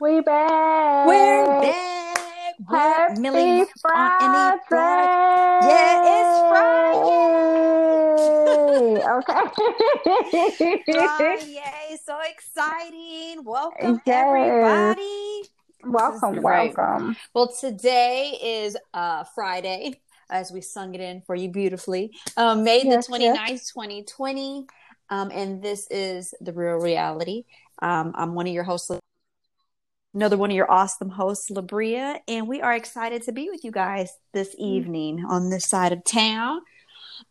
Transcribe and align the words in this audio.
We 0.00 0.20
back. 0.20 1.06
We're 1.08 1.60
back. 2.70 3.16
We're 3.16 3.20
Millie 3.20 3.62
on 3.62 3.66
any 4.20 4.60
Friday. 4.68 5.66
Yeah, 5.66 6.06
it's 6.06 6.38
Friday. 6.48 7.08
okay. 9.18 9.42
Friday. 10.86 11.98
So 12.04 12.14
exciting. 12.30 13.42
Welcome, 13.44 14.00
Yes. 14.06 14.24
everybody. 14.24 15.42
welcome, 15.82 16.30
This 16.30 16.38
is 16.38 16.44
great. 16.44 16.76
welcome. 16.76 17.16
Well, 17.34 17.48
today 17.52 18.38
is 18.40 18.76
uh, 18.94 19.24
Friday, 19.34 20.00
as 20.30 20.52
we 20.52 20.60
sung 20.60 20.94
it 20.94 21.00
in 21.00 21.22
for 21.22 21.34
you 21.34 21.48
beautifully. 21.50 22.12
Um, 22.36 22.62
May 22.62 22.84
Yes, 22.84 23.08
the 23.08 23.14
29th, 23.14 23.72
2020. 23.74 24.64
Um, 25.10 25.30
and 25.32 25.60
this 25.60 25.88
is 25.90 26.34
The 26.40 26.52
Real 26.52 26.76
Reality. 26.76 27.46
Um, 27.82 28.12
I'm 28.14 28.34
one 28.34 28.46
of 28.46 28.52
your 28.52 28.62
hosts, 28.64 28.90
another 30.18 30.36
one 30.36 30.50
of 30.50 30.56
your 30.56 30.68
awesome 30.68 31.10
hosts, 31.10 31.48
LaBria. 31.48 32.18
And 32.26 32.48
we 32.48 32.60
are 32.60 32.74
excited 32.74 33.22
to 33.22 33.32
be 33.32 33.48
with 33.50 33.62
you 33.62 33.70
guys 33.70 34.10
this 34.32 34.52
evening 34.58 35.24
on 35.24 35.48
this 35.48 35.64
side 35.68 35.92
of 35.92 36.02
town. 36.02 36.60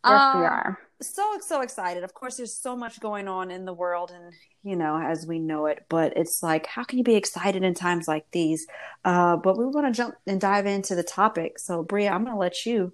Yes, 0.06 0.22
we 0.34 0.40
Um, 0.40 0.44
are. 0.44 0.78
so 1.02 1.38
so 1.42 1.60
excited 1.60 2.02
of 2.02 2.12
course 2.14 2.36
there's 2.38 2.54
so 2.56 2.74
much 2.76 2.98
going 3.00 3.28
on 3.28 3.50
in 3.50 3.64
the 3.66 3.72
world 3.72 4.10
and 4.10 4.32
you 4.64 4.74
know 4.74 5.00
as 5.00 5.26
we 5.26 5.38
know 5.38 5.66
it 5.66 5.84
but 5.88 6.16
it's 6.16 6.42
like 6.42 6.66
how 6.66 6.82
can 6.82 6.98
you 6.98 7.04
be 7.04 7.14
excited 7.14 7.62
in 7.62 7.72
times 7.72 8.08
like 8.08 8.26
these 8.32 8.66
uh 9.04 9.36
but 9.36 9.56
we 9.56 9.64
want 9.64 9.86
to 9.86 9.92
jump 9.92 10.14
and 10.26 10.40
dive 10.40 10.66
into 10.66 10.94
the 10.96 11.04
topic 11.04 11.56
so 11.58 11.82
bria 11.84 12.10
i'm 12.10 12.24
going 12.24 12.34
to 12.34 12.38
let 12.40 12.66
you 12.66 12.92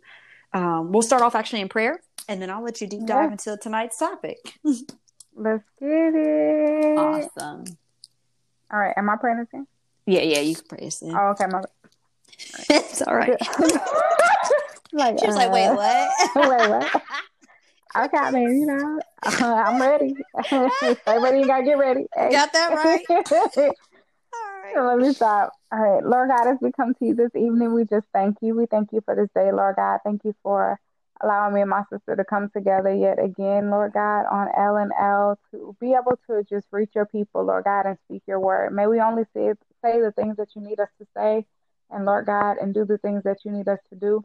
um 0.52 0.92
we'll 0.92 1.00
start 1.02 1.22
off 1.22 1.34
actually 1.34 1.62
in 1.62 1.68
prayer 1.68 1.98
and 2.28 2.40
then 2.42 2.50
i'll 2.50 2.62
let 2.62 2.78
you 2.82 2.86
deep 2.86 3.06
dive 3.06 3.28
Yeah. 3.30 3.32
into 3.32 3.56
tonight's 3.56 3.98
topic 3.98 4.38
Let's 5.34 5.64
get 5.80 6.12
it. 6.14 6.98
awesome 6.98 7.64
All 8.70 8.78
right. 8.78 8.94
Am 8.98 9.08
I 9.08 9.16
praying 9.16 9.38
this 9.38 9.48
in? 9.54 9.66
Yeah 10.06 10.20
yeah 10.20 10.40
you 10.40 10.54
can 10.54 10.64
pray 10.68 10.86
us 10.86 11.02
in. 11.02 11.14
Oh, 11.14 11.28
okay. 11.30 11.46
My... 11.46 11.62
it's 12.70 13.02
all 13.02 13.14
right 13.14 13.30
like, 14.92 15.18
she 15.18 15.26
was 15.26 15.36
like 15.36 15.52
wait 15.52 15.66
uh, 15.66 15.74
what 15.74 16.10
wait, 16.48 16.68
what? 16.68 17.02
Okay, 17.96 18.16
I 18.16 18.32
mean, 18.32 18.60
you 18.60 18.66
know, 18.66 19.00
I'm 19.22 19.80
ready. 19.80 20.16
Ready, 20.50 21.38
you 21.38 21.46
gotta 21.46 21.62
get 21.62 21.78
ready. 21.78 22.06
Hey. 22.12 22.32
got 22.32 22.52
that 22.52 22.74
right 22.74 23.04
all 24.34 24.82
right 24.82 24.98
Let 24.98 25.06
me 25.06 25.12
stop. 25.12 25.52
All 25.70 25.78
right, 25.78 26.04
Lord 26.04 26.28
God, 26.28 26.48
as 26.48 26.58
we 26.60 26.72
come 26.72 26.94
to 26.94 27.04
you 27.04 27.14
this 27.14 27.34
evening, 27.34 27.72
we 27.72 27.84
just 27.84 28.06
thank 28.12 28.38
you. 28.40 28.54
We 28.54 28.66
thank 28.66 28.92
you 28.92 29.00
for 29.04 29.14
this 29.14 29.28
day, 29.34 29.52
Lord 29.52 29.76
God. 29.76 30.00
Thank 30.04 30.24
you 30.24 30.34
for 30.42 30.78
allowing 31.22 31.54
me 31.54 31.60
and 31.60 31.70
my 31.70 31.82
sister 31.90 32.16
to 32.16 32.24
come 32.24 32.50
together 32.50 32.92
yet 32.92 33.22
again, 33.22 33.70
Lord 33.70 33.92
God, 33.92 34.26
on 34.30 34.48
L 34.56 34.76
and 34.76 34.92
L 34.98 35.38
to 35.50 35.76
be 35.80 35.92
able 35.92 36.18
to 36.28 36.44
just 36.48 36.66
reach 36.72 36.90
your 36.94 37.06
people, 37.06 37.44
Lord 37.44 37.64
God, 37.64 37.86
and 37.86 37.98
speak 38.04 38.22
your 38.26 38.40
word. 38.40 38.72
May 38.74 38.86
we 38.86 39.00
only 39.00 39.24
say, 39.34 39.52
say 39.84 40.00
the 40.00 40.12
things 40.12 40.36
that 40.36 40.48
you 40.54 40.62
need 40.62 40.80
us 40.80 40.88
to 40.98 41.06
say, 41.16 41.46
and 41.90 42.04
Lord 42.04 42.26
God, 42.26 42.56
and 42.58 42.74
do 42.74 42.84
the 42.84 42.98
things 42.98 43.22
that 43.24 43.38
you 43.44 43.52
need 43.52 43.68
us 43.68 43.78
to 43.90 43.96
do. 43.96 44.24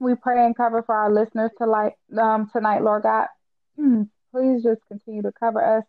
We 0.00 0.14
pray 0.14 0.44
and 0.44 0.56
cover 0.56 0.82
for 0.82 0.94
our 0.94 1.12
listeners 1.12 1.50
tonight, 1.58 1.94
um, 2.20 2.50
tonight, 2.52 2.82
Lord 2.82 3.02
God. 3.02 3.26
Please 4.32 4.62
just 4.62 4.80
continue 4.88 5.22
to 5.22 5.32
cover 5.32 5.78
us 5.78 5.84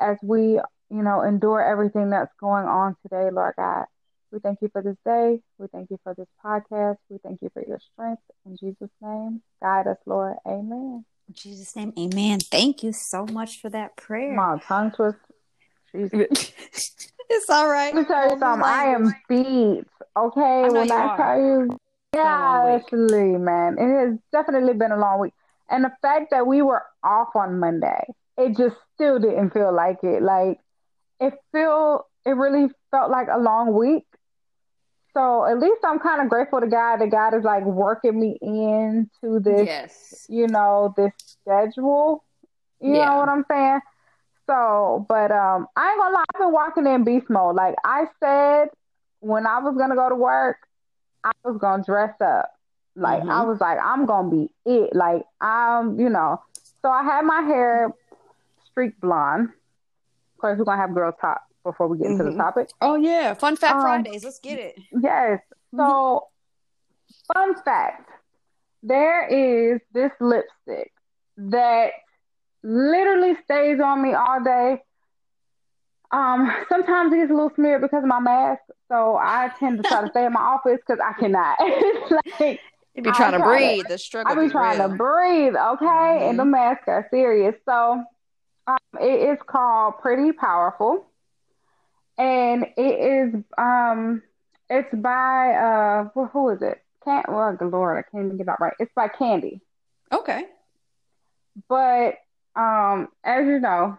as 0.00 0.16
we, 0.22 0.60
you 0.90 1.02
know, 1.02 1.22
endure 1.22 1.62
everything 1.62 2.10
that's 2.10 2.32
going 2.40 2.66
on 2.66 2.96
today, 3.02 3.30
Lord 3.30 3.54
God. 3.56 3.86
We 4.32 4.38
thank 4.38 4.62
you 4.62 4.70
for 4.72 4.80
this 4.82 4.96
day. 5.04 5.40
We 5.58 5.66
thank 5.68 5.90
you 5.90 5.98
for 6.02 6.14
this 6.14 6.26
podcast. 6.42 6.96
We 7.10 7.18
thank 7.22 7.42
you 7.42 7.50
for 7.52 7.62
your 7.66 7.78
strength. 7.92 8.22
In 8.46 8.56
Jesus' 8.56 8.88
name, 9.02 9.42
guide 9.62 9.86
us, 9.86 9.98
Lord. 10.06 10.36
Amen. 10.46 11.04
in 11.28 11.34
jesus 11.34 11.76
name 11.76 11.92
amen 11.98 12.40
thank 12.40 12.82
you 12.82 12.92
so 12.92 13.26
much 13.26 13.60
for 13.60 13.68
that 13.70 13.94
prayer 13.96 14.34
My 14.34 14.58
tongue 14.66 14.90
twist. 14.90 15.18
Jesus. 15.92 16.12
it's 17.30 17.50
all 17.50 17.68
right 17.68 17.94
Let 17.94 18.00
me 18.02 18.06
tell 18.06 18.24
you 18.24 18.38
something. 18.38 18.64
I 18.64 18.84
am 18.86 19.14
beat. 19.28 19.84
Okay, 20.16 20.68
when 20.70 20.90
I 20.90 20.96
are. 20.96 21.16
tell 21.16 21.38
you, 21.38 21.78
been 22.12 22.20
a 22.20 22.24
long 22.24 22.82
yeah, 23.32 23.38
man, 23.38 23.76
it 23.78 24.06
has 24.06 24.18
definitely 24.32 24.74
been 24.74 24.92
a 24.92 24.98
long 24.98 25.20
week. 25.20 25.34
And 25.70 25.84
the 25.84 25.92
fact 26.02 26.30
that 26.30 26.46
we 26.46 26.62
were 26.62 26.82
off 27.02 27.34
on 27.34 27.58
Monday, 27.58 28.04
it 28.36 28.56
just 28.56 28.76
still 28.94 29.18
didn't 29.18 29.50
feel 29.50 29.74
like 29.74 29.98
it. 30.02 30.22
Like 30.22 30.58
it 31.20 31.34
feel, 31.52 32.06
it 32.26 32.30
really 32.30 32.68
felt 32.90 33.10
like 33.10 33.28
a 33.32 33.38
long 33.38 33.74
week. 33.74 34.04
So 35.14 35.44
at 35.46 35.58
least 35.58 35.80
I'm 35.84 35.98
kind 35.98 36.22
of 36.22 36.28
grateful 36.28 36.60
to 36.60 36.66
God 36.66 36.98
that 36.98 37.10
God 37.10 37.34
is 37.34 37.44
like 37.44 37.64
working 37.64 38.18
me 38.20 38.38
into 38.42 39.40
this 39.40 39.68
yes 39.68 40.26
you 40.28 40.46
know, 40.48 40.94
this 40.96 41.12
schedule. 41.44 42.24
You 42.80 42.94
Yeah. 42.94 43.04
know 43.04 43.16
what 43.16 43.28
I'm 43.28 43.44
saying? 43.50 43.80
So, 44.48 45.06
but 45.08 45.30
um, 45.30 45.66
I 45.76 45.90
ain't 45.90 46.00
gonna 46.00 46.14
lie, 46.14 46.24
I've 46.34 46.40
been 46.40 46.52
walking 46.52 46.86
in 46.86 47.04
beast 47.04 47.30
mode. 47.30 47.56
Like 47.56 47.74
I 47.84 48.06
said, 48.20 48.68
when 49.20 49.46
I 49.46 49.58
was 49.60 49.76
gonna 49.76 49.94
go 49.94 50.08
to 50.08 50.14
work, 50.16 50.56
I 51.24 51.30
was 51.44 51.58
gonna 51.60 51.84
dress 51.84 52.14
up. 52.20 52.50
Like 52.96 53.22
I 53.28 53.42
Mhm. 53.42 53.44
was 53.44 53.60
like, 53.60 53.78
I'm 53.82 54.06
gonna 54.06 54.30
be 54.30 54.50
it. 54.66 54.94
Like 54.94 55.22
I'm, 55.40 55.98
you 55.98 56.08
know. 56.08 56.42
So 56.82 56.90
I 56.90 57.02
had 57.04 57.24
my 57.24 57.42
hair 57.42 57.92
streak 58.70 58.98
blonde. 59.00 59.48
Of 59.50 60.40
course, 60.40 60.58
we're 60.58 60.64
gonna 60.64 60.80
have 60.80 60.94
girl 60.94 61.12
talk 61.12 61.42
before 61.64 61.88
we 61.88 61.98
get 61.98 62.08
into 62.08 62.24
the 62.24 62.30
Mhm. 62.30 62.36
topic. 62.38 62.68
Oh 62.80 62.94
yeah, 62.96 63.34
fun 63.34 63.56
fact 63.56 63.74
Um, 63.76 63.80
Fridays. 63.82 64.24
Let's 64.24 64.38
get 64.40 64.58
it. 64.58 64.76
Yes. 64.92 65.40
So, 65.76 66.28
fun 67.32 67.54
fact 67.62 68.08
there 68.82 69.26
is 69.28 69.80
this 69.92 70.10
lipstick 70.20 70.92
that 71.36 71.92
literally 72.64 73.36
stays 73.44 73.80
on 73.80 74.02
me 74.02 74.12
all 74.14 74.40
day. 74.42 74.82
Um, 76.10 76.52
sometimes 76.68 77.12
it 77.12 77.16
gets 77.16 77.30
a 77.30 77.34
little 77.34 77.52
smeared 77.54 77.80
because 77.80 78.02
of 78.02 78.08
my 78.08 78.20
mask, 78.20 78.60
so 78.88 79.16
I 79.16 79.50
tend 79.58 79.82
to 79.82 79.88
try 79.88 80.02
to 80.02 80.10
stay 80.10 80.26
in 80.26 80.32
my 80.32 80.40
office 80.40 80.78
because 80.86 81.00
I 81.02 81.12
cannot. 81.18 81.56
Like 82.40 82.60
You 82.94 83.02
be 83.02 83.10
trying 83.12 83.32
to 83.32 83.38
try 83.38 83.58
to- 83.60 83.66
breathe. 83.76 83.86
The 83.88 83.96
struggle. 83.98 84.30
I 84.38 84.44
be 84.44 84.50
trying 84.50 84.78
to 84.78 84.88
breathe, 84.94 85.54
okay? 85.56 86.28
And 86.28 86.38
the 86.38 86.44
masks 86.44 86.84
are 86.88 87.06
serious. 87.10 87.54
So 87.64 88.04
um, 88.66 88.76
it 89.00 89.30
is 89.32 89.38
called 89.46 89.94
Pretty 90.02 90.32
Powerful, 90.32 91.06
and 92.18 92.66
it 92.76 92.80
is 93.34 93.42
um, 93.58 94.22
it's 94.70 94.94
by 94.94 95.54
uh, 95.54 96.26
who 96.28 96.50
is 96.50 96.62
it? 96.62 96.82
Can't 97.04 97.28
well, 97.28 97.54
good 97.56 97.70
Lord, 97.72 97.98
I 97.98 98.08
can't 98.10 98.26
even 98.26 98.36
get 98.36 98.46
that 98.46 98.60
right. 98.60 98.74
It's 98.78 98.92
by 98.94 99.08
Candy, 99.08 99.60
Okay. 100.12 100.44
but 101.68 102.14
um, 102.54 103.08
as 103.24 103.46
you 103.46 103.58
know, 103.60 103.98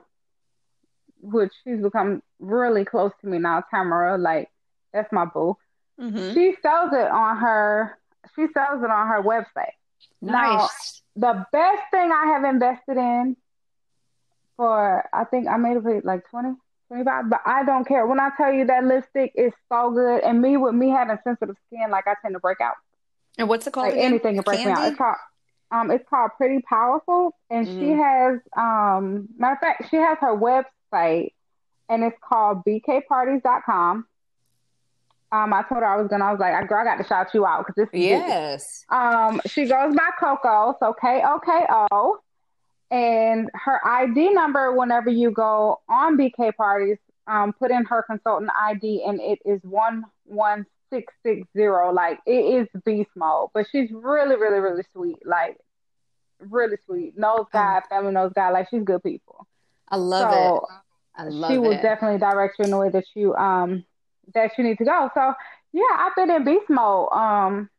which 1.22 1.52
she's 1.64 1.82
become 1.82 2.22
really 2.40 2.86
close 2.86 3.12
to 3.22 3.28
me 3.28 3.40
now, 3.40 3.64
Tamara. 3.72 4.18
Like 4.18 4.50
that's 4.94 5.12
my 5.12 5.26
boo. 5.26 5.58
Mm-hmm. 6.00 6.34
She 6.34 6.56
sells 6.62 6.92
it 6.94 7.10
on 7.12 7.38
her. 7.38 7.98
She 8.36 8.46
sells 8.54 8.84
it 8.84 8.90
on 8.90 9.08
her 9.08 9.22
website. 9.22 9.74
Now, 10.22 10.58
Nice. 10.58 11.02
the 11.16 11.46
best 11.52 11.82
thing 11.92 12.12
I 12.12 12.28
have 12.28 12.44
invested 12.46 12.98
in 12.98 13.36
for 14.56 15.08
I 15.14 15.24
think 15.26 15.48
I 15.48 15.58
made 15.58 15.78
it 15.78 16.06
like 16.06 16.28
20, 16.30 16.56
25, 16.94 17.30
but 17.30 17.42
I 17.46 17.64
don't 17.64 17.88
care. 17.88 18.06
When 18.06 18.20
I 18.20 18.30
tell 18.38 18.54
you 18.54 18.66
that 18.68 18.84
lipstick 18.86 19.32
is 19.36 19.52
so 19.72 19.92
good, 19.92 20.24
and 20.24 20.42
me 20.42 20.58
with 20.58 20.76
me 20.76 20.90
having 20.90 21.18
sensitive 21.24 21.56
skin, 21.68 21.90
like 21.90 22.06
I 22.08 22.14
tend 22.22 22.36
to 22.36 22.40
break 22.40 22.62
out. 22.62 22.76
and 23.38 23.50
what's 23.50 23.66
it 23.66 23.74
called 23.74 23.88
Like 23.88 23.94
again? 23.96 24.06
anything 24.12 24.36
can 24.36 24.44
break 24.44 24.64
me 24.64 24.72
out. 24.72 24.88
It's 24.88 24.98
called 24.98 25.16
um 25.72 25.90
it's 25.90 26.08
called 26.08 26.30
Pretty 26.38 26.62
Powerful 26.70 27.36
and 27.50 27.68
she 27.68 27.74
Mhm. 27.74 27.98
has 27.98 28.40
um 28.56 29.28
matter 29.38 29.54
of 29.54 29.60
fact, 29.60 29.90
she 29.90 29.96
has 29.98 30.18
her 30.22 30.38
website 30.38 31.34
and 31.90 32.04
it's 32.04 32.18
called 32.22 32.64
bkparties.com. 32.64 34.06
Um, 35.32 35.52
I 35.52 35.64
told 35.64 35.80
her 35.82 35.86
I 35.88 35.96
was 36.00 36.08
gonna. 36.10 36.26
I 36.26 36.32
was 36.32 36.40
like, 36.40 36.68
"Girl, 36.68 36.78
I 36.80 36.84
got 36.84 36.98
to 36.98 37.04
shout 37.04 37.34
you 37.34 37.44
out 37.44 37.66
because 37.66 37.74
this 37.76 37.86
is 37.88 37.92
big." 37.92 38.02
Yes. 38.04 38.86
Um, 38.90 39.42
she 39.48 39.66
goes 39.66 39.96
by 39.96 40.10
Coco, 40.20 40.76
so 40.80 40.94
K 40.94 41.24
O 41.26 41.40
K 41.40 41.66
O, 41.92 42.20
and 42.92 43.50
her 43.54 43.86
ID 43.86 44.34
number. 44.34 44.74
Whenever 44.74 45.10
you 45.10 45.32
go 45.32 45.82
on 45.90 46.18
BK 46.18 46.56
parties, 46.56 46.98
um, 47.28 47.54
put 47.54 47.72
in 47.72 47.86
her 47.86 48.04
consultant 48.04 48.52
ID, 48.60 49.04
and 49.06 49.20
it 49.22 49.40
is 49.46 49.60
one 49.64 50.04
one 50.26 50.66
six 50.90 51.14
six 51.24 51.48
zero. 51.54 51.92
Like 51.92 52.20
it 52.26 52.32
is 52.32 52.82
beast 52.86 53.12
mode, 53.16 53.50
but 53.54 53.66
she's 53.72 53.90
really, 53.92 54.36
really, 54.36 54.60
really 54.60 54.84
sweet. 54.94 55.26
Like 55.26 55.58
really 56.40 56.78
sweet. 56.86 57.18
Knows 57.18 57.46
God, 57.52 57.84
family 57.90 58.14
knows 58.14 58.32
God. 58.36 58.54
Like 58.54 58.70
she's 58.70 58.84
good 58.84 59.04
people. 59.04 59.48
I 59.90 59.98
love 59.98 60.32
so 60.32 60.58
it. 60.58 60.64
I 61.16 61.24
love 61.26 61.52
she 61.52 61.56
it. 61.56 61.60
will 61.60 61.82
definitely 61.82 62.20
direct 62.20 62.58
you 62.60 62.66
in 62.66 62.72
the 62.72 62.78
way 62.78 62.90
that 62.90 63.06
you 63.16 63.36
um 63.36 63.86
that 64.34 64.52
you 64.58 64.64
need 64.64 64.78
to 64.78 64.86
go. 64.86 65.10
So 65.14 65.34
yeah, 65.74 65.98
I've 65.98 66.16
been 66.16 66.32
in 66.32 66.44
beast 66.44 66.70
mode. 66.70 67.10
Um, 67.12 67.70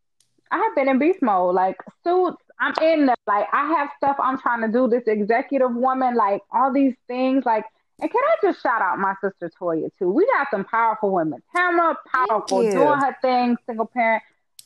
I 0.50 0.58
have 0.58 0.74
been 0.74 0.88
in 0.88 0.98
beast 0.98 1.22
mode. 1.22 1.54
Like 1.54 1.76
suits, 2.02 2.42
I'm 2.58 2.74
in 2.82 3.06
there. 3.06 3.16
Like 3.26 3.46
I 3.52 3.68
have 3.68 3.90
stuff 3.96 4.16
I'm 4.18 4.38
trying 4.38 4.62
to 4.62 4.68
do. 4.68 4.88
This 4.88 5.04
executive 5.06 5.74
woman, 5.74 6.14
like 6.14 6.42
all 6.52 6.72
these 6.72 6.94
things. 7.06 7.44
Like, 7.44 7.64
and 8.00 8.10
can 8.10 8.20
I 8.20 8.36
just 8.42 8.62
shout 8.62 8.82
out 8.82 8.98
my 8.98 9.14
sister 9.22 9.50
Toya 9.60 9.90
too? 9.98 10.10
We 10.10 10.26
got 10.26 10.48
some 10.50 10.64
powerful 10.64 11.10
women. 11.10 11.42
Tamara, 11.54 11.96
powerful, 12.12 12.62
doing 12.62 12.98
her 12.98 13.16
thing, 13.22 13.56
single 13.66 13.86
parent. 13.86 14.22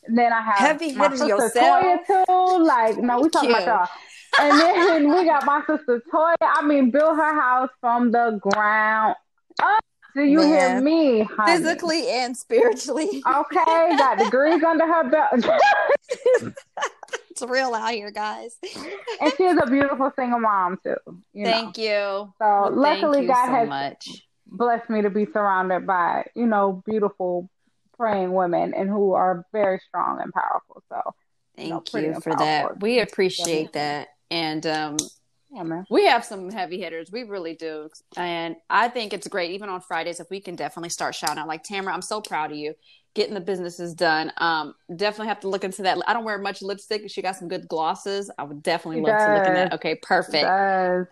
And 0.06 0.16
then 0.16 0.32
I 0.32 0.40
have 0.40 0.58
Heavy 0.58 0.92
my 0.92 1.10
sister 1.10 1.26
yourself. 1.26 1.84
Toya 2.06 2.26
too. 2.26 2.64
Like, 2.64 2.98
no, 2.98 3.20
we 3.20 3.28
talking 3.30 3.50
about 3.50 3.66
y'all. 3.66 3.88
And 4.40 4.60
then 4.60 5.12
we 5.12 5.24
got 5.24 5.44
my 5.44 5.62
sister 5.66 6.02
Toya. 6.12 6.36
I 6.40 6.62
mean, 6.64 6.90
build 6.90 7.16
her 7.16 7.40
house 7.40 7.70
from 7.80 8.12
the 8.12 8.38
ground 8.40 9.16
up. 9.60 9.84
Do 10.14 10.22
you 10.22 10.38
Man. 10.38 10.48
hear 10.48 10.80
me? 10.80 11.22
Honey? 11.22 11.52
Physically 11.52 12.08
and 12.08 12.36
spiritually. 12.36 13.22
Okay, 13.26 13.96
got 13.96 14.18
degrees 14.18 14.62
under 14.64 14.86
her 14.86 15.10
belt. 15.10 16.52
it's 17.42 17.50
real 17.50 17.74
out 17.74 17.92
here, 17.92 18.10
guys. 18.10 18.56
and 19.20 19.32
she's 19.36 19.56
a 19.60 19.66
beautiful 19.66 20.12
single 20.16 20.40
mom 20.40 20.78
too. 20.82 20.96
You 21.32 21.44
thank 21.44 21.76
know. 21.76 21.82
you. 21.82 21.90
So 21.90 22.32
well, 22.40 22.72
luckily, 22.74 23.26
God 23.26 23.46
so 23.46 23.52
has 23.52 23.68
much. 23.68 24.26
blessed 24.46 24.90
me 24.90 25.02
to 25.02 25.10
be 25.10 25.26
surrounded 25.26 25.86
by 25.86 26.26
you 26.34 26.46
know 26.46 26.82
beautiful 26.86 27.48
praying 27.96 28.32
women 28.32 28.74
and 28.74 28.88
who 28.88 29.12
are 29.12 29.44
very 29.52 29.80
strong 29.88 30.20
and 30.20 30.32
powerful. 30.32 30.82
So 30.88 31.14
thank 31.56 31.92
you, 31.92 32.12
know, 32.12 32.20
for 32.20 32.34
that. 32.34 32.80
We 32.80 33.00
appreciate 33.00 33.72
that. 33.72 34.08
And 34.30 34.66
um, 34.66 34.96
yeah. 35.50 35.82
We 35.90 36.06
have 36.06 36.24
some 36.24 36.50
heavy 36.50 36.80
hitters. 36.80 37.10
We 37.10 37.22
really 37.22 37.54
do. 37.54 37.88
And 38.16 38.56
I 38.68 38.88
think 38.88 39.12
it's 39.12 39.26
great, 39.28 39.52
even 39.52 39.68
on 39.70 39.80
Fridays, 39.80 40.20
if 40.20 40.28
we 40.30 40.40
can 40.40 40.56
definitely 40.56 40.90
start 40.90 41.14
shouting 41.14 41.38
out. 41.38 41.48
Like, 41.48 41.62
Tamara, 41.62 41.94
I'm 41.94 42.02
so 42.02 42.20
proud 42.20 42.50
of 42.50 42.58
you 42.58 42.74
getting 43.14 43.34
the 43.34 43.40
businesses 43.40 43.94
done. 43.94 44.32
Um, 44.38 44.74
definitely 44.94 45.28
have 45.28 45.40
to 45.40 45.48
look 45.48 45.64
into 45.64 45.82
that. 45.82 45.98
I 46.06 46.12
don't 46.12 46.24
wear 46.24 46.38
much 46.38 46.62
lipstick. 46.62 47.10
She 47.10 47.22
got 47.22 47.36
some 47.36 47.48
good 47.48 47.66
glosses. 47.68 48.30
I 48.38 48.44
would 48.44 48.62
definitely 48.62 49.02
love 49.02 49.18
to 49.18 49.34
look 49.34 49.46
in 49.46 49.54
that. 49.54 49.72
Okay, 49.74 49.96
perfect. 49.96 50.44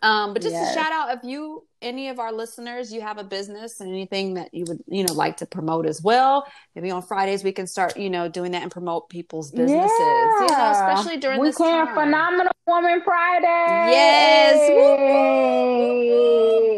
Um, 0.02 0.32
but 0.32 0.42
just 0.42 0.54
yes. 0.54 0.70
a 0.70 0.78
shout 0.78 0.92
out 0.92 1.16
if 1.16 1.24
you 1.24 1.64
any 1.82 2.08
of 2.08 2.18
our 2.18 2.32
listeners, 2.32 2.92
you 2.92 3.00
have 3.00 3.18
a 3.18 3.24
business 3.24 3.80
and 3.80 3.90
anything 3.90 4.34
that 4.34 4.52
you 4.52 4.64
would, 4.66 4.82
you 4.88 5.04
know, 5.04 5.12
like 5.12 5.36
to 5.38 5.46
promote 5.46 5.86
as 5.86 6.02
well. 6.02 6.46
Maybe 6.74 6.90
on 6.90 7.02
Fridays 7.02 7.44
we 7.44 7.52
can 7.52 7.66
start, 7.66 7.96
you 7.96 8.10
know, 8.10 8.28
doing 8.28 8.52
that 8.52 8.62
and 8.62 8.70
promote 8.70 9.08
people's 9.08 9.50
businesses. 9.50 9.90
Yeah, 9.98 10.40
you 10.40 10.48
know, 10.48 10.70
especially 10.72 11.16
during 11.18 11.40
we 11.40 11.48
this 11.48 11.56
can 11.56 11.86
time. 11.86 11.94
phenomenal 11.94 12.52
woman 12.66 13.00
Friday. 13.04 13.90
Yes. 13.92 14.56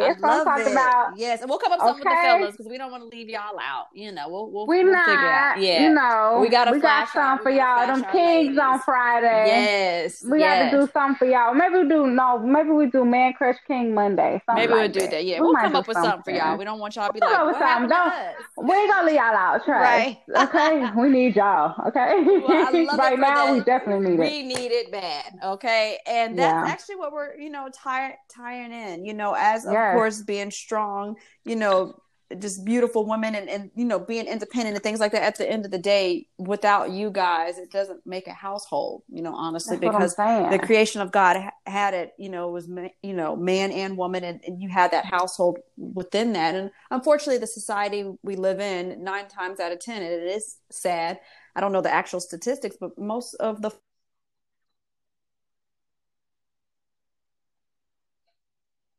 That's 0.00 0.22
what 0.22 0.30
I'm 0.30 0.44
talking 0.44 0.72
about. 0.72 1.16
Yes. 1.16 1.40
And 1.40 1.48
we'll 1.48 1.58
come 1.58 1.72
up 1.72 1.80
okay. 1.80 1.92
with 1.92 2.02
the 2.02 2.10
fellas 2.10 2.52
because 2.52 2.66
we 2.68 2.78
don't 2.78 2.90
want 2.90 3.02
to 3.04 3.08
leave 3.08 3.28
y'all 3.28 3.58
out. 3.60 3.86
You 3.94 4.12
know, 4.12 4.28
we'll 4.28 4.50
we'll, 4.50 4.66
we 4.66 4.84
we'll 4.84 4.92
not, 4.92 5.06
figure 5.06 5.28
out. 5.28 5.60
Yeah. 5.60 5.82
You 5.84 5.94
know, 5.94 6.38
we 6.40 6.48
got 6.48 6.70
we 6.72 6.80
got 6.80 7.08
something 7.08 7.42
for 7.42 7.50
y'all. 7.50 7.86
Them 7.86 8.04
kings 8.12 8.58
on 8.58 8.80
Friday. 8.80 9.46
Yes. 9.46 10.24
We 10.24 10.40
yes. 10.40 10.72
got 10.72 10.78
to 10.78 10.86
do 10.86 10.92
something 10.92 11.16
for 11.16 11.24
y'all. 11.26 11.54
Maybe 11.54 11.78
we 11.78 11.88
do 11.88 12.06
no, 12.06 12.38
maybe 12.38 12.70
we 12.70 12.86
do 12.86 13.04
Man 13.04 13.32
Crush 13.32 13.56
King 13.66 13.94
Monday. 13.94 14.42
Maybe 14.54 14.72
like 14.72 14.87
we'll 14.94 15.04
do 15.04 15.10
that. 15.10 15.24
Yeah. 15.24 15.40
We 15.40 15.46
will 15.46 15.54
come 15.56 15.76
up 15.76 15.86
with 15.86 15.96
something. 15.96 16.10
something 16.10 16.34
for 16.34 16.38
y'all. 16.38 16.56
We 16.56 16.64
don't 16.64 16.78
want 16.78 16.96
y'all 16.96 17.08
to 17.08 17.12
be 17.12 17.20
like, 17.20 17.44
what 17.44 17.56
happened 17.56 17.90
don't, 17.90 18.68
We 18.68 18.74
ain't 18.74 18.90
gonna 18.90 19.06
leave 19.06 19.16
y'all 19.16 19.34
out, 19.34 19.66
Right. 19.68 20.18
Okay. 20.36 20.90
we 20.96 21.08
need 21.08 21.36
y'all. 21.36 21.74
Okay. 21.88 22.24
Well, 22.46 22.96
right 22.98 23.18
now, 23.18 23.46
that. 23.46 23.52
we 23.52 23.60
definitely 23.60 24.10
need 24.10 24.18
we 24.18 24.26
it. 24.26 24.30
We 24.30 24.42
need 24.42 24.72
it 24.72 24.92
bad. 24.92 25.38
Okay. 25.42 25.98
And 26.06 26.38
that's 26.38 26.66
yeah. 26.66 26.72
actually 26.72 26.96
what 26.96 27.12
we're, 27.12 27.36
you 27.36 27.50
know, 27.50 27.68
tie, 27.72 28.16
tying 28.28 28.72
in, 28.72 29.04
you 29.04 29.14
know, 29.14 29.34
as 29.38 29.64
of 29.66 29.72
yes. 29.72 29.94
course 29.94 30.22
being 30.22 30.50
strong, 30.50 31.16
you 31.44 31.56
know, 31.56 32.00
just 32.38 32.64
beautiful 32.64 33.06
women 33.06 33.34
and, 33.34 33.48
and 33.48 33.70
you 33.74 33.84
know 33.84 33.98
being 33.98 34.26
independent 34.26 34.74
and 34.74 34.82
things 34.82 35.00
like 35.00 35.12
that 35.12 35.22
at 35.22 35.36
the 35.36 35.50
end 35.50 35.64
of 35.64 35.70
the 35.70 35.78
day 35.78 36.26
without 36.36 36.90
you 36.90 37.10
guys 37.10 37.56
it 37.58 37.70
doesn't 37.70 38.06
make 38.06 38.26
a 38.26 38.32
household 38.32 39.02
you 39.08 39.22
know 39.22 39.34
honestly 39.34 39.78
That's 39.78 40.14
because 40.14 40.14
the 40.50 40.58
creation 40.58 41.00
of 41.00 41.10
god 41.10 41.50
had 41.66 41.94
it 41.94 42.12
you 42.18 42.28
know 42.28 42.48
was 42.48 42.68
you 43.02 43.14
know 43.14 43.34
man 43.34 43.72
and 43.72 43.96
woman 43.96 44.24
and, 44.24 44.40
and 44.46 44.60
you 44.60 44.68
had 44.68 44.90
that 44.90 45.04
household 45.04 45.58
within 45.76 46.32
that. 46.32 46.54
And 46.54 46.70
unfortunately 46.90 47.38
the 47.38 47.46
society 47.46 48.04
we 48.22 48.36
live 48.36 48.60
in 48.60 49.02
nine 49.02 49.28
times 49.28 49.60
out 49.60 49.72
of 49.72 49.80
ten 49.80 50.02
and 50.02 50.12
it 50.12 50.24
is 50.24 50.58
sad. 50.70 51.20
I 51.54 51.60
don't 51.60 51.72
know 51.72 51.80
the 51.80 51.92
actual 51.92 52.20
statistics 52.20 52.76
but 52.80 52.98
most 52.98 53.34
of 53.34 53.62
the 53.62 53.70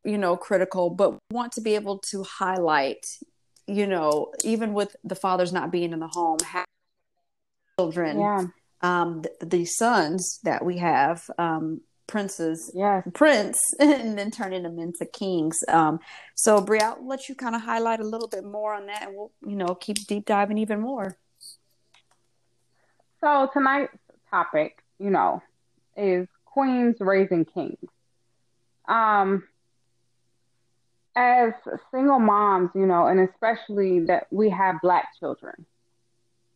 you 0.04 0.18
know 0.18 0.36
critical 0.38 0.90
but 0.90 1.18
want 1.32 1.52
to 1.52 1.62
be 1.62 1.76
able 1.76 2.00
to 2.00 2.24
highlight 2.24 3.06
you 3.68 3.86
know 3.86 4.32
even 4.44 4.74
with 4.74 4.96
the 5.04 5.16
fathers 5.16 5.52
not 5.52 5.72
being 5.72 5.94
in 5.94 6.00
the 6.00 6.08
home 6.08 6.38
have 6.46 6.66
children 7.80 8.20
yeah. 8.20 8.44
um 8.82 9.22
the, 9.22 9.46
the, 9.46 9.66
sons 9.66 10.40
that 10.44 10.64
we 10.64 10.78
have 10.78 11.30
um 11.38 11.82
princes 12.10 12.72
yes. 12.76 13.08
prince 13.14 13.58
and 13.80 14.18
then 14.18 14.32
turning 14.32 14.64
them 14.64 14.80
into 14.80 15.06
kings. 15.06 15.64
Um 15.68 16.00
so 16.36 16.60
brie 16.60 16.80
i'll 16.80 17.06
let 17.06 17.30
you 17.30 17.36
kind 17.36 17.56
of 17.56 17.62
highlight 17.62 18.00
a 18.00 18.04
little 18.04 18.28
bit 18.28 18.44
more 18.44 18.74
on 18.74 18.88
that 18.88 19.04
and 19.04 19.16
we'll 19.16 19.32
you 19.46 19.56
know 19.56 19.76
keep 19.76 20.06
deep 20.08 20.26
diving 20.26 20.58
even 20.58 20.82
more. 20.82 21.16
So 23.22 23.50
tonight's 23.54 23.96
topic 24.30 24.84
you 25.00 25.12
know 25.12 25.42
is 25.96 26.28
queens 26.46 26.96
raising 27.00 27.46
kings. 27.46 27.78
Um 28.88 29.44
as 31.20 31.54
single 31.92 32.20
moms, 32.20 32.70
you 32.74 32.86
know, 32.86 33.08
and 33.08 33.20
especially 33.20 34.00
that 34.06 34.28
we 34.32 34.50
have 34.50 34.76
black 34.82 35.10
children, 35.20 35.66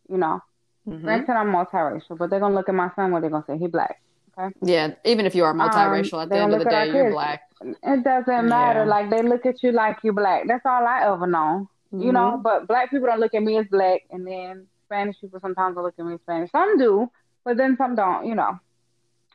you 0.09 0.17
know. 0.17 0.41
Mm-hmm. 0.87 1.03
Granted, 1.03 1.33
I'm 1.33 1.47
multiracial, 1.47 2.17
but 2.17 2.29
they're 2.29 2.39
gonna 2.39 2.55
look 2.55 2.69
at 2.69 2.75
my 2.75 2.89
son. 2.95 3.11
What 3.11 3.21
they're 3.21 3.29
gonna 3.29 3.43
say? 3.45 3.57
He 3.57 3.67
black. 3.67 4.01
Okay. 4.37 4.55
Yeah, 4.63 4.93
even 5.03 5.25
if 5.25 5.35
you 5.35 5.43
are 5.43 5.53
multiracial, 5.53 6.13
um, 6.13 6.21
at 6.21 6.29
the 6.29 6.37
end 6.37 6.53
of 6.53 6.59
the 6.59 6.69
day, 6.69 6.87
you're 6.87 7.11
black. 7.11 7.41
It 7.61 8.03
doesn't 8.03 8.47
matter. 8.47 8.79
Yeah. 8.79 8.85
Like 8.85 9.09
they 9.09 9.21
look 9.21 9.45
at 9.45 9.61
you 9.61 9.71
like 9.71 9.97
you 10.03 10.13
black. 10.13 10.47
That's 10.47 10.65
all 10.65 10.85
I 10.87 11.11
ever 11.11 11.27
know. 11.27 11.69
Mm-hmm. 11.93 12.01
You 12.01 12.11
know, 12.13 12.39
but 12.41 12.67
black 12.67 12.89
people 12.89 13.07
don't 13.07 13.19
look 13.19 13.33
at 13.33 13.43
me 13.43 13.57
as 13.57 13.67
black, 13.69 14.03
and 14.11 14.25
then 14.25 14.67
Spanish 14.85 15.17
people 15.19 15.39
sometimes 15.41 15.75
don't 15.75 15.83
look 15.83 15.95
at 15.99 16.05
me 16.05 16.13
as 16.13 16.21
Spanish. 16.21 16.51
Some 16.51 16.77
do, 16.77 17.11
but 17.43 17.57
then 17.57 17.75
some 17.77 17.95
don't. 17.95 18.25
You 18.25 18.35
know, 18.35 18.59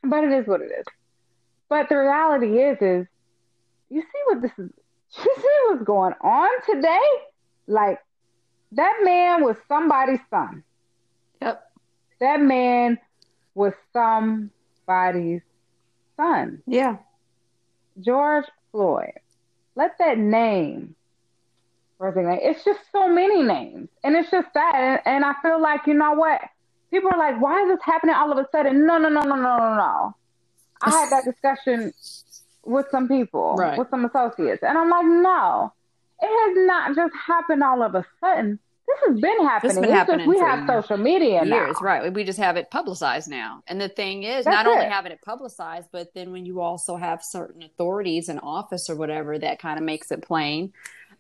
but 0.03 0.25
it 0.25 0.33
is 0.33 0.47
what 0.47 0.63
it 0.63 0.73
is. 0.81 0.87
But 1.69 1.91
the 1.91 1.99
reality 1.99 2.59
is, 2.59 2.79
is 2.81 3.07
you 3.91 4.01
see 4.01 4.23
what 4.27 4.43
this 4.43 4.53
is 4.59 4.71
you 5.17 5.35
see 5.37 5.59
what's 5.69 5.85
going 5.85 6.15
on 6.21 6.51
today? 6.67 6.99
Like 7.67 7.99
that 8.73 9.01
man 9.03 9.43
was 9.43 9.57
somebody's 9.69 10.21
son. 10.31 10.63
Yep. 11.41 11.71
That 12.21 12.41
man 12.41 12.99
was 13.55 13.73
somebody's 13.93 15.43
son. 16.17 16.63
Yeah. 16.67 16.97
George 18.01 18.47
Floyd. 18.73 19.13
Let 19.75 19.99
that 19.99 20.19
name 20.19 20.95
resonate. 22.01 22.41
It's 22.43 22.65
just 22.65 22.81
so 22.93 23.09
many 23.09 23.43
names. 23.43 23.89
And 24.03 24.17
it's 24.17 24.31
just 24.31 24.49
that. 24.55 24.75
And, 24.75 25.01
and 25.07 25.25
I 25.25 25.35
feel 25.43 25.61
like, 25.61 25.87
you 25.87 25.95
know 25.95 26.13
what? 26.13 26.41
People 26.91 27.11
are 27.13 27.19
like, 27.19 27.41
why 27.41 27.63
is 27.63 27.69
this 27.69 27.85
happening 27.85 28.15
all 28.15 28.33
of 28.33 28.39
a 28.39 28.47
sudden? 28.51 28.87
No, 28.87 28.99
no, 28.99 29.09
no, 29.09 29.23
no, 29.23 29.37
no, 29.37 29.59
no, 29.59 29.75
no. 29.75 30.15
I 30.81 30.91
had 30.91 31.11
that 31.11 31.25
discussion 31.25 31.93
with 32.69 32.87
some 32.91 33.09
people, 33.09 33.57
right. 33.57 33.79
with 33.79 33.89
some 33.91 34.05
associates. 34.05 34.63
And 34.63 34.77
I'm 34.77 34.91
like, 34.91 35.07
no, 35.07 35.73
it 36.21 36.27
has 36.27 36.67
not 36.67 36.95
just 36.95 37.15
happened 37.15 37.63
all 37.63 37.83
of 37.83 37.95
a 37.95 38.05
sudden. 38.21 38.59
This 38.87 38.99
has 39.09 39.21
been 39.21 39.45
happening. 39.45 39.75
This 39.75 39.81
been 39.81 39.91
happening 39.95 40.27
just, 40.27 40.29
we 40.29 40.39
have 40.39 40.67
social 40.67 40.97
media 40.97 41.45
years, 41.45 41.77
now. 41.81 41.87
right? 41.87 42.13
We 42.13 42.25
just 42.25 42.39
have 42.39 42.57
it 42.57 42.71
publicized 42.71 43.29
now. 43.29 43.63
And 43.67 43.79
the 43.81 43.89
thing 43.89 44.23
is, 44.23 44.45
That's 44.45 44.55
not 44.55 44.67
it. 44.67 44.71
only 44.71 44.87
having 44.87 45.13
it 45.13 45.21
publicized, 45.23 45.89
but 45.93 46.15
then 46.15 46.33
when 46.33 46.47
you 46.47 46.61
also 46.61 46.97
have 46.97 47.23
certain 47.23 47.63
authorities 47.63 48.31
in 48.31 48.39
office 48.39 48.89
or 48.89 48.97
whatever, 48.97 49.39
that 49.39 49.59
kind 49.59 49.79
of 49.79 49.85
makes 49.85 50.11
it 50.11 50.23
plain. 50.23 50.73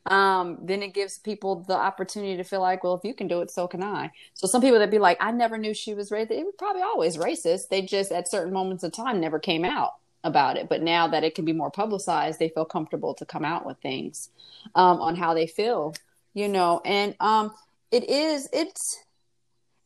Um, 0.06 0.58
then 0.62 0.82
it 0.82 0.94
gives 0.94 1.18
people 1.18 1.56
the 1.68 1.76
opportunity 1.76 2.38
to 2.38 2.44
feel 2.44 2.61
like, 2.62 2.82
well, 2.82 2.94
if 2.94 3.04
you 3.04 3.12
can 3.12 3.28
do 3.28 3.42
it, 3.42 3.50
so 3.50 3.68
can 3.68 3.82
I. 3.82 4.12
So 4.32 4.46
some 4.46 4.62
people 4.62 4.78
that 4.78 4.90
be 4.90 4.99
like, 4.99 5.18
I 5.20 5.30
never 5.30 5.58
knew 5.58 5.75
she 5.75 5.92
was 5.92 6.11
racist. 6.11 6.30
It 6.30 6.44
was 6.44 6.54
probably 6.56 6.82
always 6.82 7.18
racist. 7.18 7.68
They 7.68 7.82
just 7.82 8.12
at 8.12 8.28
certain 8.28 8.52
moments 8.54 8.82
of 8.82 8.92
time 8.92 9.20
never 9.20 9.38
came 9.38 9.66
out 9.66 9.92
about 10.25 10.56
it. 10.56 10.68
But 10.68 10.82
now 10.82 11.08
that 11.08 11.25
it 11.25 11.34
can 11.34 11.44
be 11.44 11.52
more 11.52 11.70
publicized, 11.70 12.38
they 12.38 12.48
feel 12.48 12.64
comfortable 12.64 13.14
to 13.14 13.26
come 13.26 13.44
out 13.44 13.66
with 13.66 13.78
things 13.78 14.30
um, 14.75 15.00
on 15.00 15.16
how 15.16 15.34
they 15.34 15.46
feel, 15.46 15.94
you 16.34 16.48
know. 16.48 16.80
And 16.84 17.14
um, 17.20 17.54
it 17.90 18.08
is 18.08 18.48
it's 18.52 19.02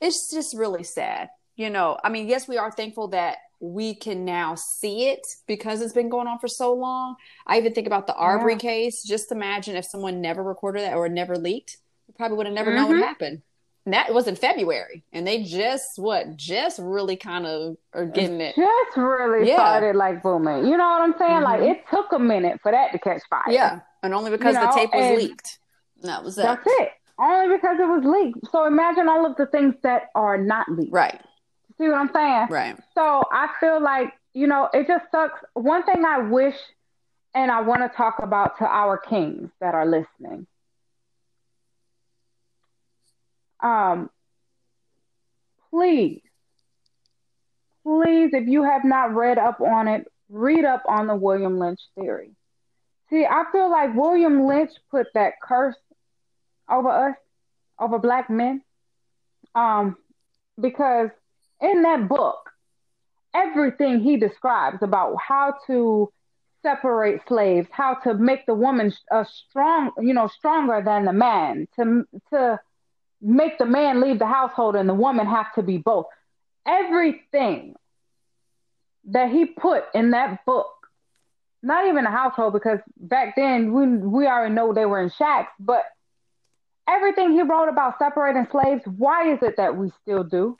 it's 0.00 0.30
just 0.30 0.56
really 0.56 0.84
sad, 0.84 1.30
you 1.56 1.70
know. 1.70 1.98
I 2.02 2.08
mean, 2.08 2.28
yes, 2.28 2.48
we 2.48 2.58
are 2.58 2.70
thankful 2.70 3.08
that 3.08 3.38
we 3.60 3.94
can 3.94 4.24
now 4.24 4.56
see 4.56 5.08
it 5.08 5.24
because 5.46 5.80
it's 5.80 5.92
been 5.92 6.08
going 6.08 6.26
on 6.26 6.38
for 6.40 6.48
so 6.48 6.74
long. 6.74 7.14
I 7.46 7.58
even 7.58 7.72
think 7.74 7.86
about 7.86 8.08
the 8.08 8.14
Arbery 8.14 8.54
yeah. 8.54 8.58
case. 8.58 9.02
Just 9.04 9.30
imagine 9.30 9.76
if 9.76 9.84
someone 9.84 10.20
never 10.20 10.42
recorded 10.42 10.82
that 10.82 10.96
or 10.96 11.08
never 11.08 11.36
leaked, 11.36 11.76
we 12.08 12.14
probably 12.16 12.36
would 12.38 12.46
have 12.46 12.54
never 12.54 12.70
mm-hmm. 12.70 12.80
known 12.80 12.88
what 12.88 12.96
mm-hmm. 12.96 13.04
happened 13.04 13.42
that 13.86 14.14
was 14.14 14.28
in 14.28 14.36
February, 14.36 15.02
and 15.12 15.26
they 15.26 15.42
just 15.42 15.98
what 15.98 16.36
just 16.36 16.78
really 16.80 17.16
kind 17.16 17.46
of 17.46 17.76
are 17.92 18.06
getting 18.06 18.40
it. 18.40 18.54
Just 18.54 18.96
really 18.96 19.48
yeah. 19.48 19.56
started 19.56 19.96
like 19.96 20.22
booming. 20.22 20.66
You 20.66 20.76
know 20.76 20.88
what 20.88 21.02
I'm 21.02 21.14
saying? 21.18 21.42
Mm-hmm. 21.42 21.44
Like 21.44 21.60
it 21.62 21.84
took 21.90 22.12
a 22.12 22.18
minute 22.18 22.60
for 22.62 22.70
that 22.70 22.92
to 22.92 22.98
catch 22.98 23.22
fire. 23.28 23.42
Yeah, 23.48 23.80
and 24.02 24.14
only 24.14 24.30
because 24.30 24.54
you 24.54 24.60
know? 24.60 24.66
the 24.66 24.72
tape 24.72 24.90
was 24.94 25.18
leaked. 25.18 25.58
That 26.02 26.22
was 26.22 26.38
it. 26.38 26.42
That's 26.42 26.62
it. 26.64 26.90
Only 27.18 27.56
because 27.56 27.78
it 27.80 27.86
was 27.86 28.04
leaked. 28.04 28.50
So 28.52 28.66
imagine 28.66 29.08
all 29.08 29.26
of 29.26 29.36
the 29.36 29.46
things 29.46 29.74
that 29.82 30.10
are 30.14 30.38
not 30.38 30.68
leaked. 30.70 30.92
Right. 30.92 31.20
See 31.78 31.88
what 31.88 31.94
I'm 31.94 32.10
saying? 32.12 32.46
Right. 32.50 32.76
So 32.94 33.24
I 33.32 33.48
feel 33.58 33.82
like 33.82 34.12
you 34.32 34.46
know 34.46 34.68
it 34.72 34.86
just 34.86 35.10
sucks. 35.10 35.40
One 35.54 35.82
thing 35.84 36.04
I 36.04 36.18
wish, 36.18 36.56
and 37.34 37.50
I 37.50 37.62
want 37.62 37.82
to 37.82 37.96
talk 37.96 38.20
about 38.22 38.58
to 38.58 38.64
our 38.64 38.96
kings 38.96 39.50
that 39.60 39.74
are 39.74 39.86
listening 39.86 40.46
um, 43.62 44.10
please, 45.70 46.22
please, 47.84 48.30
if 48.32 48.46
you 48.48 48.62
have 48.64 48.84
not 48.84 49.14
read 49.14 49.38
up 49.38 49.60
on 49.60 49.88
it, 49.88 50.06
read 50.28 50.64
up 50.64 50.82
on 50.88 51.06
the 51.06 51.14
William 51.14 51.58
Lynch 51.58 51.80
theory. 51.94 52.32
See, 53.10 53.26
I 53.26 53.44
feel 53.52 53.70
like 53.70 53.94
William 53.94 54.46
Lynch 54.46 54.70
put 54.90 55.06
that 55.14 55.34
curse 55.42 55.76
over 56.70 56.88
us, 56.88 57.16
over 57.78 57.98
black 57.98 58.30
men. 58.30 58.62
Um, 59.54 59.96
because 60.58 61.10
in 61.60 61.82
that 61.82 62.08
book, 62.08 62.50
everything 63.34 64.00
he 64.00 64.16
describes 64.16 64.78
about 64.82 65.16
how 65.16 65.54
to 65.66 66.10
separate 66.62 67.20
slaves, 67.28 67.68
how 67.70 67.94
to 67.94 68.14
make 68.14 68.46
the 68.46 68.54
woman 68.54 68.92
a 69.10 69.26
strong, 69.26 69.90
you 70.00 70.14
know, 70.14 70.28
stronger 70.28 70.82
than 70.84 71.04
the 71.04 71.12
man, 71.12 71.66
to 71.76 72.04
to 72.30 72.58
make 73.22 73.58
the 73.58 73.64
man 73.66 74.00
leave 74.00 74.18
the 74.18 74.26
household 74.26 74.76
and 74.76 74.88
the 74.88 74.94
woman 74.94 75.26
have 75.26 75.52
to 75.54 75.62
be 75.62 75.78
both. 75.78 76.06
Everything 76.66 77.74
that 79.06 79.30
he 79.30 79.46
put 79.46 79.84
in 79.94 80.10
that 80.10 80.44
book, 80.44 80.70
not 81.62 81.86
even 81.86 82.04
a 82.04 82.10
household, 82.10 82.52
because 82.52 82.80
back 82.96 83.34
then 83.36 83.72
we 83.72 83.86
we 83.86 84.26
already 84.26 84.54
know 84.54 84.72
they 84.72 84.86
were 84.86 85.00
in 85.00 85.10
shacks, 85.10 85.52
but 85.58 85.84
everything 86.88 87.32
he 87.32 87.42
wrote 87.42 87.68
about 87.68 87.98
separating 87.98 88.46
slaves, 88.50 88.82
why 88.84 89.32
is 89.32 89.38
it 89.42 89.56
that 89.56 89.76
we 89.76 89.90
still 90.02 90.24
do? 90.24 90.58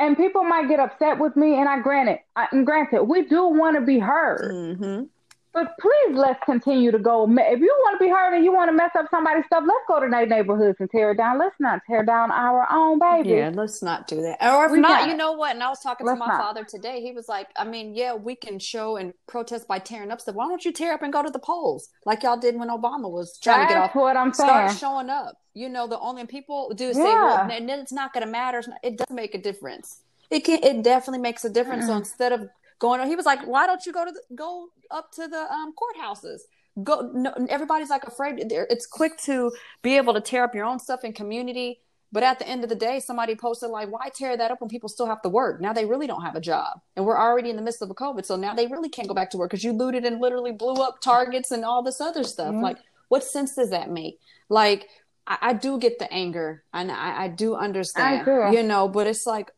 and 0.00 0.16
people 0.16 0.42
might 0.42 0.66
get 0.66 0.80
upset 0.80 1.18
with 1.18 1.36
me, 1.36 1.60
and 1.60 1.68
I 1.68 1.78
grant 1.80 2.08
it. 2.08 2.20
I, 2.34 2.48
and 2.52 2.64
granted, 2.64 3.04
we 3.04 3.22
do 3.26 3.46
want 3.48 3.76
to 3.76 3.82
be 3.82 3.98
heard. 3.98 4.50
Mm-hmm. 4.50 5.04
But 5.52 5.76
please, 5.80 6.14
let's 6.14 6.38
continue 6.44 6.92
to 6.92 6.98
go. 6.98 7.24
If 7.24 7.60
you 7.60 7.76
want 7.80 7.98
to 7.98 8.04
be 8.04 8.08
heard 8.08 8.34
and 8.34 8.44
you 8.44 8.52
want 8.52 8.68
to 8.68 8.72
mess 8.72 8.92
up 8.96 9.06
somebody's 9.10 9.44
stuff, 9.46 9.64
let's 9.66 9.80
go 9.88 9.98
to 9.98 10.08
their 10.08 10.24
neighborhoods 10.24 10.76
and 10.78 10.88
tear 10.88 11.10
it 11.10 11.16
down. 11.16 11.38
Let's 11.38 11.56
not 11.58 11.80
tear 11.88 12.04
down 12.04 12.30
our 12.30 12.68
own 12.70 13.00
baby. 13.00 13.30
Yeah, 13.30 13.50
let's 13.52 13.82
not 13.82 14.06
do 14.06 14.22
that. 14.22 14.38
Or 14.40 14.66
if 14.66 14.72
we 14.72 14.78
not, 14.78 15.08
you 15.08 15.16
know 15.16 15.32
what? 15.32 15.54
And 15.54 15.62
I 15.62 15.68
was 15.68 15.80
talking 15.80 16.06
let's 16.06 16.20
to 16.20 16.24
my 16.24 16.28
not. 16.28 16.40
father 16.40 16.64
today. 16.64 17.00
He 17.00 17.10
was 17.10 17.28
like, 17.28 17.48
I 17.56 17.64
mean, 17.64 17.96
yeah, 17.96 18.14
we 18.14 18.36
can 18.36 18.60
show 18.60 18.96
and 18.96 19.12
protest 19.26 19.66
by 19.66 19.80
tearing 19.80 20.12
up 20.12 20.20
stuff. 20.20 20.36
Why 20.36 20.46
don't 20.46 20.64
you 20.64 20.72
tear 20.72 20.92
up 20.92 21.02
and 21.02 21.12
go 21.12 21.22
to 21.22 21.30
the 21.30 21.40
polls 21.40 21.88
like 22.06 22.22
y'all 22.22 22.38
did 22.38 22.56
when 22.56 22.68
Obama 22.68 23.10
was 23.10 23.36
trying 23.38 23.60
That's 23.60 23.72
to 23.72 23.74
get 23.74 23.82
off? 23.82 23.94
what 23.96 24.16
I'm 24.16 24.32
saying. 24.32 24.48
Start 24.48 24.78
showing 24.78 25.10
up. 25.10 25.36
You 25.54 25.68
know, 25.68 25.88
the 25.88 25.98
only 25.98 26.26
people 26.26 26.72
do 26.76 26.94
say, 26.94 27.02
yeah. 27.02 27.24
well, 27.24 27.50
and 27.50 27.68
then 27.68 27.80
it's 27.80 27.92
not 27.92 28.12
going 28.12 28.24
to 28.24 28.30
matter. 28.30 28.62
It 28.84 28.98
does 28.98 29.10
make 29.10 29.34
a 29.34 29.38
difference 29.38 30.02
it 30.30 30.44
can 30.44 30.62
it 30.62 30.82
definitely 30.82 31.20
makes 31.20 31.44
a 31.44 31.50
difference. 31.50 31.86
So 31.86 31.96
instead 31.96 32.32
of 32.32 32.48
going, 32.80 33.00
on. 33.00 33.06
he 33.06 33.14
was 33.14 33.26
like, 33.26 33.46
"Why 33.46 33.66
don't 33.66 33.86
you 33.86 33.92
go 33.92 34.04
to 34.04 34.10
the, 34.10 34.22
go 34.34 34.66
up 34.90 35.12
to 35.12 35.28
the 35.28 35.52
um, 35.52 35.72
courthouses?" 35.80 36.40
Go. 36.82 37.10
No, 37.14 37.32
everybody's 37.48 37.90
like 37.90 38.04
afraid. 38.04 38.40
It's 38.40 38.86
quick 38.86 39.16
to 39.22 39.52
be 39.82 39.96
able 39.96 40.14
to 40.14 40.20
tear 40.20 40.42
up 40.42 40.54
your 40.54 40.64
own 40.64 40.80
stuff 40.80 41.04
in 41.04 41.12
community, 41.12 41.80
but 42.10 42.22
at 42.22 42.38
the 42.38 42.48
end 42.48 42.64
of 42.64 42.70
the 42.70 42.76
day, 42.76 42.98
somebody 42.98 43.36
posted 43.36 43.70
like, 43.70 43.90
"Why 43.90 44.08
tear 44.08 44.36
that 44.36 44.50
up 44.50 44.60
when 44.60 44.68
people 44.68 44.88
still 44.88 45.06
have 45.06 45.22
to 45.22 45.28
work? 45.28 45.60
Now 45.60 45.72
they 45.72 45.84
really 45.84 46.06
don't 46.06 46.22
have 46.22 46.34
a 46.34 46.40
job, 46.40 46.80
and 46.96 47.06
we're 47.06 47.18
already 47.18 47.50
in 47.50 47.56
the 47.56 47.62
midst 47.62 47.82
of 47.82 47.90
a 47.90 47.94
COVID, 47.94 48.24
so 48.24 48.36
now 48.36 48.54
they 48.54 48.66
really 48.66 48.88
can't 48.88 49.06
go 49.06 49.14
back 49.14 49.30
to 49.30 49.38
work 49.38 49.50
because 49.50 49.62
you 49.62 49.72
looted 49.72 50.04
and 50.04 50.20
literally 50.20 50.52
blew 50.52 50.82
up 50.82 51.00
targets 51.00 51.52
and 51.52 51.64
all 51.64 51.82
this 51.82 52.00
other 52.00 52.24
stuff. 52.24 52.48
Mm-hmm. 52.48 52.62
Like, 52.62 52.78
what 53.08 53.22
sense 53.22 53.54
does 53.54 53.70
that 53.70 53.90
make? 53.90 54.18
Like, 54.48 54.88
I, 55.26 55.38
I 55.42 55.52
do 55.52 55.78
get 55.78 55.98
the 55.98 56.12
anger, 56.12 56.64
and 56.72 56.90
I, 56.90 57.24
I 57.24 57.28
do 57.28 57.54
understand, 57.54 58.28
I 58.28 58.50
you 58.52 58.62
know, 58.62 58.88
but 58.88 59.06
it's 59.06 59.26
like 59.26 59.50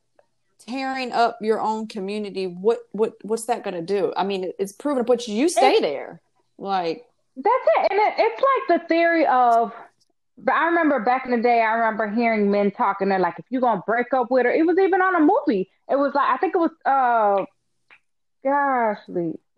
tearing 0.66 1.12
up 1.12 1.38
your 1.40 1.61
own 1.61 1.87
community, 1.87 2.47
what 2.47 2.78
what 2.92 3.14
what's 3.23 3.45
that 3.45 3.62
going 3.62 3.75
to 3.75 3.83
do? 3.83 4.12
I 4.16 4.25
mean, 4.25 4.52
it's 4.59 4.73
proven 4.73 5.04
to 5.04 5.04
put 5.04 5.28
you, 5.28 5.49
stay 5.49 5.73
it's, 5.73 5.81
there. 5.81 6.21
Like 6.59 7.04
that's 7.37 7.66
it, 7.76 7.92
and 7.92 8.00
it, 8.00 8.14
it's 8.19 8.42
like 8.42 8.81
the 8.81 8.88
theory 8.88 9.26
of. 9.26 9.73
I 10.50 10.64
remember 10.64 10.99
back 10.99 11.26
in 11.26 11.31
the 11.31 11.42
day, 11.42 11.61
I 11.61 11.75
remember 11.75 12.09
hearing 12.09 12.50
men 12.50 12.71
talking. 12.71 13.09
They're 13.09 13.19
like, 13.19 13.38
if 13.38 13.45
you're 13.50 13.61
gonna 13.61 13.83
break 13.87 14.12
up 14.14 14.31
with 14.31 14.47
her, 14.47 14.52
it 14.52 14.66
was 14.66 14.78
even 14.78 15.00
on 15.02 15.14
a 15.14 15.21
movie. 15.21 15.71
It 15.90 15.97
was 15.97 16.14
like 16.14 16.28
I 16.28 16.37
think 16.38 16.54
it 16.54 16.59
was 16.59 16.71
uh, 16.85 17.45
gosh, 18.42 18.99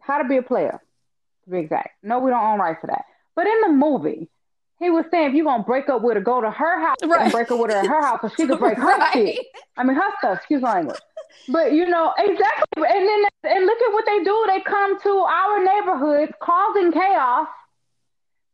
How 0.00 0.18
to 0.18 0.28
Be 0.28 0.36
a 0.36 0.42
Player, 0.42 0.80
to 1.44 1.50
be 1.50 1.58
exact. 1.58 1.90
No, 2.02 2.18
we 2.18 2.30
don't 2.30 2.42
own 2.42 2.58
rights 2.58 2.80
to 2.82 2.88
that. 2.88 3.04
But 3.34 3.46
in 3.46 3.60
the 3.62 3.68
movie, 3.68 4.28
he 4.84 4.90
was 4.90 5.04
saying 5.10 5.30
if 5.30 5.34
you're 5.34 5.44
gonna 5.44 5.62
break 5.62 5.88
up 5.88 6.02
with 6.02 6.16
her, 6.16 6.20
go 6.20 6.40
to 6.40 6.50
her 6.50 6.80
house 6.80 6.96
right. 7.04 7.22
and 7.22 7.32
break 7.32 7.50
up 7.50 7.58
with 7.58 7.70
her 7.70 7.78
at 7.78 7.86
her 7.86 8.02
house 8.02 8.20
so 8.20 8.28
she 8.28 8.46
could 8.46 8.58
break 8.58 8.76
her 8.76 8.84
right. 8.98 9.12
shit. 9.12 9.46
I 9.76 9.84
mean 9.84 9.96
her 9.96 10.10
stuff, 10.18 10.38
excuse 10.38 10.62
my 10.62 10.74
language. 10.74 10.98
But 11.48 11.72
you 11.72 11.86
know, 11.86 12.12
exactly 12.18 12.64
and 12.76 13.08
then 13.08 13.24
and 13.44 13.66
look 13.66 13.78
at 13.80 13.92
what 13.92 14.04
they 14.06 14.22
do. 14.22 14.44
They 14.46 14.60
come 14.60 15.00
to 15.00 15.10
our 15.10 15.64
neighborhoods 15.64 16.32
causing 16.40 16.92
chaos. 16.92 17.48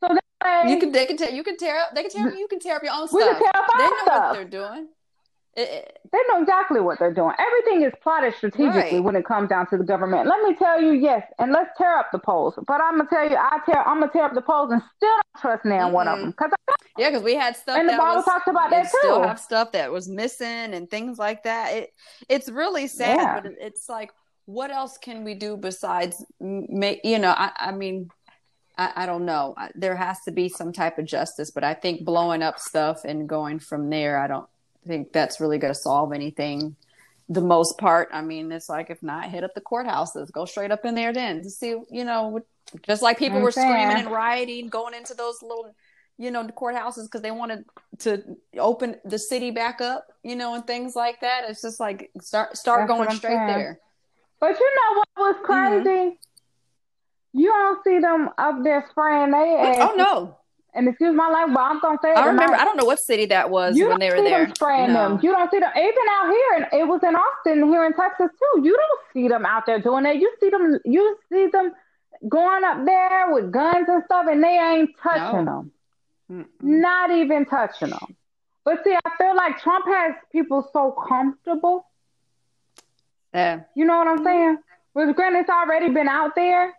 So 0.00 0.14
that 0.14 0.64
way, 0.64 0.72
you 0.72 0.78
can 0.78 0.92
they 0.92 1.06
can 1.06 1.16
tear 1.16 1.30
you 1.30 1.42
can 1.42 1.56
tear 1.56 1.80
up 1.80 1.94
they 1.94 2.02
can 2.02 2.10
tear 2.10 2.34
you 2.34 2.48
can 2.48 2.60
tear 2.60 2.76
up 2.76 2.82
your 2.82 2.92
own 2.92 3.08
stuff. 3.08 3.20
We 3.20 3.24
can 3.24 3.38
tear 3.42 3.52
up 3.54 3.68
our 3.74 3.78
they 3.78 3.84
know 3.84 4.02
stuff. 4.02 4.22
what 4.24 4.32
they're 4.34 4.44
doing. 4.44 4.88
It, 5.60 5.98
they 6.12 6.18
know 6.28 6.40
exactly 6.40 6.80
what 6.80 6.98
they're 6.98 7.14
doing. 7.14 7.34
Everything 7.38 7.82
is 7.82 7.92
plotted 8.02 8.34
strategically 8.34 8.96
right. 8.96 9.04
when 9.04 9.16
it 9.16 9.24
comes 9.24 9.48
down 9.48 9.66
to 9.68 9.76
the 9.76 9.84
government. 9.84 10.26
Let 10.26 10.42
me 10.42 10.54
tell 10.54 10.80
you, 10.80 10.92
yes, 10.92 11.24
and 11.38 11.52
let's 11.52 11.70
tear 11.78 11.96
up 11.96 12.08
the 12.12 12.18
polls. 12.18 12.54
But 12.66 12.80
I'm 12.80 12.98
gonna 12.98 13.08
tell 13.08 13.28
you, 13.28 13.36
I 13.36 13.58
tear, 13.64 13.86
I'm 13.86 14.00
gonna 14.00 14.12
tear 14.12 14.24
up 14.24 14.34
the 14.34 14.42
polls 14.42 14.72
and 14.72 14.82
still 14.96 15.08
don't 15.08 15.40
trust 15.40 15.64
now 15.64 15.86
mm-hmm. 15.86 15.94
one 15.94 16.08
of 16.08 16.18
them 16.18 16.30
because 16.30 16.50
yeah, 16.98 17.10
because 17.10 17.22
we 17.22 17.34
had 17.34 17.56
stuff 17.56 17.78
and 17.78 17.88
the 17.88 17.96
Bible 17.96 18.16
was, 18.16 18.24
talks 18.24 18.48
about 18.48 18.70
that 18.70 18.84
too. 18.84 18.98
Still 19.00 19.22
have 19.22 19.38
stuff 19.38 19.72
that 19.72 19.92
was 19.92 20.08
missing 20.08 20.74
and 20.74 20.90
things 20.90 21.18
like 21.18 21.44
that. 21.44 21.72
It 21.72 21.94
it's 22.28 22.48
really 22.48 22.86
sad, 22.86 23.16
yeah. 23.16 23.40
but 23.40 23.52
it's 23.58 23.88
like, 23.88 24.10
what 24.46 24.70
else 24.70 24.98
can 24.98 25.24
we 25.24 25.34
do 25.34 25.56
besides 25.56 26.24
make? 26.40 27.00
You 27.04 27.18
know, 27.18 27.30
I, 27.30 27.52
I 27.56 27.72
mean, 27.72 28.10
I, 28.76 28.92
I, 28.96 29.06
don't 29.06 29.24
know. 29.24 29.54
There 29.74 29.96
has 29.96 30.20
to 30.24 30.32
be 30.32 30.48
some 30.48 30.72
type 30.72 30.98
of 30.98 31.04
justice, 31.04 31.50
but 31.50 31.64
I 31.64 31.74
think 31.74 32.04
blowing 32.04 32.42
up 32.42 32.58
stuff 32.58 33.04
and 33.04 33.28
going 33.28 33.60
from 33.60 33.90
there, 33.90 34.18
I 34.18 34.26
don't 34.26 34.48
think 34.86 35.12
that's 35.12 35.40
really 35.40 35.58
going 35.58 35.74
to 35.74 35.78
solve 35.78 36.12
anything. 36.12 36.76
The 37.28 37.40
most 37.40 37.78
part, 37.78 38.08
I 38.12 38.22
mean, 38.22 38.50
it's 38.50 38.68
like 38.68 38.90
if 38.90 39.02
not, 39.02 39.30
hit 39.30 39.44
up 39.44 39.54
the 39.54 39.60
courthouses, 39.60 40.32
go 40.32 40.44
straight 40.44 40.70
up 40.70 40.84
in 40.84 40.94
there 40.94 41.12
then 41.12 41.42
to 41.42 41.50
see, 41.50 41.76
you 41.90 42.04
know, 42.04 42.40
just 42.86 43.02
like 43.02 43.18
people 43.18 43.40
were 43.40 43.52
screaming 43.52 43.96
and 43.96 44.10
rioting, 44.10 44.68
going 44.68 44.94
into 44.94 45.14
those 45.14 45.42
little, 45.42 45.74
you 46.18 46.30
know, 46.30 46.44
courthouses 46.48 47.04
because 47.04 47.22
they 47.22 47.30
wanted 47.30 47.64
to 48.00 48.22
open 48.58 48.96
the 49.04 49.18
city 49.18 49.50
back 49.50 49.80
up, 49.80 50.08
you 50.22 50.34
know, 50.34 50.54
and 50.54 50.66
things 50.66 50.96
like 50.96 51.20
that. 51.20 51.44
It's 51.48 51.62
just 51.62 51.78
like 51.78 52.10
start 52.20 52.56
start 52.56 52.88
that's 52.88 52.98
going 52.98 53.10
straight 53.16 53.36
saying. 53.36 53.46
there. 53.46 53.80
But 54.40 54.58
you 54.58 54.70
know 54.74 54.98
what 54.98 55.08
was 55.16 55.36
mm-hmm. 55.36 55.44
crazy? 55.44 55.88
Mm-hmm. 55.88 57.38
You 57.38 57.48
don't 57.48 57.84
see 57.84 57.98
them 58.00 58.30
up 58.38 58.64
there 58.64 58.86
spraying 58.90 59.30
their 59.30 59.82
Oh 59.82 59.94
no, 59.96 60.36
and 60.74 60.88
excuse 60.88 61.14
my 61.14 61.28
language, 61.28 61.54
but 61.54 61.62
I'm 61.62 61.80
gonna 61.80 61.98
say. 62.02 62.12
I 62.12 62.26
remember. 62.26 62.54
I 62.54 62.64
don't 62.64 62.76
know 62.76 62.84
what 62.84 63.00
city 63.00 63.26
that 63.26 63.50
was 63.50 63.76
you 63.76 63.88
when 63.88 63.98
they 63.98 64.10
were 64.10 64.22
there. 64.22 64.46
Them 64.46 64.54
spraying 64.54 64.92
no. 64.92 65.08
them. 65.10 65.20
You 65.22 65.32
don't 65.32 65.50
see 65.50 65.58
them 65.58 65.70
even 65.76 65.94
out 66.10 66.30
here, 66.30 66.52
and 66.56 66.80
it 66.80 66.84
was 66.86 67.00
in 67.02 67.14
Austin 67.14 67.66
here 67.68 67.84
in 67.84 67.92
Texas 67.94 68.28
too. 68.38 68.62
You 68.62 68.76
don't 68.76 69.00
see 69.12 69.28
them 69.28 69.44
out 69.44 69.66
there 69.66 69.80
doing 69.80 70.04
that. 70.04 70.16
You 70.16 70.32
see 70.40 70.50
them. 70.50 70.78
You 70.84 71.18
see 71.30 71.48
them 71.52 71.72
going 72.28 72.64
up 72.64 72.84
there 72.84 73.32
with 73.32 73.50
guns 73.50 73.88
and 73.88 74.04
stuff, 74.04 74.26
and 74.28 74.42
they 74.42 74.58
ain't 74.58 74.90
touching 75.02 75.44
no. 75.44 75.70
them. 76.28 76.46
Mm-mm. 76.46 76.46
Not 76.62 77.10
even 77.10 77.44
touching 77.46 77.90
them. 77.90 78.16
But 78.64 78.84
see, 78.84 78.94
I 78.94 79.16
feel 79.16 79.34
like 79.34 79.60
Trump 79.60 79.86
has 79.86 80.14
people 80.30 80.68
so 80.72 80.92
comfortable. 80.92 81.86
Yeah. 83.34 83.60
You 83.74 83.84
know 83.84 83.98
what 83.98 84.06
I'm 84.06 84.24
saying? 84.24 84.58
Because 84.94 85.14
granted, 85.14 85.40
it's 85.40 85.50
already 85.50 85.88
been 85.88 86.08
out 86.08 86.34
there. 86.34 86.74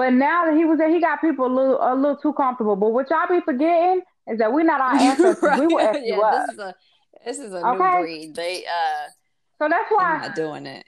But 0.00 0.14
now 0.14 0.46
that 0.46 0.56
he 0.56 0.64
was 0.64 0.78
there, 0.78 0.88
he 0.88 0.98
got 0.98 1.20
people 1.20 1.44
a 1.44 1.52
little 1.54 1.78
a 1.78 1.94
little 1.94 2.16
too 2.16 2.32
comfortable. 2.32 2.74
But 2.74 2.88
what 2.88 3.10
y'all 3.10 3.28
be 3.28 3.44
forgetting 3.44 4.00
is 4.28 4.38
that 4.38 4.50
we're 4.50 4.62
not 4.62 4.80
our 4.80 4.94
ancestors. 4.98 5.42
right. 5.42 5.60
We 5.60 5.66
will 5.66 5.78
F 5.78 5.94
yeah, 6.02 6.16
you 6.16 6.22
up. 6.22 6.46
This 6.46 6.54
is 6.54 6.58
a 6.58 6.74
this 7.26 7.38
is 7.38 7.52
a 7.52 7.66
okay? 7.66 7.96
new 7.96 8.00
breed. 8.00 8.34
They 8.34 8.64
uh 8.64 9.10
So 9.58 9.68
that's 9.68 9.90
why 9.90 10.04
I'm 10.04 10.20
not 10.22 10.34
doing 10.34 10.64
it. 10.64 10.86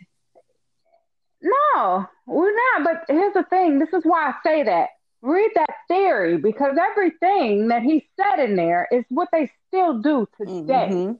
No, 1.42 2.06
we're 2.26 2.54
not. 2.54 2.84
But 2.84 3.14
here's 3.14 3.34
the 3.34 3.42
thing. 3.50 3.80
This 3.80 3.90
is 3.92 4.02
why 4.04 4.30
I 4.30 4.34
say 4.42 4.62
that. 4.62 4.88
Read 5.20 5.50
that 5.56 5.74
theory 5.88 6.38
because 6.38 6.78
everything 6.80 7.68
that 7.68 7.82
he 7.82 8.08
said 8.16 8.42
in 8.42 8.56
there 8.56 8.88
is 8.90 9.04
what 9.10 9.28
they 9.30 9.50
still 9.68 10.00
do 10.00 10.26
today. 10.38 10.88
Mm-hmm. 10.90 11.12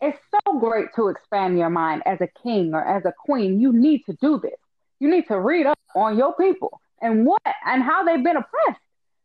It's 0.00 0.18
so 0.30 0.58
great 0.58 0.86
to 0.96 1.08
expand 1.08 1.58
your 1.58 1.68
mind 1.68 2.04
as 2.06 2.22
a 2.22 2.28
king 2.42 2.72
or 2.72 2.82
as 2.82 3.04
a 3.04 3.12
queen. 3.12 3.60
You 3.60 3.70
need 3.70 4.02
to 4.06 4.14
do 4.14 4.40
this. 4.40 4.58
You 4.98 5.10
need 5.10 5.28
to 5.28 5.38
read 5.38 5.66
up 5.66 5.78
on 5.94 6.16
your 6.16 6.34
people 6.36 6.80
and 7.04 7.26
what 7.26 7.42
and 7.66 7.82
how 7.82 8.04
they've 8.04 8.24
been 8.24 8.36
oppressed. 8.36 8.80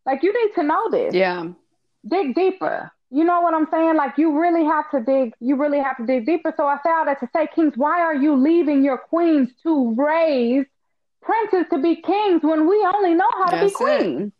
Like 0.05 0.23
you 0.23 0.33
need 0.33 0.53
to 0.55 0.63
know 0.63 0.89
this. 0.91 1.13
Yeah. 1.13 1.47
Dig 2.07 2.35
deeper. 2.35 2.91
You 3.11 3.23
know 3.23 3.41
what 3.41 3.53
I'm 3.53 3.67
saying? 3.71 3.95
Like 3.95 4.17
you 4.17 4.39
really 4.39 4.65
have 4.65 4.89
to 4.91 4.99
dig. 5.01 5.33
You 5.39 5.55
really 5.55 5.79
have 5.79 5.97
to 5.97 6.05
dig 6.05 6.25
deeper. 6.25 6.53
So 6.55 6.65
I 6.65 6.77
say 6.83 6.91
all 6.91 7.05
that 7.05 7.19
to 7.21 7.29
say, 7.35 7.47
kings, 7.55 7.73
why 7.75 8.01
are 8.01 8.15
you 8.15 8.35
leaving 8.35 8.83
your 8.83 8.97
queens 8.97 9.49
to 9.63 9.95
raise 9.95 10.65
princes 11.21 11.65
to 11.71 11.79
be 11.79 11.95
kings 12.01 12.41
when 12.43 12.67
we 12.69 12.85
only 12.95 13.15
know 13.15 13.29
how 13.33 13.49
That's 13.49 13.73
to 13.73 13.79
be 13.79 13.85
queens? 13.85 14.31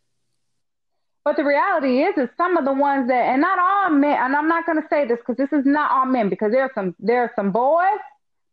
But 1.24 1.36
the 1.36 1.44
reality 1.44 2.02
is, 2.02 2.16
is 2.16 2.28
some 2.36 2.56
of 2.56 2.64
the 2.64 2.72
ones 2.72 3.08
that, 3.08 3.26
and 3.26 3.40
not 3.40 3.58
all 3.58 3.90
men, 3.90 4.16
and 4.18 4.34
I'm 4.34 4.48
not 4.48 4.64
going 4.64 4.80
to 4.80 4.88
say 4.88 5.06
this 5.06 5.18
because 5.18 5.36
this 5.36 5.52
is 5.52 5.66
not 5.66 5.90
all 5.90 6.06
men, 6.06 6.30
because 6.30 6.50
there 6.50 6.62
are 6.62 6.70
some, 6.74 6.94
there 6.98 7.20
are 7.20 7.32
some 7.36 7.52
boys, 7.52 8.00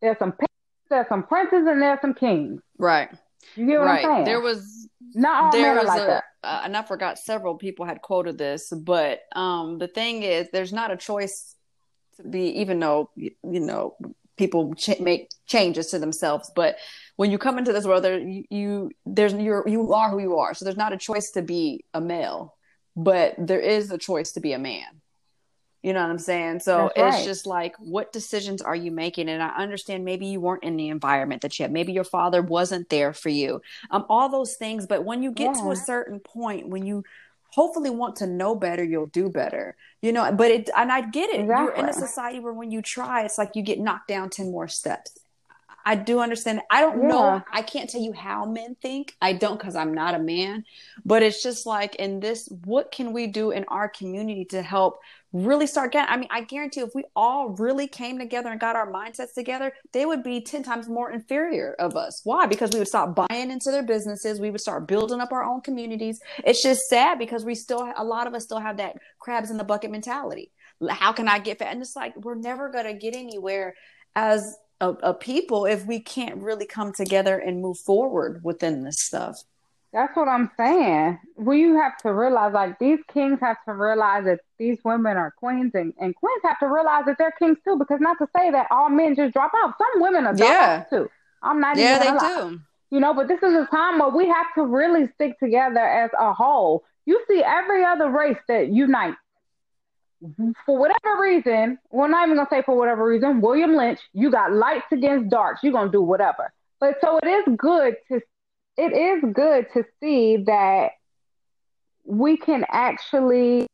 there's 0.02 0.18
some, 0.20 0.34
there's 0.90 1.08
some 1.08 1.24
princes, 1.24 1.66
and 1.66 1.82
there's 1.82 2.02
some 2.02 2.14
kings. 2.14 2.62
Right. 2.78 3.10
You 3.56 3.66
get 3.68 3.80
what 3.80 3.86
right. 3.86 4.06
I'm 4.06 4.16
saying? 4.16 4.26
There 4.26 4.42
was 4.42 4.90
not 5.14 5.44
all 5.44 5.52
there 5.52 5.76
men 5.76 5.86
was 5.86 5.88
like 5.88 6.02
a, 6.02 6.06
that. 6.06 6.24
Uh, 6.44 6.62
and 6.66 6.78
I 6.78 6.84
forgot 6.84 7.18
several 7.20 7.56
people 7.56 7.86
had 7.86 8.02
quoted 8.02 8.38
this, 8.38 8.70
but 8.70 9.22
um, 9.36 9.78
the 9.78 9.88
thing 9.88 10.24
is, 10.24 10.48
there's 10.52 10.74
not 10.74 10.92
a 10.92 10.98
choice 10.98 11.56
to 12.18 12.24
be, 12.24 12.60
even 12.62 12.80
though 12.80 13.10
you, 13.16 13.32
you 13.44 13.60
know 13.60 13.96
people 14.38 14.76
ch- 14.76 15.00
make 15.00 15.30
changes 15.48 15.88
to 15.88 16.00
themselves, 16.00 16.52
but 16.56 16.78
when 17.16 17.32
you 17.32 17.38
come 17.40 17.58
into 17.58 17.74
this 17.74 17.86
world, 17.86 18.04
there 18.04 18.20
you, 18.20 18.44
you 18.50 18.92
there's 19.06 19.34
you're 19.34 19.68
you 19.68 19.94
are 19.94 20.10
who 20.12 20.20
you 20.20 20.38
are. 20.38 20.54
So 20.54 20.66
there's 20.66 20.78
not 20.78 20.94
a 20.94 20.98
choice 20.98 21.32
to 21.32 21.42
be 21.42 21.86
a 21.94 22.02
male. 22.02 22.56
but 22.98 23.36
there 23.38 23.60
is 23.60 23.92
a 23.92 23.98
choice 23.98 24.32
to 24.34 24.40
be 24.40 24.54
a 24.54 24.60
man. 24.60 25.02
You 25.84 25.94
know 25.94 26.02
what 26.02 26.10
I'm 26.10 26.18
saying? 26.18 26.60
So 26.62 26.92
it's 26.96 27.24
just 27.24 27.46
like, 27.46 27.76
what 27.80 28.12
decisions 28.12 28.62
are 28.62 28.76
you 28.76 28.92
making? 28.92 29.30
And 29.30 29.42
I 29.42 29.50
understand 29.50 30.04
maybe 30.04 30.26
you 30.28 30.42
weren't 30.42 30.64
in 30.64 30.76
the 30.76 30.90
environment 30.90 31.44
that 31.44 31.58
you 31.58 31.64
had. 31.64 31.72
Maybe 31.72 31.94
your 31.94 32.04
father 32.04 32.42
wasn't 32.42 32.90
there 32.90 33.14
for 33.14 33.30
you. 33.30 33.62
Um, 33.92 34.06
all 34.10 34.30
those 34.30 34.56
things. 34.56 34.86
But 34.88 35.06
when 35.06 35.24
you 35.24 35.32
get 35.32 35.54
to 35.56 35.72
a 35.72 35.76
certain 35.76 36.20
point, 36.20 36.68
when 36.68 36.86
you 36.86 37.04
hopefully 37.52 37.90
want 37.90 38.18
to 38.18 38.28
know 38.28 38.56
better, 38.56 38.84
you'll 38.84 39.06
do 39.08 39.30
better. 39.30 39.76
You 40.02 40.12
know, 40.12 40.32
but 40.32 40.52
it, 40.52 40.70
and 40.76 40.92
I 40.92 41.02
get 41.02 41.30
it. 41.30 41.46
You're 41.46 41.74
in 41.74 41.88
a 41.90 41.94
society 41.94 42.40
where 42.40 42.54
when 42.54 42.72
you 42.72 42.82
try, 42.82 43.24
it's 43.24 43.38
like 43.38 43.52
you 43.56 43.62
get 43.62 43.80
knocked 43.80 44.08
down 44.08 44.30
10 44.30 44.52
more 44.52 44.68
steps. 44.68 45.18
I 45.86 45.96
do 45.96 46.20
understand. 46.20 46.62
I 46.70 46.82
don't 46.82 47.04
Yeah. 47.04 47.08
know. 47.08 47.42
I 47.52 47.62
can't 47.62 47.90
tell 47.90 48.02
you 48.02 48.12
how 48.12 48.46
men 48.46 48.76
think. 48.82 49.16
I 49.22 49.32
don't 49.32 49.58
because 49.58 49.76
I'm 49.76 49.94
not 49.94 50.16
a 50.16 50.20
man. 50.20 50.66
But 51.06 51.24
it's 51.24 51.42
just 51.42 51.66
like 51.66 51.96
in 51.96 52.20
this, 52.20 52.50
what 52.66 52.92
can 52.92 53.14
we 53.14 53.28
do 53.28 53.52
in 53.52 53.64
our 53.70 53.88
community 53.88 54.44
to 54.46 54.62
help 54.62 55.00
really 55.34 55.68
start 55.68 55.92
getting? 55.92 56.14
I 56.14 56.18
mean, 56.18 56.30
I 56.32 56.42
guarantee 56.42 56.82
if 56.82 56.96
we 56.96 57.04
all 57.16 57.50
really 57.50 57.88
came 57.88 58.18
together 58.18 58.50
and 58.50 58.60
got 58.60 58.76
our 58.76 58.92
mindsets 58.92 59.34
together, 59.34 59.74
they 59.94 60.06
would 60.06 60.24
be 60.24 60.42
10 60.42 60.64
times 60.64 60.88
more 60.88 61.12
inferior 61.12 61.76
of 61.80 61.96
us. 61.96 62.22
Why? 62.24 62.46
Because 62.46 62.72
we 62.72 62.80
would 62.80 62.88
stop 62.88 63.16
buying 63.16 63.52
into 63.52 63.72
their 63.72 63.84
businesses. 63.84 64.40
We 64.40 64.52
would 64.52 64.62
start 64.62 64.88
building 64.88 65.20
up 65.20 65.32
our 65.32 65.44
own 65.44 65.62
communities. 65.62 66.20
It's 66.46 66.64
just 66.64 66.88
sad 66.88 67.20
because 67.20 67.46
we 67.46 67.56
still, 67.56 67.92
a 67.96 68.04
lot 68.04 68.28
of 68.28 68.34
us 68.34 68.46
still 68.46 68.60
have 68.60 68.78
that 68.78 68.98
crabs 69.20 69.52
in 69.52 69.58
the 69.58 69.64
bucket 69.64 69.92
mentality. 69.92 70.52
How 70.90 71.12
can 71.12 71.28
I 71.28 71.40
get 71.40 71.60
fat? 71.60 71.72
And 71.72 71.82
it's 71.82 71.96
like, 71.96 72.16
we're 72.18 72.36
never 72.36 72.70
going 72.70 72.86
to 72.86 72.94
get 72.94 73.16
anywhere 73.16 73.76
as 74.16 74.56
a, 74.80 74.90
a 74.90 75.14
people 75.14 75.66
if 75.66 75.86
we 75.86 76.00
can't 76.00 76.42
really 76.42 76.66
come 76.66 76.94
together 76.94 77.38
and 77.38 77.62
move 77.62 77.78
forward 77.80 78.42
within 78.44 78.84
this 78.84 79.02
stuff. 79.02 79.42
That's 79.98 80.16
what 80.16 80.28
I'm 80.28 80.52
saying. 80.56 81.18
We 81.38 81.64
have 81.72 81.98
to 82.04 82.14
realize, 82.14 82.54
like, 82.54 82.78
these 82.78 83.00
kings 83.12 83.40
have 83.42 83.58
to 83.66 83.74
realize 83.74 84.26
that 84.26 84.42
these 84.60 84.78
women 84.86 85.18
are 85.18 85.32
queens, 85.32 85.72
and, 85.74 85.92
and 86.00 86.16
queens 86.16 86.42
have 86.44 86.60
to 86.60 86.68
realize 86.68 87.06
that 87.08 87.16
they're 87.18 87.34
kings 87.40 87.58
too. 87.64 87.78
Because 87.80 88.00
not 88.00 88.16
to 88.20 88.28
say 88.38 88.52
that 88.52 88.68
all 88.70 88.90
men 88.90 89.16
just 89.16 89.34
drop 89.34 89.52
out. 89.56 89.74
Some 89.76 90.04
women 90.04 90.28
are 90.28 90.36
drop 90.36 90.52
Yeah. 90.52 90.78
out 90.82 90.90
too. 90.92 91.10
I'm 91.42 91.60
not 91.60 91.78
Yeah, 91.78 91.98
they 91.98 92.12
do. 92.12 92.60
You 92.92 93.00
know, 93.00 93.16
but 93.16 93.28
this 93.28 93.42
is 93.42 93.56
a 93.56 93.66
time 93.72 93.98
where 93.98 94.10
we 94.10 94.28
have 94.28 94.46
to 94.54 94.66
really 94.68 95.10
stick 95.16 95.40
together 95.40 95.80
as 95.80 96.12
a 96.20 96.32
whole. 96.32 96.84
You 97.08 97.20
see 97.28 97.42
every 97.44 97.84
other 97.84 98.12
race 98.12 98.38
that 98.48 98.68
unites. 98.68 99.18
For 100.68 100.78
whatever 100.78 101.20
reason, 101.20 101.80
we're 101.90 102.08
not 102.08 102.28
even 102.28 102.38
gonna 102.38 102.50
say 102.52 102.62
for 102.62 102.78
whatever 102.78 103.04
reason, 103.04 103.42
William 103.42 103.76
Lynch, 103.76 104.00
you 104.14 104.30
got 104.30 104.52
lights 104.52 104.92
against 104.92 105.30
darks, 105.30 105.64
you're 105.64 105.74
gonna 105.74 105.92
do 105.92 106.04
whatever. 106.04 106.54
But 106.80 106.98
so 107.02 107.18
it 107.18 107.28
is 107.28 107.56
good 107.58 107.96
to 108.12 108.22
it 108.78 108.94
is 108.94 109.34
good 109.34 109.68
to 109.74 109.84
see 110.00 110.38
that 110.46 110.92
we 112.06 112.38
can 112.38 112.66
actually 112.70 113.68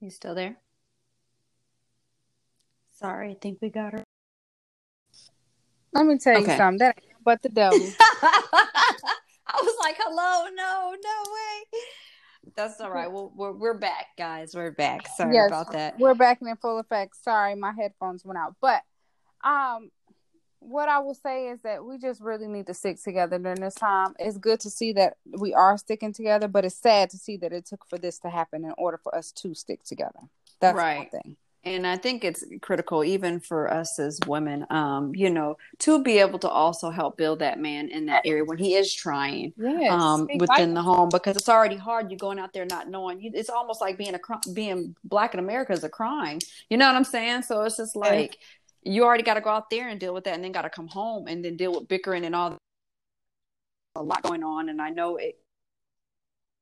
You 0.00 0.08
still 0.10 0.34
there? 0.34 0.56
Sorry, 2.98 3.32
I 3.32 3.36
think 3.40 3.58
we 3.60 3.68
got 3.68 3.92
her. 3.92 4.02
Let 5.92 6.06
me 6.06 6.16
tell 6.16 6.34
you 6.34 6.40
Okay. 6.40 6.56
something. 6.56 6.78
That 6.78 6.98
ain't 7.02 7.14
but 7.22 7.42
the 7.42 7.50
devil. 7.50 7.92
I 8.22 9.60
was 9.62 9.76
like, 9.80 9.96
hello, 9.98 10.48
no, 10.54 10.94
no 11.02 11.32
way. 11.32 11.80
That's 12.56 12.80
all 12.80 12.90
right. 12.90 13.10
Well, 13.12 13.30
we're, 13.36 13.52
we're 13.52 13.78
back, 13.78 14.06
guys. 14.16 14.54
We're 14.54 14.70
back. 14.70 15.06
Sorry 15.08 15.34
Yes. 15.34 15.48
about 15.48 15.72
that. 15.72 15.98
We're 15.98 16.14
back 16.14 16.38
in 16.40 16.56
full 16.56 16.78
effect. 16.78 17.16
Sorry, 17.22 17.54
my 17.54 17.72
headphones 17.72 18.24
went 18.24 18.38
out. 18.38 18.56
But 18.60 18.82
um 19.42 19.90
what 20.60 20.88
I 20.88 20.98
will 21.00 21.14
say 21.14 21.48
is 21.48 21.60
that 21.62 21.84
we 21.84 21.98
just 21.98 22.20
really 22.20 22.46
need 22.46 22.66
to 22.66 22.74
stick 22.74 23.02
together 23.02 23.38
during 23.38 23.60
this 23.60 23.74
time. 23.74 24.14
It's 24.18 24.38
good 24.38 24.60
to 24.60 24.70
see 24.70 24.92
that 24.92 25.16
we 25.24 25.54
are 25.54 25.76
sticking 25.78 26.12
together, 26.12 26.48
but 26.48 26.64
it's 26.64 26.76
sad 26.76 27.10
to 27.10 27.16
see 27.16 27.36
that 27.38 27.52
it 27.52 27.66
took 27.66 27.84
for 27.88 27.98
this 27.98 28.18
to 28.20 28.30
happen 28.30 28.64
in 28.64 28.74
order 28.78 28.98
for 29.02 29.14
us 29.14 29.32
to 29.32 29.54
stick 29.54 29.82
together. 29.84 30.20
That's 30.60 30.76
Right. 30.76 31.10
thing. 31.10 31.36
And 31.62 31.86
I 31.86 31.98
think 31.98 32.24
it's 32.24 32.42
critical, 32.62 33.04
even 33.04 33.38
for 33.38 33.70
us 33.70 33.98
as 33.98 34.18
women, 34.26 34.66
um, 34.70 35.14
you 35.14 35.28
know, 35.28 35.58
to 35.80 36.02
be 36.02 36.18
able 36.18 36.38
to 36.38 36.48
also 36.48 36.88
help 36.88 37.18
build 37.18 37.40
that 37.40 37.58
man 37.58 37.88
in 37.90 38.06
that 38.06 38.22
area 38.24 38.44
when 38.44 38.56
he 38.56 38.74
is 38.74 38.94
trying. 38.94 39.52
Yes. 39.58 39.92
um, 39.92 40.26
within 40.36 40.72
the 40.72 40.80
home 40.80 41.10
because 41.10 41.36
it's 41.36 41.50
already 41.50 41.76
hard. 41.76 42.10
You're 42.10 42.18
going 42.18 42.38
out 42.38 42.54
there 42.54 42.64
not 42.64 42.88
knowing. 42.88 43.20
You, 43.20 43.30
it's 43.34 43.50
almost 43.50 43.82
like 43.82 43.98
being 43.98 44.14
a 44.14 44.20
being 44.54 44.96
black 45.04 45.34
in 45.34 45.40
America 45.40 45.72
is 45.74 45.84
a 45.84 45.90
crime. 45.90 46.38
You 46.70 46.78
know 46.78 46.86
what 46.86 46.96
I'm 46.96 47.04
saying? 47.04 47.42
So 47.42 47.62
it's 47.62 47.76
just 47.76 47.94
like 47.94 48.38
you 48.82 49.04
already 49.04 49.22
got 49.22 49.34
to 49.34 49.40
go 49.40 49.50
out 49.50 49.70
there 49.70 49.88
and 49.88 50.00
deal 50.00 50.14
with 50.14 50.24
that, 50.24 50.34
and 50.34 50.44
then 50.44 50.52
got 50.52 50.62
to 50.62 50.70
come 50.70 50.88
home 50.88 51.26
and 51.26 51.44
then 51.44 51.56
deal 51.56 51.72
with 51.72 51.88
bickering 51.88 52.24
and 52.24 52.34
all. 52.34 52.58
A 53.96 54.02
lot 54.02 54.22
going 54.22 54.44
on, 54.44 54.68
and 54.68 54.80
I 54.80 54.90
know 54.90 55.16
it. 55.16 55.38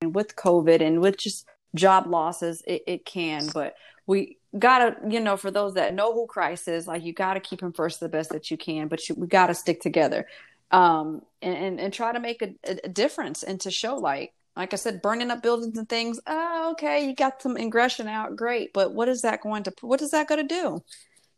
And 0.00 0.14
with 0.14 0.34
COVID 0.36 0.80
and 0.80 1.00
with 1.00 1.18
just 1.18 1.46
job 1.74 2.06
losses, 2.06 2.62
it, 2.66 2.82
it 2.86 3.04
can, 3.04 3.48
but 3.52 3.74
we 4.06 4.38
gotta, 4.58 4.96
you 5.08 5.20
know, 5.20 5.36
for 5.36 5.50
those 5.50 5.74
that 5.74 5.94
know 5.94 6.14
who 6.14 6.26
Christ 6.26 6.68
is, 6.68 6.86
like 6.86 7.04
you 7.04 7.12
gotta 7.12 7.40
keep 7.40 7.62
him 7.62 7.72
first 7.72 8.00
the 8.00 8.08
best 8.08 8.30
that 8.30 8.50
you 8.50 8.56
can, 8.56 8.88
but 8.88 9.06
you, 9.08 9.14
we 9.16 9.26
gotta 9.26 9.54
stick 9.54 9.82
together 9.82 10.26
um, 10.70 11.22
and, 11.42 11.56
and, 11.56 11.80
and 11.80 11.92
try 11.92 12.12
to 12.12 12.20
make 12.20 12.42
a, 12.42 12.54
a 12.84 12.88
difference 12.88 13.42
and 13.42 13.60
to 13.60 13.70
show 13.70 13.96
like 13.96 14.32
like 14.56 14.72
I 14.72 14.76
said, 14.76 15.02
burning 15.02 15.30
up 15.30 15.40
buildings 15.40 15.78
and 15.78 15.88
things. 15.88 16.18
Oh, 16.26 16.70
okay, 16.72 17.06
you 17.06 17.14
got 17.14 17.40
some 17.40 17.56
ingression 17.56 18.08
out, 18.08 18.34
great, 18.34 18.72
but 18.72 18.92
what 18.92 19.08
is 19.08 19.22
that 19.22 19.40
going 19.40 19.62
to? 19.62 19.72
What 19.82 20.02
is 20.02 20.10
that 20.10 20.26
going 20.26 20.46
to 20.46 20.54
do? 20.54 20.82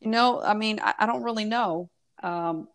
You 0.00 0.10
know, 0.10 0.40
I 0.40 0.54
mean, 0.54 0.80
I, 0.82 0.94
I 1.00 1.06
don't 1.06 1.22
really 1.22 1.44
know. 1.44 1.90
Um, 2.22 2.68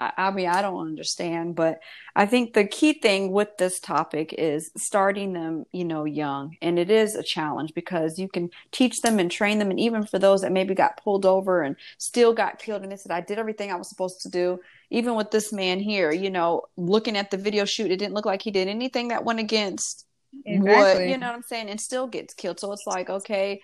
I, 0.00 0.12
I 0.16 0.30
mean, 0.30 0.48
I 0.48 0.62
don't 0.62 0.86
understand, 0.86 1.54
but 1.54 1.80
I 2.16 2.26
think 2.26 2.52
the 2.52 2.64
key 2.64 2.94
thing 2.94 3.32
with 3.32 3.56
this 3.58 3.80
topic 3.80 4.34
is 4.36 4.70
starting 4.76 5.32
them, 5.32 5.64
you 5.72 5.84
know, 5.84 6.04
young, 6.04 6.56
and 6.60 6.78
it 6.78 6.90
is 6.90 7.14
a 7.14 7.22
challenge 7.22 7.72
because 7.74 8.18
you 8.18 8.28
can 8.28 8.50
teach 8.72 9.00
them 9.02 9.18
and 9.18 9.30
train 9.30 9.58
them, 9.58 9.70
and 9.70 9.80
even 9.80 10.04
for 10.04 10.18
those 10.18 10.42
that 10.42 10.52
maybe 10.52 10.74
got 10.74 11.02
pulled 11.02 11.24
over 11.24 11.62
and 11.62 11.76
still 11.98 12.32
got 12.32 12.58
killed, 12.58 12.82
and 12.82 12.92
they 12.92 12.96
said, 12.96 13.12
"I 13.12 13.20
did 13.20 13.38
everything 13.38 13.70
I 13.70 13.76
was 13.76 13.88
supposed 13.88 14.20
to 14.22 14.28
do." 14.28 14.60
even 14.92 15.14
with 15.14 15.30
this 15.30 15.54
man 15.54 15.80
here, 15.80 16.12
you 16.12 16.28
know, 16.28 16.62
looking 16.76 17.16
at 17.16 17.30
the 17.30 17.38
video 17.38 17.64
shoot, 17.64 17.90
it 17.90 17.96
didn't 17.96 18.12
look 18.12 18.26
like 18.26 18.42
he 18.42 18.50
did 18.50 18.68
anything 18.68 19.08
that 19.08 19.24
went 19.24 19.40
against 19.40 20.06
what 20.44 20.46
Exactly. 20.54 21.10
you 21.10 21.18
know 21.18 21.26
what 21.28 21.36
I'm 21.36 21.42
saying, 21.42 21.68
and 21.68 21.80
still 21.80 22.06
gets 22.06 22.34
killed. 22.34 22.60
So 22.60 22.72
it's 22.72 22.86
like, 22.86 23.10
okay, 23.10 23.60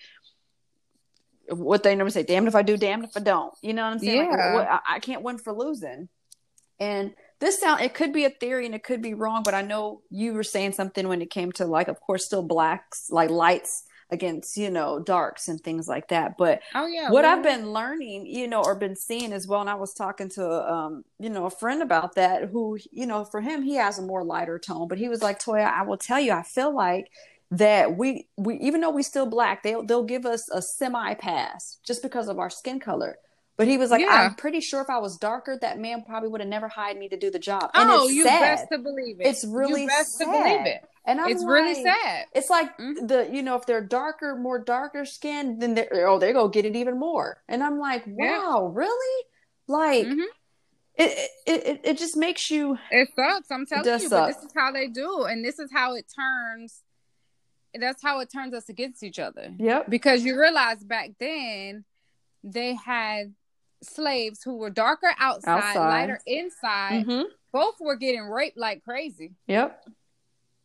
what 1.51 1.83
they 1.83 1.95
never 1.95 2.11
say, 2.11 2.23
damned 2.23 2.49
if 2.49 2.55
I 2.55 2.63
do, 2.63 2.77
damned 2.77 3.05
if 3.05 3.17
I 3.17 3.21
don't. 3.21 3.53
You 3.63 3.73
know 3.75 3.85
what 3.85 3.93
I'm 3.93 3.99
saying? 3.99 4.31
Like, 4.31 4.39
Yeah. 4.39 4.55
what, 4.55 4.83
I, 4.87 4.99
can't 5.01 5.23
win 5.23 5.39
for 5.39 5.53
losing. 5.53 6.09
And 6.81 7.15
this 7.41 7.61
sound 7.61 7.81
it 7.81 7.95
could 7.95 8.13
be 8.13 8.25
a 8.25 8.31
theory 8.31 8.67
and 8.67 8.75
it 8.75 8.85
could 8.85 9.03
be 9.03 9.15
wrong, 9.15 9.43
but 9.45 9.55
I 9.55 9.63
know 9.63 10.03
you 10.11 10.33
were 10.35 10.43
saying 10.45 10.73
something 10.73 11.09
when 11.09 11.23
it 11.23 11.31
came 11.31 11.53
to 11.53 11.67
like, 11.67 11.89
of 11.89 12.01
course, 12.01 12.25
still 12.25 12.43
blacks 12.43 13.09
like 13.11 13.31
lights 13.31 13.85
against 14.11 14.57
you 14.57 14.71
know 14.71 14.99
darks 14.99 15.49
and 15.49 15.61
things 15.61 15.87
like 15.87 16.09
that. 16.09 16.37
But 16.39 16.63
Oh 16.75 16.87
yeah. 16.87 17.11
what 17.11 17.25
we- 17.25 17.31
I've 17.31 17.43
been 17.43 17.73
learning, 17.73 18.27
you 18.27 18.49
know, 18.49 18.63
or 18.63 18.75
been 18.75 18.97
seeing 18.97 19.33
as 19.33 19.47
well, 19.47 19.61
and 19.61 19.69
I 19.69 19.75
was 19.75 19.93
talking 19.93 20.31
to, 20.31 20.73
um, 20.73 21.05
you 21.19 21.29
know, 21.31 21.45
a 21.45 21.51
friend 21.51 21.83
about 21.83 22.15
that 22.15 22.45
who, 22.49 22.79
you 22.91 23.07
know, 23.07 23.25
for 23.25 23.41
him, 23.41 23.63
he 23.63 23.75
has 23.75 23.99
a 23.99 24.03
more 24.03 24.25
lighter 24.25 24.59
tone, 24.59 24.89
but 24.89 24.99
he 24.99 25.09
was 25.09 25.21
like, 25.23 25.39
Toya, 25.41 25.71
I 25.71 25.83
will 25.83 25.99
tell 25.99 26.19
you, 26.21 26.33
I 26.33 26.43
feel 26.43 26.75
like 26.75 27.11
that 27.51 27.97
we, 27.97 28.29
we, 28.37 28.57
even 28.59 28.81
though 28.81 28.91
we 28.91 29.03
still 29.03 29.27
black, 29.27 29.63
they'll, 29.63 29.85
they'll 29.85 30.05
give 30.05 30.27
us 30.27 30.49
a 30.51 30.61
semi 30.61 31.15
pass 31.15 31.79
just 31.87 32.03
because 32.03 32.29
of 32.29 32.39
our 32.39 32.51
skin 32.51 32.79
color. 32.81 33.17
But 33.57 33.67
he 33.67 33.77
was 33.77 33.91
like, 33.91 34.01
Yeah. 34.01 34.29
I'm 34.29 34.35
pretty 34.37 34.61
sure 34.61 34.81
if 34.81 34.89
I 34.89 34.99
was 34.99 35.17
darker, 35.17 35.59
that 35.61 35.81
man 35.81 36.05
probably 36.07 36.29
would 36.29 36.41
have 36.41 36.49
never 36.49 36.69
hired 36.69 36.97
me 36.97 37.09
to 37.09 37.17
do 37.17 37.31
the 37.31 37.41
job. 37.41 37.71
And 37.75 37.91
Oh, 37.91 38.09
you 38.09 38.23
sad. 38.23 38.41
best 38.41 38.67
to 38.73 38.79
believe 38.79 39.21
it. 39.21 39.27
It's 39.27 39.45
really 39.45 39.83
you 39.83 39.89
best 39.89 40.17
sad. 40.17 40.27
to 40.27 40.31
believe 40.31 40.67
it. 40.67 40.83
And 41.07 41.21
I'm 41.21 41.31
it's 41.31 41.45
really 41.45 41.83
sad. 41.83 42.27
it's 42.35 42.51
like 42.51 42.77
Mhm. 42.79 43.09
the 43.09 43.29
you 43.33 43.43
know 43.43 43.57
if 43.57 43.65
they're 43.67 43.81
darker, 43.85 44.37
more 44.37 44.63
darker 44.63 45.05
skinned, 45.05 45.61
then 45.61 45.75
they're 45.75 46.07
oh 46.07 46.19
they 46.19 46.33
go 46.33 46.49
get 46.49 46.67
it 46.67 46.77
even 46.77 46.99
more. 46.99 47.43
And 47.49 47.63
I'm 47.65 47.79
like, 47.81 48.05
Yeah. 48.07 48.39
wow, 48.39 48.67
really? 48.75 49.25
Like 49.67 50.07
Mhm. 50.07 50.25
it, 50.97 51.31
it 51.47 51.67
it 51.67 51.81
it 51.83 51.99
just 51.99 52.17
makes 52.17 52.51
you 52.51 52.79
It 52.91 53.09
sucks. 53.17 53.51
I'm 53.51 53.67
telling 53.67 54.01
you, 54.03 54.09
but 54.11 54.27
this 54.27 54.37
is 54.37 54.53
how 54.55 54.71
they 54.71 54.87
do, 54.87 55.25
and 55.25 55.45
this 55.45 55.59
is 55.59 55.71
how 55.73 55.95
it 55.95 56.07
turns. 56.15 56.83
That's 57.81 58.03
how 58.03 58.21
it 58.21 58.31
turns 58.33 58.55
us 58.55 58.69
against 58.69 59.03
each 59.03 59.19
other. 59.19 59.53
yep 59.59 59.89
Because 59.89 60.25
you 60.25 60.39
realize 60.41 60.83
back 60.85 61.11
then 61.19 61.85
they 62.45 62.75
had 62.75 63.35
slaves 63.83 64.43
who 64.43 64.57
were 64.57 64.71
darker 64.71 65.13
outside, 65.19 65.59
Outside. 65.77 65.89
lighter 65.89 66.21
inside. 66.27 67.05
hmm 67.05 67.23
Both 67.53 67.77
were 67.81 67.97
getting 67.97 68.23
raped 68.29 68.57
like 68.59 68.83
crazy. 68.85 69.33
yep 69.47 69.85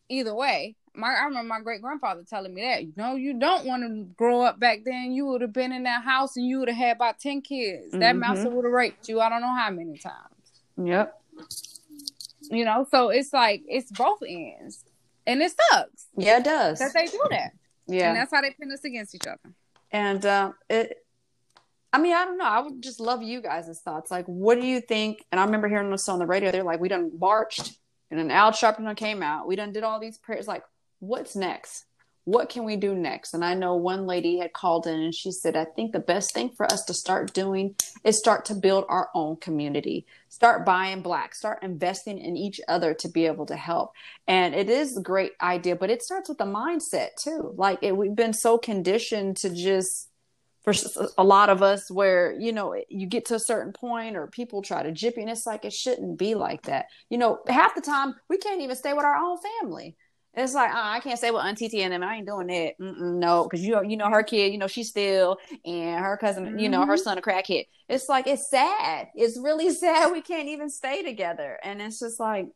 Either 0.10 0.36
way, 0.36 0.76
my 0.94 1.08
I 1.08 1.24
remember 1.26 1.48
my 1.48 1.62
great 1.62 1.82
grandfather 1.82 2.24
telling 2.30 2.54
me 2.54 2.62
that. 2.62 2.84
No, 2.98 3.16
you 3.16 3.34
don't 3.40 3.66
want 3.66 3.84
to 3.84 4.04
grow 4.16 4.42
up 4.42 4.60
back 4.60 4.80
then. 4.86 5.12
You 5.14 5.26
would 5.28 5.42
have 5.42 5.54
been 5.54 5.72
in 5.72 5.84
that 5.84 6.04
house 6.04 6.36
and 6.36 6.46
you 6.46 6.60
would 6.60 6.68
have 6.68 6.78
had 6.78 6.96
about 6.98 7.20
ten 7.20 7.42
kids. 7.42 7.92
That 7.94 8.16
Mhm. 8.16 8.20
mouse 8.20 8.44
would 8.44 8.66
have 8.66 8.74
raped 8.74 9.08
you. 9.08 9.20
I 9.22 9.30
don't 9.30 9.42
know 9.42 9.56
how 9.56 9.70
many 9.72 9.98
times. 9.98 10.62
yep 10.78 11.20
You 12.50 12.66
know, 12.66 12.86
so 12.92 13.10
it's 13.10 13.32
like 13.34 13.64
it's 13.68 13.92
both 13.92 14.20
ends, 14.28 14.84
and 15.26 15.42
it 15.42 15.52
sucks 15.72 16.08
yeah 16.18 16.38
it 16.38 16.44
does 16.44 16.80
that 16.80 16.92
they 16.94 17.06
do 17.06 17.22
that. 17.30 17.52
Yeah, 17.86 18.10
and 18.10 18.18
that's 18.18 18.34
how 18.34 18.42
they 18.42 18.52
pin 18.52 18.72
us 18.72 18.84
against 18.86 19.14
each 19.14 19.28
other. 19.28 19.54
and 19.92 20.26
um 20.26 20.56
it 20.70 20.98
I 21.92 22.00
mean, 22.00 22.14
I 22.14 22.26
don't 22.26 22.40
know. 22.40 22.46
I 22.46 22.60
would 22.60 22.82
just 22.82 23.00
love 23.00 23.22
you 23.22 23.40
guys' 23.40 23.80
thoughts. 23.86 24.10
Like, 24.10 24.26
what 24.26 24.60
do 24.60 24.66
you 24.66 24.82
think? 24.82 25.24
And 25.32 25.40
I 25.40 25.46
remember 25.46 25.68
hearing 25.68 25.92
this 25.92 26.10
on 26.10 26.18
the 26.18 26.26
radio. 26.26 26.50
They're 26.50 26.64
like, 26.64 26.80
we 26.80 26.90
done 26.90 27.12
marched 27.20 27.78
and 28.10 28.20
then 28.20 28.32
Al 28.32 28.52
Sharpton 28.52 28.96
came 28.96 29.24
out. 29.24 29.48
We 29.48 29.56
done 29.56 29.72
did 29.72 29.84
all 29.84 30.00
these 30.00 30.20
prayers. 30.20 30.48
Like, 30.48 30.64
what's 31.00 31.36
next? 31.36 31.86
What 32.26 32.50
can 32.50 32.64
we 32.64 32.78
do 32.78 32.96
next? 32.96 33.34
And 33.34 33.44
I 33.44 33.54
know 33.54 33.76
one 33.76 34.08
lady 34.08 34.38
had 34.38 34.54
called 34.54 34.88
in 34.88 35.00
and 35.00 35.14
she 35.14 35.32
said, 35.32 35.58
I 35.58 35.66
think 35.66 35.92
the 35.92 36.00
best 36.00 36.34
thing 36.34 36.50
for 36.50 36.66
us 36.72 36.86
to 36.86 36.94
start 36.94 37.34
doing 37.34 37.76
is 38.06 38.18
start 38.18 38.46
to 38.46 38.56
build 38.56 38.86
our 38.88 39.10
own 39.14 39.36
community. 39.38 40.06
Start 40.30 40.66
buying 40.66 41.02
black, 41.02 41.36
start 41.36 41.64
investing 41.64 42.18
in 42.18 42.38
each 42.38 42.62
other 42.68 42.94
to 42.94 43.10
be 43.10 43.26
able 43.26 43.46
to 43.48 43.58
help. 43.58 43.92
And 44.26 44.56
it 44.56 44.70
is 44.70 44.96
a 44.96 45.02
great 45.02 45.34
idea, 45.42 45.76
but 45.76 45.90
it 45.90 46.02
starts 46.02 46.30
with 46.30 46.38
the 46.38 46.46
mindset 46.46 47.10
too. 47.20 47.54
Like 47.58 47.80
it, 47.82 47.96
we've 47.98 48.16
been 48.16 48.34
so 48.34 48.58
conditioned 48.58 49.38
to 49.38 49.50
just 49.50 50.10
for 50.64 50.74
a 51.18 51.24
lot 51.24 51.50
of 51.50 51.62
us 51.62 51.92
where 51.92 52.34
you 52.40 52.54
know 52.54 52.74
you 52.90 53.06
get 53.06 53.26
to 53.26 53.36
a 53.36 53.40
certain 53.40 53.74
point 53.74 54.16
or 54.16 54.28
people 54.28 54.62
try 54.62 54.82
to 54.82 54.92
jip 54.92 55.16
you 55.18 55.22
and 55.22 55.30
it's 55.30 55.46
like 55.46 55.66
it 55.66 55.74
shouldn't 55.74 56.18
be 56.18 56.36
like 56.36 56.64
that 56.64 56.86
you 57.10 57.18
know 57.18 57.40
half 57.48 57.76
the 57.76 57.82
time 57.82 58.16
we 58.30 58.38
can't 58.38 58.62
even 58.62 58.76
stay 58.76 58.94
with 58.94 59.04
our 59.04 59.16
own 59.16 59.38
family 59.60 59.96
it's 60.36 60.54
like 60.54 60.72
oh, 60.74 60.82
I 60.82 61.00
can't 61.00 61.20
say 61.20 61.32
with 61.32 61.44
Auntie 61.44 61.70
T 61.70 61.82
and 61.84 61.94
them. 61.94 62.04
I 62.04 62.16
ain't 62.16 62.28
doing 62.28 62.48
that. 62.48 62.80
Mm-mm, 62.80 63.20
no, 63.20 63.44
because 63.44 63.64
you 63.64 63.74
know, 63.74 63.82
you 63.82 63.98
know 63.98 64.10
her 64.10 64.24
kid. 64.24 64.52
You 64.52 64.58
know 64.58 64.68
she's 64.68 64.90
still 64.90 65.38
and 65.66 66.04
her 66.04 66.18
cousin. 66.18 66.46
Mm-hmm. 66.46 66.60
You 66.60 66.70
know 66.70 66.86
her 66.86 66.94
mm-hmm. 66.94 67.04
son 67.04 67.18
a 67.18 67.22
crackhead. 67.22 67.68
It's 67.88 68.10
like 68.10 68.26
it's 68.28 68.50
sad. 68.50 69.10
It's 69.16 69.38
really 69.38 69.70
sad. 69.74 70.12
We 70.12 70.22
can't 70.22 70.50
even 70.50 70.70
stay 70.70 71.04
together, 71.04 71.60
and 71.64 71.82
it's 71.82 72.00
just 72.00 72.20
like 72.20 72.48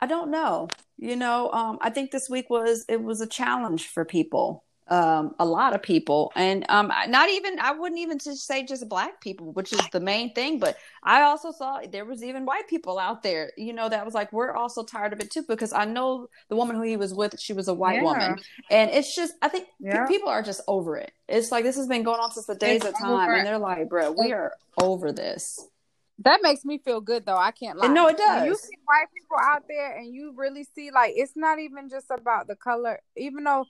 I 0.00 0.06
don't 0.06 0.30
know. 0.30 0.68
You 0.98 1.16
know, 1.16 1.50
um, 1.50 1.78
I 1.80 1.90
think 1.90 2.10
this 2.10 2.30
week 2.30 2.48
was 2.48 2.84
it 2.88 3.02
was 3.02 3.20
a 3.20 3.26
challenge 3.26 3.88
for 3.88 4.04
people 4.04 4.64
um, 4.88 5.34
a 5.38 5.44
lot 5.44 5.74
of 5.74 5.82
people, 5.82 6.32
and 6.36 6.64
um, 6.68 6.92
not 7.08 7.28
even 7.28 7.58
I 7.58 7.72
wouldn't 7.72 8.00
even 8.00 8.18
just 8.18 8.46
say 8.46 8.64
just 8.64 8.88
black 8.88 9.20
people, 9.20 9.52
which 9.52 9.72
is 9.72 9.80
the 9.90 10.00
main 10.00 10.32
thing. 10.32 10.60
But 10.60 10.76
I 11.02 11.22
also 11.22 11.50
saw 11.50 11.80
there 11.90 12.04
was 12.04 12.22
even 12.22 12.46
white 12.46 12.68
people 12.68 12.98
out 12.98 13.22
there, 13.22 13.50
you 13.56 13.72
know, 13.72 13.88
that 13.88 14.04
was 14.04 14.14
like 14.14 14.32
we're 14.32 14.52
also 14.52 14.84
tired 14.84 15.12
of 15.12 15.20
it 15.20 15.30
too 15.30 15.42
because 15.48 15.72
I 15.72 15.86
know 15.86 16.28
the 16.48 16.56
woman 16.56 16.76
who 16.76 16.82
he 16.82 16.96
was 16.96 17.12
with, 17.12 17.38
she 17.40 17.52
was 17.52 17.66
a 17.66 17.74
white 17.74 17.96
yeah. 17.96 18.02
woman, 18.02 18.36
and 18.70 18.90
it's 18.90 19.14
just 19.14 19.34
I 19.42 19.48
think 19.48 19.66
yeah. 19.80 20.06
people 20.06 20.28
are 20.28 20.42
just 20.42 20.60
over 20.68 20.96
it. 20.96 21.12
It's 21.28 21.50
like 21.50 21.64
this 21.64 21.76
has 21.76 21.88
been 21.88 22.04
going 22.04 22.20
on 22.20 22.30
since 22.30 22.46
the 22.46 22.54
days 22.54 22.84
it's 22.84 22.86
of 22.86 22.98
time, 22.98 23.30
and 23.30 23.46
they're 23.46 23.58
like, 23.58 23.88
bro, 23.88 24.12
we 24.12 24.32
are 24.32 24.52
over 24.80 25.12
this. 25.12 25.66
That 26.20 26.40
makes 26.42 26.64
me 26.64 26.78
feel 26.78 27.00
good 27.00 27.26
though. 27.26 27.36
I 27.36 27.50
can't 27.50 27.76
lie. 27.76 27.88
No, 27.88 28.06
it 28.06 28.16
does. 28.16 28.40
When 28.40 28.46
you 28.46 28.54
see 28.54 28.78
white 28.86 29.08
people 29.12 29.36
out 29.42 29.64
there, 29.68 29.96
and 29.96 30.14
you 30.14 30.32
really 30.36 30.64
see 30.76 30.92
like 30.92 31.14
it's 31.16 31.32
not 31.34 31.58
even 31.58 31.88
just 31.88 32.06
about 32.10 32.46
the 32.46 32.54
color, 32.54 33.00
even 33.16 33.42
though 33.44 33.66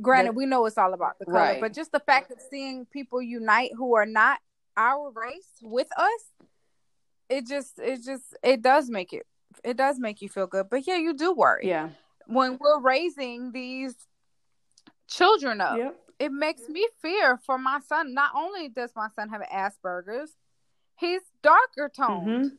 granted 0.00 0.34
we 0.34 0.46
know 0.46 0.66
it's 0.66 0.78
all 0.78 0.94
about 0.94 1.18
the 1.18 1.24
color 1.24 1.38
right. 1.38 1.60
but 1.60 1.72
just 1.72 1.92
the 1.92 2.00
fact 2.00 2.30
of 2.30 2.38
seeing 2.50 2.86
people 2.86 3.22
unite 3.22 3.70
who 3.76 3.94
are 3.94 4.06
not 4.06 4.38
our 4.76 5.10
race 5.10 5.48
with 5.62 5.88
us 5.96 6.46
it 7.28 7.46
just 7.46 7.78
it 7.78 8.02
just 8.04 8.36
it 8.42 8.62
does 8.62 8.90
make 8.90 9.12
it 9.12 9.26
it 9.62 9.76
does 9.76 9.98
make 9.98 10.20
you 10.20 10.28
feel 10.28 10.46
good 10.46 10.66
but 10.70 10.86
yeah 10.86 10.96
you 10.96 11.14
do 11.14 11.32
worry 11.32 11.66
yeah 11.66 11.88
when 12.26 12.58
we're 12.60 12.80
raising 12.80 13.52
these 13.52 13.94
children 15.08 15.60
up 15.60 15.76
yep. 15.78 15.96
it 16.18 16.32
makes 16.32 16.68
me 16.68 16.86
fear 17.00 17.38
for 17.44 17.58
my 17.58 17.78
son 17.86 18.14
not 18.14 18.32
only 18.34 18.68
does 18.68 18.90
my 18.96 19.08
son 19.14 19.28
have 19.28 19.42
asperger's 19.42 20.32
he's 20.98 21.20
darker 21.42 21.90
toned 21.94 22.26
mm-hmm. 22.26 22.54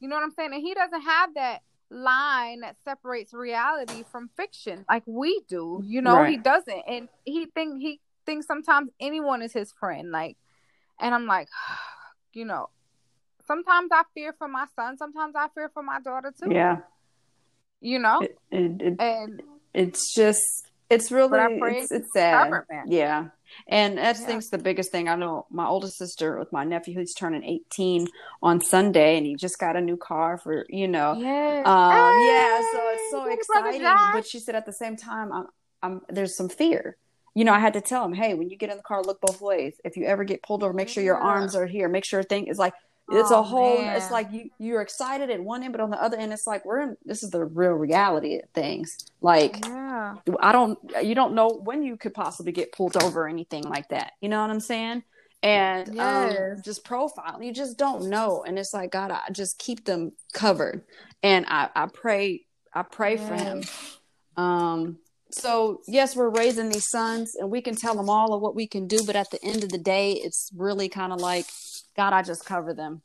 you 0.00 0.08
know 0.08 0.16
what 0.16 0.24
i'm 0.24 0.32
saying 0.32 0.52
and 0.52 0.62
he 0.62 0.74
doesn't 0.74 1.02
have 1.02 1.34
that 1.34 1.60
line 1.90 2.60
that 2.60 2.76
separates 2.84 3.34
reality 3.34 4.04
from 4.10 4.30
fiction. 4.36 4.84
Like 4.88 5.02
we 5.06 5.42
do 5.48 5.82
you 5.84 6.00
know 6.00 6.16
right. 6.16 6.30
he 6.30 6.36
doesn't. 6.36 6.82
And 6.86 7.08
he 7.24 7.46
think 7.46 7.80
he 7.80 8.00
thinks 8.26 8.46
sometimes 8.46 8.90
anyone 9.00 9.42
is 9.42 9.52
his 9.52 9.72
friend 9.72 10.10
like 10.12 10.36
and 11.00 11.14
i'm 11.14 11.26
like 11.26 11.48
you 12.32 12.44
know 12.44 12.68
sometimes 13.46 13.90
i 13.92 14.02
fear 14.14 14.32
for 14.38 14.46
my 14.46 14.66
son 14.76 14.96
sometimes 14.96 15.34
i 15.36 15.48
fear 15.54 15.70
for 15.72 15.82
my 15.82 16.00
daughter 16.00 16.32
too. 16.40 16.52
Yeah. 16.52 16.78
You 17.80 17.98
know? 17.98 18.20
It, 18.20 18.38
it, 18.50 18.82
it, 18.82 19.00
and 19.00 19.42
it's 19.72 20.14
just 20.14 20.69
it's 20.90 21.10
really 21.10 21.38
it's, 21.76 21.92
it's 21.92 22.12
sad 22.12 22.52
yeah 22.86 23.28
and 23.68 23.98
I 23.98 24.04
yeah. 24.04 24.12
think's 24.12 24.48
the 24.48 24.58
biggest 24.58 24.92
thing. 24.92 25.08
I 25.08 25.16
know 25.16 25.46
my 25.50 25.66
oldest 25.66 25.98
sister 25.98 26.38
with 26.38 26.52
my 26.52 26.64
nephew 26.64 26.94
who's 26.94 27.14
turning 27.14 27.44
18 27.44 28.06
on 28.42 28.60
Sunday 28.60 29.16
and 29.16 29.26
he 29.26 29.34
just 29.34 29.58
got 29.58 29.76
a 29.76 29.80
new 29.80 29.96
car 29.96 30.38
for, 30.38 30.66
you 30.68 30.88
know. 30.88 31.14
Yeah. 31.14 31.62
Um, 31.64 31.92
hey, 31.92 32.26
yeah, 32.26 32.62
so 32.72 32.90
it's 32.90 33.10
so 33.10 33.30
exciting. 33.30 33.82
But 34.12 34.26
she 34.26 34.38
said 34.38 34.54
at 34.54 34.66
the 34.66 34.72
same 34.72 34.96
time, 34.96 35.32
I'm, 35.32 35.46
I'm, 35.82 36.00
there's 36.08 36.36
some 36.36 36.48
fear. 36.48 36.96
You 37.34 37.44
know, 37.44 37.52
I 37.52 37.60
had 37.60 37.74
to 37.74 37.80
tell 37.80 38.04
him, 38.04 38.12
hey, 38.12 38.34
when 38.34 38.50
you 38.50 38.56
get 38.56 38.70
in 38.70 38.76
the 38.76 38.82
car, 38.82 39.02
look 39.02 39.20
both 39.20 39.40
ways. 39.40 39.80
If 39.84 39.96
you 39.96 40.04
ever 40.04 40.24
get 40.24 40.42
pulled 40.42 40.64
over, 40.64 40.72
make 40.72 40.88
sure 40.88 41.02
your 41.02 41.18
arms 41.18 41.54
are 41.54 41.66
here. 41.66 41.88
Make 41.88 42.04
sure 42.04 42.22
thing 42.22 42.48
is 42.48 42.58
like 42.58 42.74
it's 43.10 43.32
oh, 43.32 43.40
a 43.40 43.42
whole 43.42 43.78
man. 43.78 43.96
it's 43.96 44.10
like 44.10 44.30
you 44.32 44.50
you're 44.58 44.80
excited 44.80 45.30
at 45.30 45.42
one 45.42 45.62
end 45.62 45.72
but 45.72 45.80
on 45.80 45.90
the 45.90 46.02
other 46.02 46.16
end 46.16 46.32
it's 46.32 46.46
like 46.46 46.64
we're 46.64 46.80
in 46.80 46.96
this 47.04 47.22
is 47.22 47.30
the 47.30 47.44
real 47.44 47.72
reality 47.72 48.36
of 48.36 48.48
things 48.54 48.96
like 49.20 49.64
yeah. 49.66 50.14
i 50.40 50.52
don't 50.52 50.78
you 51.02 51.14
don't 51.14 51.34
know 51.34 51.48
when 51.48 51.82
you 51.82 51.96
could 51.96 52.14
possibly 52.14 52.52
get 52.52 52.72
pulled 52.72 52.96
over 53.02 53.22
or 53.22 53.28
anything 53.28 53.64
like 53.64 53.88
that 53.88 54.12
you 54.20 54.28
know 54.28 54.40
what 54.40 54.50
i'm 54.50 54.60
saying 54.60 55.02
and 55.42 55.88
um, 55.90 55.96
yes. 55.96 56.36
um, 56.38 56.62
just 56.64 56.84
profile 56.84 57.42
you 57.42 57.52
just 57.52 57.78
don't 57.78 58.08
know 58.08 58.44
and 58.46 58.58
it's 58.58 58.74
like 58.74 58.92
god 58.92 59.10
i 59.10 59.22
just 59.32 59.58
keep 59.58 59.84
them 59.84 60.12
covered 60.32 60.82
and 61.22 61.46
i 61.48 61.68
i 61.74 61.86
pray 61.86 62.44
i 62.74 62.82
pray 62.82 63.16
yes. 63.16 63.28
for 63.28 63.34
him 63.34 63.62
um 64.36 64.98
so 65.32 65.80
yes 65.86 66.16
we're 66.16 66.28
raising 66.28 66.68
these 66.68 66.88
sons 66.88 67.36
and 67.36 67.50
we 67.50 67.60
can 67.60 67.74
tell 67.74 67.94
them 67.94 68.10
all 68.10 68.34
of 68.34 68.42
what 68.42 68.54
we 68.54 68.66
can 68.66 68.86
do 68.86 68.98
but 69.06 69.16
at 69.16 69.30
the 69.30 69.42
end 69.44 69.62
of 69.62 69.70
the 69.70 69.78
day 69.78 70.12
it's 70.12 70.50
really 70.56 70.88
kind 70.88 71.12
of 71.12 71.20
like 71.20 71.46
God, 71.96 72.12
I 72.12 72.22
just 72.22 72.44
cover 72.44 72.74
them. 72.74 73.02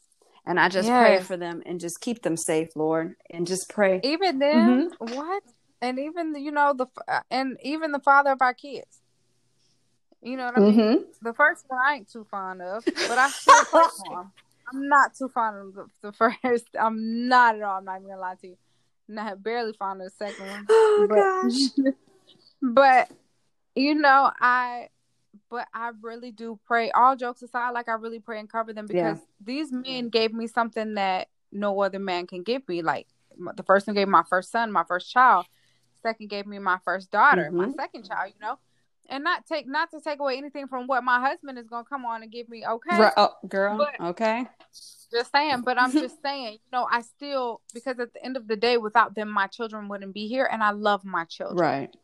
And 0.47 0.59
I 0.59 0.69
just 0.69 0.87
yes. 0.87 1.07
pray 1.07 1.23
for 1.23 1.37
them 1.37 1.63
and 1.65 1.79
just 1.79 2.01
keep 2.01 2.21
them 2.21 2.37
safe, 2.37 2.75
Lord, 2.75 3.15
and 3.31 3.47
just 3.47 3.67
pray. 3.67 3.99
Even 4.03 4.37
them, 4.37 4.91
mm-hmm. 4.91 5.15
what? 5.15 5.43
And 5.81 5.99
even 5.99 6.35
you 6.35 6.51
know 6.51 6.73
the 6.73 6.87
and 7.31 7.57
even 7.63 7.91
the 7.91 7.99
father 7.99 8.31
of 8.31 8.41
our 8.41 8.53
kids. 8.53 9.01
You 10.21 10.37
know 10.37 10.45
what 10.45 10.57
I 10.57 10.59
mean? 10.59 10.73
Mm-hmm. 10.73 11.03
The 11.21 11.33
first 11.33 11.65
one 11.67 11.79
I 11.83 11.95
ain't 11.95 12.11
too 12.11 12.25
fond 12.29 12.61
of, 12.61 12.85
but 12.85 13.17
I 13.17 13.29
still 13.29 13.63
pray 13.65 13.83
for 14.07 14.21
him. 14.21 14.31
I'm 14.71 14.87
not 14.87 15.15
too 15.15 15.29
fond 15.29 15.57
of 15.57 15.75
the, 15.75 15.85
the, 16.01 16.11
first. 16.11 16.65
I'm 16.79 17.27
not 17.27 17.55
at 17.55 17.61
all. 17.61 17.77
I'm 17.77 17.85
not 17.85 17.97
even 17.97 18.09
gonna 18.09 18.21
lie 18.21 18.35
to 18.41 18.47
you. 18.47 18.57
Not 19.07 19.43
barely 19.43 19.73
fond 19.73 20.01
of 20.01 20.11
the 20.11 20.25
second 20.25 20.47
one. 20.47 20.65
Oh 20.69 21.07
but, 21.09 21.15
gosh. 21.15 21.93
but 22.61 23.11
you 23.75 23.95
know, 23.95 24.31
I 24.39 24.89
but 25.55 25.69
I 25.73 25.91
really 26.01 26.31
do 26.31 26.59
pray. 26.65 26.91
All 26.91 27.15
jokes 27.15 27.41
aside, 27.41 27.69
like 27.69 27.87
I 27.87 27.93
really 27.93 28.19
pray 28.19 28.39
and 28.41 28.49
cover 28.49 28.73
them 28.73 28.87
because 28.87 29.19
yeah. 29.19 29.25
these 29.39 29.71
men 29.71 30.09
gave 30.09 30.33
me 30.33 30.47
something 30.47 30.95
that 30.95 31.29
no 31.49 31.79
other 31.79 31.97
man 31.97 32.27
can 32.27 32.43
give 32.43 32.67
me. 32.67 32.81
Like 32.81 33.07
the 33.55 33.63
first 33.63 33.87
one 33.87 33.95
gave 33.95 34.09
my 34.09 34.23
first 34.29 34.51
son, 34.51 34.69
my 34.69 34.83
first 34.83 35.09
child. 35.09 35.45
Second 36.03 36.29
gave 36.29 36.45
me 36.45 36.59
my 36.59 36.77
first 36.83 37.09
daughter, 37.09 37.45
mm-hmm. 37.45 37.57
my 37.57 37.71
second 37.71 38.05
child. 38.05 38.33
You 38.35 38.45
know, 38.45 38.59
and 39.07 39.23
not 39.23 39.45
take 39.45 39.65
not 39.65 39.91
to 39.91 40.01
take 40.01 40.19
away 40.19 40.37
anything 40.37 40.67
from 40.67 40.87
what 40.87 41.05
my 41.05 41.21
husband 41.21 41.57
is 41.57 41.67
gonna 41.67 41.85
come 41.85 42.03
on 42.03 42.21
and 42.21 42.29
give 42.29 42.49
me. 42.49 42.65
Okay, 42.67 42.99
right, 42.99 43.13
oh, 43.15 43.31
girl. 43.47 43.77
But, 43.77 44.07
okay. 44.07 44.45
Just 45.09 45.31
saying, 45.31 45.61
but 45.61 45.79
I'm 45.79 45.93
just 45.93 46.21
saying, 46.23 46.51
you 46.51 46.71
know, 46.73 46.85
I 46.91 46.99
still 46.99 47.61
because 47.73 47.97
at 47.97 48.13
the 48.13 48.25
end 48.25 48.35
of 48.35 48.49
the 48.49 48.57
day, 48.57 48.75
without 48.75 49.15
them, 49.15 49.29
my 49.29 49.47
children 49.47 49.87
wouldn't 49.87 50.13
be 50.13 50.27
here, 50.27 50.49
and 50.51 50.61
I 50.61 50.71
love 50.71 51.05
my 51.05 51.23
children. 51.23 51.57
Right 51.57 51.95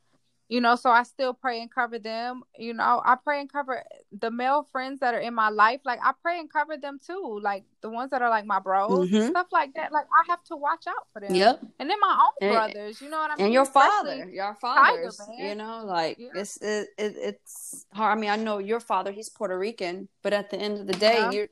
you 0.51 0.59
know 0.59 0.75
so 0.75 0.89
i 0.89 1.01
still 1.01 1.33
pray 1.33 1.61
and 1.61 1.73
cover 1.73 1.97
them 1.97 2.43
you 2.57 2.73
know 2.73 3.01
i 3.05 3.15
pray 3.15 3.39
and 3.39 3.51
cover 3.51 3.81
the 4.19 4.29
male 4.29 4.67
friends 4.69 4.99
that 4.99 5.13
are 5.13 5.19
in 5.19 5.33
my 5.33 5.47
life 5.47 5.79
like 5.85 5.99
i 6.03 6.11
pray 6.21 6.39
and 6.39 6.51
cover 6.51 6.75
them 6.75 6.99
too 7.03 7.39
like 7.41 7.63
the 7.81 7.89
ones 7.89 8.11
that 8.11 8.21
are 8.21 8.29
like 8.29 8.45
my 8.45 8.59
bros 8.59 9.09
mm-hmm. 9.09 9.29
stuff 9.29 9.47
like 9.53 9.73
that 9.73 9.93
like 9.93 10.05
i 10.13 10.29
have 10.29 10.43
to 10.43 10.57
watch 10.57 10.85
out 10.87 11.07
for 11.13 11.21
them 11.21 11.33
yep 11.33 11.61
and 11.79 11.89
then 11.89 11.97
my 12.01 12.19
own 12.21 12.49
and, 12.49 12.51
brothers 12.53 13.01
you 13.01 13.09
know 13.09 13.17
what 13.17 13.31
i 13.31 13.35
mean 13.37 13.45
and 13.45 13.53
your 13.53 13.65
father 13.65 14.29
your 14.29 14.53
father 14.55 15.09
you 15.37 15.55
know 15.55 15.85
like 15.85 16.17
yeah. 16.19 16.27
it's 16.35 16.57
it, 16.57 16.89
it, 16.97 17.15
it's 17.17 17.85
hard 17.93 18.17
i 18.17 18.19
mean 18.19 18.29
i 18.29 18.35
know 18.35 18.57
your 18.57 18.81
father 18.81 19.13
he's 19.13 19.29
puerto 19.29 19.57
rican 19.57 20.09
but 20.21 20.33
at 20.33 20.49
the 20.49 20.57
end 20.57 20.77
of 20.77 20.85
the 20.85 20.93
day 20.93 21.15
yeah. 21.15 21.31
you're 21.31 21.47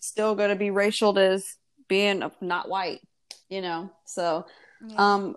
still 0.00 0.34
going 0.34 0.50
to 0.50 0.56
be 0.56 0.70
racial 0.70 1.18
as 1.18 1.56
being 1.88 2.22
not 2.42 2.68
white 2.68 3.00
you 3.48 3.62
know 3.62 3.90
so 4.04 4.44
yeah. 4.86 4.96
um 5.14 5.36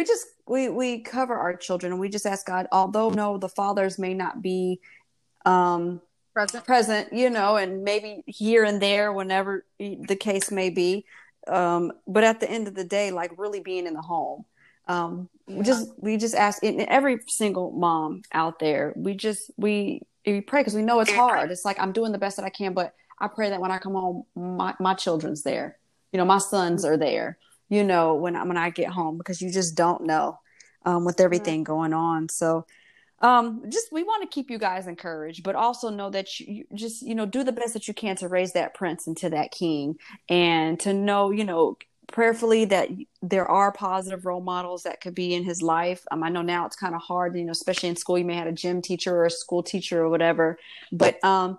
we 0.00 0.04
just 0.06 0.26
we 0.46 0.70
we 0.70 1.00
cover 1.00 1.34
our 1.34 1.54
children 1.54 1.92
and 1.92 2.00
we 2.00 2.08
just 2.08 2.24
ask 2.24 2.46
God, 2.46 2.66
although 2.72 3.10
no, 3.10 3.36
the 3.36 3.50
fathers 3.50 3.98
may 3.98 4.14
not 4.14 4.40
be 4.40 4.80
um 5.44 6.00
present 6.32 6.64
present, 6.64 7.12
you 7.12 7.28
know, 7.28 7.56
and 7.56 7.84
maybe 7.84 8.22
here 8.24 8.64
and 8.64 8.80
there 8.80 9.12
whenever 9.12 9.66
the 9.78 10.16
case 10.18 10.50
may 10.50 10.70
be. 10.70 11.04
Um, 11.46 11.92
but 12.06 12.24
at 12.24 12.40
the 12.40 12.50
end 12.50 12.66
of 12.66 12.74
the 12.74 12.84
day, 12.84 13.10
like 13.10 13.32
really 13.36 13.60
being 13.60 13.86
in 13.86 13.92
the 13.92 14.00
home. 14.00 14.46
Um, 14.88 15.28
yeah. 15.46 15.56
we 15.58 15.64
just 15.64 15.90
we 15.98 16.16
just 16.16 16.34
ask 16.34 16.62
in 16.62 16.80
every 16.88 17.18
single 17.28 17.70
mom 17.70 18.22
out 18.32 18.58
there, 18.58 18.94
we 18.96 19.12
just 19.12 19.50
we 19.58 20.00
we 20.24 20.40
pray 20.40 20.60
because 20.60 20.74
we 20.74 20.82
know 20.82 21.00
it's 21.00 21.12
hard. 21.12 21.50
It's 21.50 21.66
like 21.66 21.78
I'm 21.78 21.92
doing 21.92 22.12
the 22.12 22.18
best 22.18 22.38
that 22.38 22.46
I 22.46 22.50
can, 22.50 22.72
but 22.72 22.94
I 23.18 23.28
pray 23.28 23.50
that 23.50 23.60
when 23.60 23.70
I 23.70 23.76
come 23.76 23.92
home, 23.92 24.22
my, 24.34 24.74
my 24.80 24.94
children's 24.94 25.42
there. 25.42 25.76
You 26.10 26.16
know, 26.16 26.24
my 26.24 26.38
sons 26.38 26.86
are 26.86 26.96
there 26.96 27.38
you 27.70 27.84
know, 27.84 28.16
when 28.16 28.36
I, 28.36 28.44
when 28.44 28.58
I 28.58 28.68
get 28.68 28.90
home 28.90 29.16
because 29.16 29.40
you 29.40 29.50
just 29.50 29.74
don't 29.74 30.04
know 30.04 30.38
um, 30.84 31.06
with 31.06 31.20
everything 31.20 31.64
going 31.64 31.94
on. 31.94 32.28
So, 32.28 32.66
um, 33.22 33.62
just 33.70 33.92
we 33.92 34.02
want 34.02 34.22
to 34.22 34.28
keep 34.28 34.50
you 34.50 34.58
guys 34.58 34.86
encouraged, 34.86 35.42
but 35.42 35.54
also 35.54 35.88
know 35.88 36.10
that 36.10 36.40
you, 36.40 36.46
you, 36.54 36.64
just 36.74 37.02
you 37.02 37.14
know 37.14 37.26
do 37.26 37.44
the 37.44 37.52
best 37.52 37.74
that 37.74 37.86
you 37.86 37.94
can 37.94 38.16
to 38.16 38.28
raise 38.28 38.52
that 38.52 38.74
prince 38.74 39.06
into 39.06 39.30
that 39.30 39.52
king, 39.52 39.96
and 40.28 40.78
to 40.80 40.92
know 40.92 41.30
you 41.30 41.44
know 41.44 41.78
prayerfully 42.08 42.64
that 42.64 42.88
there 43.22 43.46
are 43.46 43.70
positive 43.70 44.26
role 44.26 44.40
models 44.40 44.82
that 44.82 45.00
could 45.00 45.14
be 45.14 45.32
in 45.34 45.44
his 45.44 45.62
life. 45.62 46.04
Um, 46.10 46.24
I 46.24 46.28
know 46.28 46.42
now 46.42 46.66
it's 46.66 46.74
kind 46.74 46.94
of 46.94 47.00
hard, 47.00 47.36
you 47.36 47.44
know, 47.44 47.52
especially 47.52 47.88
in 47.88 47.94
school. 47.94 48.18
You 48.18 48.24
may 48.24 48.34
have 48.34 48.48
a 48.48 48.52
gym 48.52 48.82
teacher 48.82 49.14
or 49.14 49.26
a 49.26 49.30
school 49.30 49.62
teacher 49.62 50.02
or 50.02 50.08
whatever, 50.08 50.58
but 50.90 51.22
um, 51.22 51.58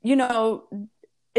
you 0.00 0.16
know, 0.16 0.64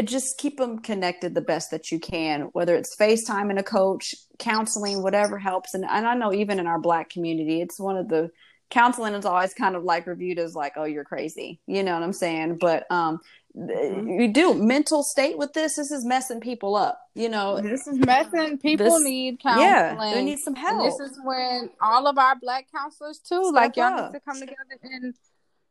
just 0.04 0.38
keep 0.38 0.58
them 0.58 0.78
connected 0.80 1.34
the 1.34 1.40
best 1.40 1.70
that 1.70 1.90
you 1.90 1.98
can, 1.98 2.42
whether 2.52 2.76
it's 2.76 2.96
FaceTime 2.96 3.50
and 3.50 3.58
a 3.58 3.62
coach, 3.62 4.14
counseling, 4.38 5.02
whatever 5.02 5.38
helps. 5.38 5.74
And, 5.74 5.84
and 5.84 6.06
I 6.06 6.14
know 6.14 6.32
even 6.32 6.58
in 6.58 6.66
our 6.66 6.78
Black 6.78 7.08
community, 7.08 7.62
it's 7.62 7.80
one 7.80 7.96
of 7.96 8.08
the 8.08 8.30
counseling 8.70 9.14
is 9.14 9.24
always 9.24 9.54
kind 9.54 9.76
of 9.76 9.84
like 9.84 10.06
reviewed 10.06 10.38
as 10.38 10.54
like, 10.54 10.74
oh, 10.76 10.84
you're 10.84 11.04
crazy. 11.04 11.60
You 11.66 11.82
know 11.82 11.94
what 11.94 12.02
I'm 12.02 12.12
saying? 12.12 12.58
But 12.58 12.84
um, 12.90 13.20
mm-hmm. 13.56 14.20
you 14.20 14.32
do 14.32 14.54
mental 14.54 15.02
state 15.02 15.38
with 15.38 15.52
this. 15.54 15.76
This 15.76 15.90
is 15.90 16.04
messing 16.04 16.40
people 16.40 16.76
up. 16.76 17.00
You 17.14 17.30
know, 17.30 17.60
this 17.60 17.86
is 17.86 17.98
messing. 17.98 18.58
People 18.58 18.90
this, 18.90 19.02
need 19.02 19.40
counseling. 19.40 19.66
Yeah, 19.66 20.14
they 20.14 20.24
need 20.24 20.40
some 20.40 20.54
help. 20.54 20.82
And 20.82 20.92
this 20.92 21.00
is 21.00 21.18
when 21.24 21.70
all 21.80 22.06
of 22.06 22.18
our 22.18 22.36
Black 22.36 22.66
counselors 22.70 23.18
too, 23.18 23.44
Step 23.44 23.54
like 23.54 23.76
y'all 23.76 23.98
up. 23.98 24.12
need 24.12 24.18
to 24.18 24.24
come 24.24 24.40
together 24.40 24.78
and 24.82 25.14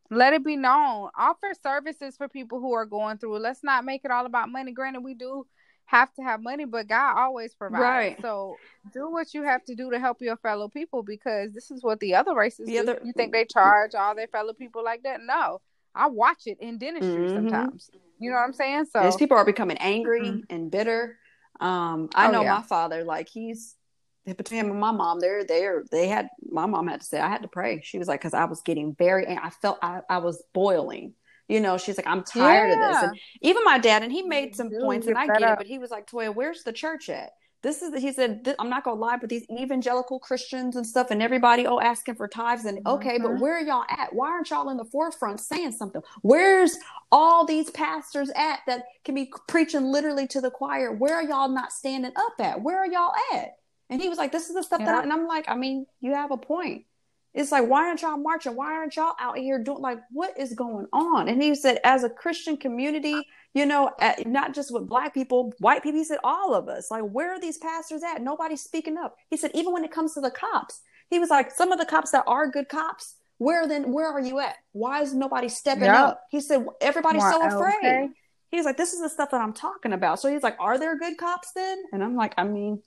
let 0.10 0.34
it 0.34 0.44
be 0.44 0.56
known. 0.56 1.10
Offer 1.18 1.54
services 1.62 2.16
for 2.18 2.28
people 2.28 2.60
who 2.60 2.74
are 2.74 2.86
going 2.86 3.18
through. 3.18 3.40
Let's 3.40 3.64
not 3.64 3.86
make 3.86 4.06
it 4.06 4.12
all 4.12 4.26
about 4.26 4.50
money. 4.50 4.72
Granted, 4.72 5.02
we 5.02 5.14
do 5.14 5.46
have 5.86 6.14
to 6.16 6.24
have 6.24 6.42
money, 6.42 6.66
but 6.66 6.88
God 6.88 7.18
always 7.18 7.54
provides. 7.54 7.82
Right. 7.82 8.22
So 8.22 8.58
do 8.94 9.12
what 9.12 9.34
you 9.34 9.44
have 9.44 9.64
to 9.66 9.76
do 9.76 9.92
to 9.92 10.00
help 10.00 10.22
your 10.22 10.38
fellow 10.38 10.68
people 10.68 11.04
because 11.04 11.54
this 11.54 11.72
is 11.72 11.84
what 11.84 12.00
the 12.00 12.16
other 12.16 12.36
races 12.36 12.68
the 12.68 12.74
do. 12.74 12.80
Other... 12.80 13.00
You 13.04 13.14
think 13.14 13.32
they 13.32 13.46
charge 13.46 13.96
all 13.96 14.16
their 14.16 14.28
fellow 14.28 14.54
people 14.54 14.84
like 14.84 15.04
that? 15.04 15.20
No. 15.22 15.62
I 15.94 16.08
watch 16.08 16.44
it 16.46 16.58
in 16.60 16.78
dentistry 16.78 17.14
mm-hmm. 17.14 17.50
sometimes. 17.50 17.90
You 18.20 18.30
know 18.30 18.36
what 18.36 18.44
I'm 18.44 18.54
saying? 18.54 18.86
So 18.92 19.04
these 19.04 19.16
people 19.16 19.38
are 19.38 19.46
becoming 19.46 19.78
angry 19.78 20.22
mm-hmm. 20.22 20.40
and 20.50 20.70
bitter. 20.70 21.18
Um, 21.60 22.10
I 22.14 22.28
oh, 22.28 22.32
know 22.32 22.42
yeah. 22.42 22.56
my 22.56 22.62
father, 22.64 23.04
like 23.04 23.30
he's 23.30 23.76
between 24.26 24.60
him 24.60 24.72
and 24.72 24.80
my 24.80 24.92
mom, 24.92 25.20
they're 25.20 25.44
there. 25.44 25.84
They 25.92 26.08
had 26.08 26.30
my 26.50 26.66
mom 26.66 26.88
had 26.88 27.02
to 27.02 27.06
say 27.06 27.20
I 27.20 27.30
had 27.30 27.44
to 27.44 27.48
pray. 27.48 27.82
She 27.84 28.00
was 28.00 28.08
like, 28.08 28.22
because 28.22 28.34
I 28.34 28.46
was 28.46 28.62
getting 28.62 28.96
very, 28.96 29.28
I 29.28 29.50
felt 29.50 29.78
I, 29.82 30.02
I 30.10 30.18
was 30.18 30.44
boiling. 30.54 31.14
You 31.48 31.60
know, 31.60 31.78
she's 31.78 31.98
like, 31.98 32.08
I'm 32.08 32.24
tired 32.24 32.70
yeah. 32.70 32.74
of 32.74 32.94
this. 32.94 33.04
And 33.04 33.20
even 33.42 33.64
my 33.64 33.78
dad, 33.78 34.02
and 34.02 34.12
he 34.12 34.24
made 34.24 34.56
some 34.56 34.72
points, 34.72 35.06
and 35.06 35.16
I 35.16 35.28
get 35.28 35.44
up. 35.44 35.54
it, 35.54 35.58
but 35.60 35.68
he 35.68 35.78
was 35.78 35.92
like, 35.92 36.10
Toya, 36.10 36.34
where's 36.34 36.64
the 36.64 36.74
church 36.74 37.08
at? 37.10 37.32
This 37.62 37.82
is, 37.82 38.00
he 38.00 38.12
said, 38.12 38.56
I'm 38.60 38.70
not 38.70 38.84
gonna 38.84 39.00
lie, 39.00 39.18
but 39.18 39.30
these 39.30 39.46
evangelical 39.50 40.20
Christians 40.20 40.76
and 40.76 40.86
stuff, 40.86 41.10
and 41.10 41.22
everybody, 41.22 41.66
oh, 41.66 41.80
asking 41.80 42.16
for 42.16 42.28
tithes, 42.28 42.66
and 42.66 42.80
okay, 42.86 43.18
mm-hmm. 43.18 43.24
but 43.24 43.40
where 43.40 43.58
are 43.58 43.62
y'all 43.62 43.86
at? 43.90 44.14
Why 44.14 44.30
aren't 44.30 44.50
y'all 44.50 44.70
in 44.70 44.78
the 44.78 44.86
forefront 44.86 45.40
saying 45.40 45.72
something? 45.72 46.02
Where's 46.22 46.78
all 47.12 47.46
these 47.46 47.70
pastors 47.72 48.30
at 48.36 48.60
that 48.68 48.84
can 49.04 49.16
be 49.16 49.32
preaching 49.48 49.86
literally 49.86 50.28
to 50.28 50.42
the 50.42 50.52
choir? 50.52 50.92
Where 50.92 51.16
are 51.16 51.24
y'all 51.24 51.50
not 51.50 51.72
standing 51.72 52.12
up 52.16 52.34
at? 52.40 52.62
Where 52.62 52.78
are 52.78 52.88
y'all 52.88 53.14
at? 53.34 53.54
And 53.90 54.02
he 54.02 54.10
was 54.10 54.18
like, 54.18 54.32
"This 54.32 54.50
is 54.50 54.56
the 54.56 54.64
stuff 54.64 54.80
yeah. 54.80 54.88
that," 54.88 54.96
I, 55.00 55.04
and 55.04 55.14
I'm 55.14 55.28
like, 55.28 55.46
"I 55.48 55.56
mean, 55.56 55.86
you 56.02 56.14
have 56.14 56.32
a 56.32 56.38
point. 56.38 56.86
It's 57.34 57.52
like, 57.52 57.68
why 57.68 57.88
aren't 57.88 58.02
y'all 58.02 58.18
marching? 58.18 58.56
Why 58.56 58.74
aren't 58.74 58.96
y'all 58.96 59.16
out 59.20 59.38
here 59.38 59.62
doing 59.62 59.82
like 59.82 60.00
what 60.12 60.40
is 60.40 60.54
going 60.54 60.88
on?" 60.94 61.28
And 61.28 61.42
he 61.42 61.54
said, 61.56 61.80
as 61.84 62.04
a 62.04 62.10
Christian 62.10 62.58
community, 62.58 63.22
you 63.54 63.66
know, 63.66 63.92
at, 64.00 64.26
not 64.26 64.54
just 64.54 64.74
with 64.74 64.88
black 64.88 65.14
people, 65.14 65.54
white 65.60 65.84
people, 65.84 66.00
he 66.00 66.04
said, 66.04 66.20
all 66.24 66.54
of 66.54 66.68
us, 66.68 66.92
like, 66.92 67.04
where 67.04 67.34
are 67.34 67.40
these 67.40 67.58
pastors 67.58 68.04
at? 68.04 68.22
Nobody's 68.22 68.62
speaking 68.62 68.98
up. 68.98 69.16
He 69.30 69.38
said, 69.38 69.52
even 69.54 69.72
when 69.72 69.86
it 69.86 69.92
comes 69.92 70.14
to 70.14 70.22
the 70.22 70.30
cops, 70.30 70.82
he 71.10 71.20
was 71.20 71.30
like, 71.30 71.52
some 71.52 71.72
of 71.72 71.80
the 71.80 71.86
cops 71.86 72.12
that 72.12 72.26
are 72.28 72.48
good 72.48 72.68
cops, 72.68 73.16
where 73.38 73.68
then, 73.68 73.94
where 73.94 74.08
are 74.08 74.20
you 74.20 74.40
at? 74.40 74.56
Why 74.74 75.02
is 75.02 75.14
nobody 75.14 75.48
stepping 75.48 75.84
yep. 75.84 75.96
up? 75.96 76.24
He 76.32 76.42
said, 76.42 76.66
everybody's 76.82 77.24
so 77.24 77.46
afraid. 77.48 77.78
Okay. 77.78 78.10
He's 78.52 78.66
like, 78.66 78.78
this 78.78 78.94
is 78.94 79.02
the 79.02 79.10
stuff 79.10 79.32
that 79.32 79.42
I'm 79.42 79.54
talking 79.54 79.94
about. 79.94 80.20
So 80.20 80.32
he's 80.32 80.44
like, 80.44 80.58
are 80.60 80.78
there 80.78 80.98
good 80.98 81.18
cops 81.18 81.52
then? 81.54 81.78
And 81.92 82.04
I'm 82.04 82.16
like, 82.16 82.34
I 82.38 82.44
mean, 82.44 82.82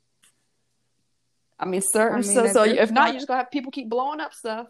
I 1.58 1.64
mean, 1.66 1.82
certain. 1.82 2.18
I 2.18 2.22
mean, 2.22 2.34
so, 2.34 2.46
so 2.46 2.62
if 2.62 2.90
not, 2.90 3.08
you're 3.08 3.16
just 3.16 3.26
gonna 3.26 3.40
have 3.40 3.50
people 3.50 3.72
keep 3.72 3.88
blowing 3.88 4.20
up 4.20 4.32
stuff. 4.32 4.68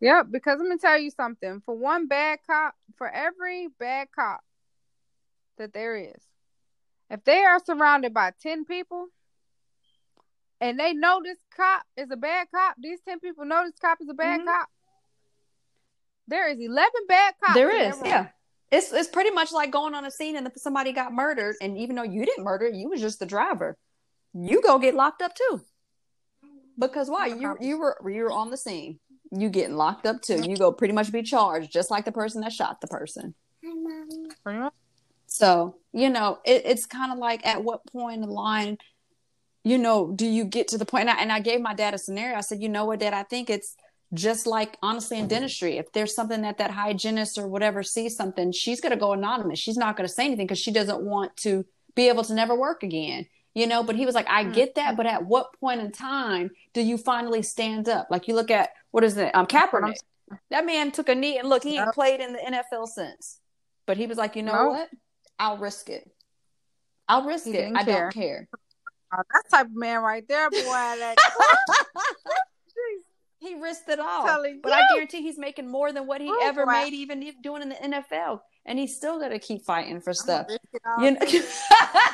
Yep, 0.00 0.26
because 0.30 0.58
I'm 0.60 0.66
gonna 0.66 0.78
tell 0.78 0.98
you 0.98 1.10
something. 1.10 1.62
For 1.64 1.74
one 1.74 2.06
bad 2.06 2.40
cop, 2.46 2.74
for 2.96 3.08
every 3.08 3.68
bad 3.78 4.08
cop 4.14 4.40
that 5.58 5.72
there 5.72 5.96
is, 5.96 6.22
if 7.08 7.24
they 7.24 7.44
are 7.44 7.60
surrounded 7.64 8.12
by 8.12 8.32
ten 8.42 8.64
people, 8.64 9.06
and 10.60 10.78
they 10.78 10.92
know 10.92 11.20
this 11.24 11.38
cop 11.56 11.82
is 11.96 12.10
a 12.10 12.16
bad 12.16 12.48
cop, 12.54 12.76
these 12.78 13.00
ten 13.08 13.20
people 13.20 13.44
know 13.44 13.64
this 13.64 13.78
cop 13.80 13.98
is 14.00 14.08
a 14.08 14.14
bad 14.14 14.40
mm-hmm. 14.40 14.48
cop. 14.48 14.68
There 16.28 16.50
is 16.50 16.58
eleven 16.60 17.06
bad 17.08 17.34
cops. 17.42 17.54
There 17.54 17.88
is, 17.88 17.96
yeah. 18.04 18.28
It's 18.70 18.92
it's 18.92 19.08
pretty 19.08 19.30
much 19.30 19.52
like 19.52 19.70
going 19.70 19.94
on 19.94 20.04
a 20.04 20.10
scene 20.10 20.36
and 20.36 20.50
somebody 20.56 20.92
got 20.92 21.12
murdered, 21.12 21.56
and 21.60 21.78
even 21.78 21.96
though 21.96 22.02
you 22.02 22.24
didn't 22.24 22.44
murder, 22.44 22.68
you 22.68 22.88
was 22.90 23.00
just 23.00 23.18
the 23.18 23.26
driver. 23.26 23.76
You 24.34 24.62
go 24.62 24.78
get 24.78 24.94
locked 24.94 25.22
up 25.22 25.34
too. 25.34 25.62
Because 26.88 27.08
why? 27.08 27.26
You 27.26 27.56
you 27.60 27.78
were 27.78 27.96
you 28.08 28.24
were 28.24 28.32
on 28.32 28.50
the 28.50 28.56
scene. 28.56 28.98
You 29.30 29.48
getting 29.48 29.76
locked 29.76 30.06
up 30.06 30.20
too. 30.20 30.42
You 30.42 30.56
go 30.56 30.72
pretty 30.72 30.92
much 30.92 31.10
be 31.10 31.22
charged, 31.22 31.72
just 31.72 31.90
like 31.90 32.04
the 32.04 32.12
person 32.12 32.42
that 32.42 32.52
shot 32.52 32.80
the 32.80 32.86
person. 32.86 33.34
So 35.26 35.76
you 35.92 36.10
know, 36.10 36.38
it, 36.44 36.62
it's 36.64 36.86
kind 36.86 37.12
of 37.12 37.18
like 37.18 37.46
at 37.46 37.64
what 37.64 37.86
point 37.86 38.16
in 38.16 38.20
the 38.22 38.32
line, 38.32 38.78
you 39.64 39.78
know, 39.78 40.12
do 40.12 40.26
you 40.26 40.44
get 40.44 40.68
to 40.68 40.78
the 40.78 40.84
point? 40.84 41.08
And 41.08 41.10
I, 41.10 41.22
and 41.22 41.32
I 41.32 41.40
gave 41.40 41.60
my 41.60 41.74
dad 41.74 41.94
a 41.94 41.98
scenario. 41.98 42.36
I 42.36 42.40
said, 42.40 42.62
you 42.62 42.68
know 42.68 42.84
what, 42.84 43.00
Dad? 43.00 43.14
I 43.14 43.22
think 43.22 43.48
it's 43.48 43.76
just 44.14 44.46
like 44.46 44.76
honestly 44.82 45.18
in 45.18 45.26
dentistry 45.26 45.78
if 45.78 45.90
there's 45.92 46.14
something 46.14 46.42
that 46.42 46.58
that 46.58 46.70
hygienist 46.70 47.38
or 47.38 47.48
whatever 47.48 47.82
sees 47.82 48.14
something 48.14 48.52
she's 48.52 48.80
going 48.80 48.90
to 48.90 48.98
go 48.98 49.12
anonymous 49.12 49.58
she's 49.58 49.76
not 49.76 49.96
going 49.96 50.06
to 50.06 50.12
say 50.12 50.26
anything 50.26 50.46
because 50.46 50.58
she 50.58 50.70
doesn't 50.70 51.00
want 51.00 51.34
to 51.36 51.64
be 51.94 52.08
able 52.08 52.22
to 52.22 52.34
never 52.34 52.54
work 52.54 52.82
again 52.82 53.26
you 53.54 53.66
know 53.66 53.82
but 53.82 53.96
he 53.96 54.06
was 54.06 54.14
like 54.14 54.26
i 54.28 54.44
mm. 54.44 54.54
get 54.54 54.74
that 54.74 54.96
but 54.96 55.06
at 55.06 55.24
what 55.24 55.48
point 55.60 55.80
in 55.80 55.92
time 55.92 56.50
do 56.72 56.80
you 56.80 56.96
finally 56.96 57.42
stand 57.42 57.88
up? 57.88 58.08
Like 58.10 58.28
you 58.28 58.34
look 58.34 58.50
at 58.50 58.70
what 58.90 59.04
is 59.04 59.16
it 59.16 59.34
um 59.34 59.46
Kaepernick. 59.46 59.96
That 60.50 60.64
man 60.64 60.92
took 60.92 61.08
a 61.08 61.14
knee 61.14 61.38
and 61.38 61.48
look 61.48 61.62
he 61.62 61.76
ain't 61.76 61.92
played 61.92 62.20
in 62.20 62.32
the 62.32 62.38
NFL 62.38 62.88
since. 62.88 63.38
But 63.86 63.96
he 63.96 64.06
was 64.06 64.18
like 64.18 64.36
you 64.36 64.42
know 64.42 64.68
what? 64.68 64.88
I'll 65.38 65.58
risk 65.58 65.90
it. 65.90 66.10
I'll 67.08 67.24
risk 67.24 67.46
he 67.46 67.52
it. 67.52 67.76
I 67.76 67.84
care. 67.84 68.02
don't 68.02 68.14
care. 68.14 68.48
oh, 69.12 69.22
that 69.32 69.42
type 69.50 69.66
of 69.66 69.74
man 69.74 70.02
right 70.02 70.26
there 70.28 70.50
boy 70.50 70.62
that 70.62 71.16
he 73.40 73.56
risked 73.56 73.88
it 73.88 73.98
all. 73.98 74.24
But 74.24 74.68
you. 74.68 74.72
I 74.72 74.86
guarantee 74.92 75.22
he's 75.22 75.38
making 75.38 75.70
more 75.70 75.92
than 75.92 76.06
what 76.06 76.20
he 76.20 76.28
oh, 76.30 76.40
ever 76.42 76.64
made 76.64 76.94
even 76.94 77.32
doing 77.42 77.62
in 77.62 77.68
the 77.70 77.74
NFL 77.74 78.40
and 78.64 78.78
he's 78.78 78.96
still 78.96 79.18
got 79.18 79.28
to 79.28 79.38
keep 79.38 79.64
fighting 79.64 80.00
for 80.00 80.14
stuff. 80.14 80.46
you 81.00 81.10
know 81.10 81.20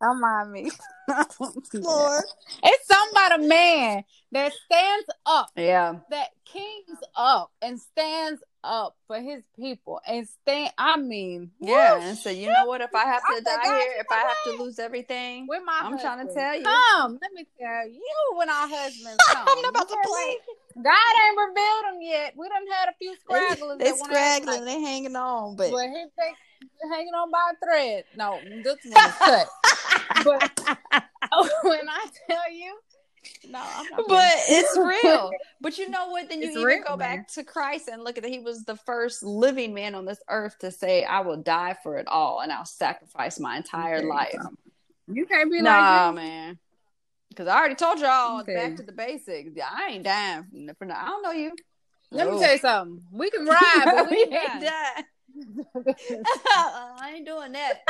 Don't 0.00 0.20
mind 0.20 0.52
me. 0.52 0.70
it's 1.08 1.36
something 1.38 3.12
about 3.12 3.40
a 3.40 3.42
man 3.42 4.04
that 4.32 4.52
stands 4.66 5.08
up. 5.24 5.50
Yeah. 5.56 5.96
That 6.10 6.28
kings 6.44 6.98
up 7.16 7.50
and 7.62 7.80
stands 7.80 8.42
up 8.62 8.96
for 9.06 9.20
his 9.20 9.42
people 9.56 10.00
and 10.06 10.28
stand. 10.28 10.72
I 10.76 10.96
mean, 10.98 11.52
yeah. 11.60 12.00
And 12.00 12.18
so 12.18 12.30
you 12.30 12.48
know 12.48 12.66
what? 12.66 12.80
If 12.80 12.94
I 12.94 13.04
have 13.04 13.22
to 13.22 13.34
I 13.36 13.40
die 13.40 13.78
here, 13.78 13.94
if 13.98 14.06
I 14.10 14.16
have 14.16 14.36
to 14.56 14.62
lose 14.62 14.78
everything, 14.78 15.46
with 15.48 15.62
my 15.64 15.78
I'm 15.80 15.92
husband. 15.92 16.00
trying 16.00 16.26
to 16.26 16.34
tell 16.34 16.56
you. 16.56 16.64
Come, 16.64 17.18
let 17.22 17.32
me 17.32 17.46
tell 17.58 17.88
you, 17.88 18.12
when 18.36 18.50
our 18.50 18.68
husbands 18.68 19.16
come, 19.32 19.48
I'm 19.48 19.62
not 19.62 19.70
about 19.70 19.88
to 19.88 19.96
play. 20.04 20.36
God 20.82 21.12
ain't 21.24 21.38
revealed 21.38 21.84
them 21.86 22.02
yet. 22.02 22.34
We 22.36 22.48
done 22.48 22.66
had 22.72 22.88
a 22.88 22.94
few 22.98 23.14
scragglers. 23.14 23.78
They, 23.78 23.92
they 23.92 23.96
scraggling, 23.96 24.64
they 24.64 24.80
hanging 24.80 25.16
on, 25.16 25.56
but, 25.56 25.70
but 25.70 25.86
his, 25.86 26.10
they, 26.18 26.32
hanging 26.90 27.14
on 27.14 27.30
by 27.30 27.52
a 27.52 27.66
thread. 27.66 28.04
No, 28.16 28.38
this 28.62 28.76
one 28.84 29.06
is 29.06 29.14
cut. 29.14 29.48
but 30.24 30.78
oh, 31.32 31.48
when 31.62 31.88
I 31.88 32.06
tell 32.28 32.52
you, 32.52 32.76
no, 33.48 33.64
but 34.08 34.32
it's 34.48 34.76
real. 34.76 35.30
But 35.60 35.78
you 35.78 35.88
know 35.88 36.08
what? 36.08 36.28
Then 36.28 36.40
you 36.40 36.48
it's 36.48 36.56
even 36.56 36.64
real, 36.64 36.82
go 36.86 36.96
man. 36.96 37.18
back 37.18 37.28
to 37.28 37.44
Christ 37.44 37.88
and 37.88 38.04
look 38.04 38.16
at 38.16 38.22
that. 38.22 38.30
He 38.30 38.38
was 38.38 38.64
the 38.64 38.76
first 38.76 39.22
living 39.22 39.74
man 39.74 39.94
on 39.94 40.04
this 40.04 40.20
earth 40.28 40.58
to 40.60 40.70
say, 40.70 41.04
"I 41.04 41.20
will 41.20 41.36
die 41.36 41.76
for 41.82 41.98
it 41.98 42.06
all, 42.08 42.40
and 42.40 42.52
I'll 42.52 42.64
sacrifice 42.64 43.40
my 43.40 43.56
entire 43.56 43.98
okay, 43.98 44.06
life." 44.06 44.40
You 45.06 45.26
can't 45.26 45.50
be 45.50 45.60
nah, 45.60 46.06
like, 46.06 46.14
man. 46.16 46.58
Because 47.28 47.48
I 47.48 47.56
already 47.56 47.74
told 47.74 47.98
y'all 47.98 48.40
okay. 48.40 48.54
back 48.54 48.76
to 48.76 48.82
the 48.82 48.92
basics. 48.92 49.50
I 49.60 49.88
ain't 49.90 50.04
dying 50.04 50.70
for 50.78 50.84
no. 50.84 50.94
I 50.94 51.06
don't 51.06 51.22
know 51.22 51.32
you. 51.32 51.52
Let 52.10 52.28
me 52.28 52.34
oh. 52.34 52.40
tell 52.40 52.52
you 52.52 52.58
something. 52.58 53.02
We 53.10 53.30
can 53.30 53.44
ride, 53.44 53.82
but 53.84 54.10
we, 54.10 54.24
we 54.30 54.36
ain't 54.36 54.62
die. 54.62 55.04
I 55.86 57.14
ain't 57.16 57.26
doing 57.26 57.52
that. 57.52 57.80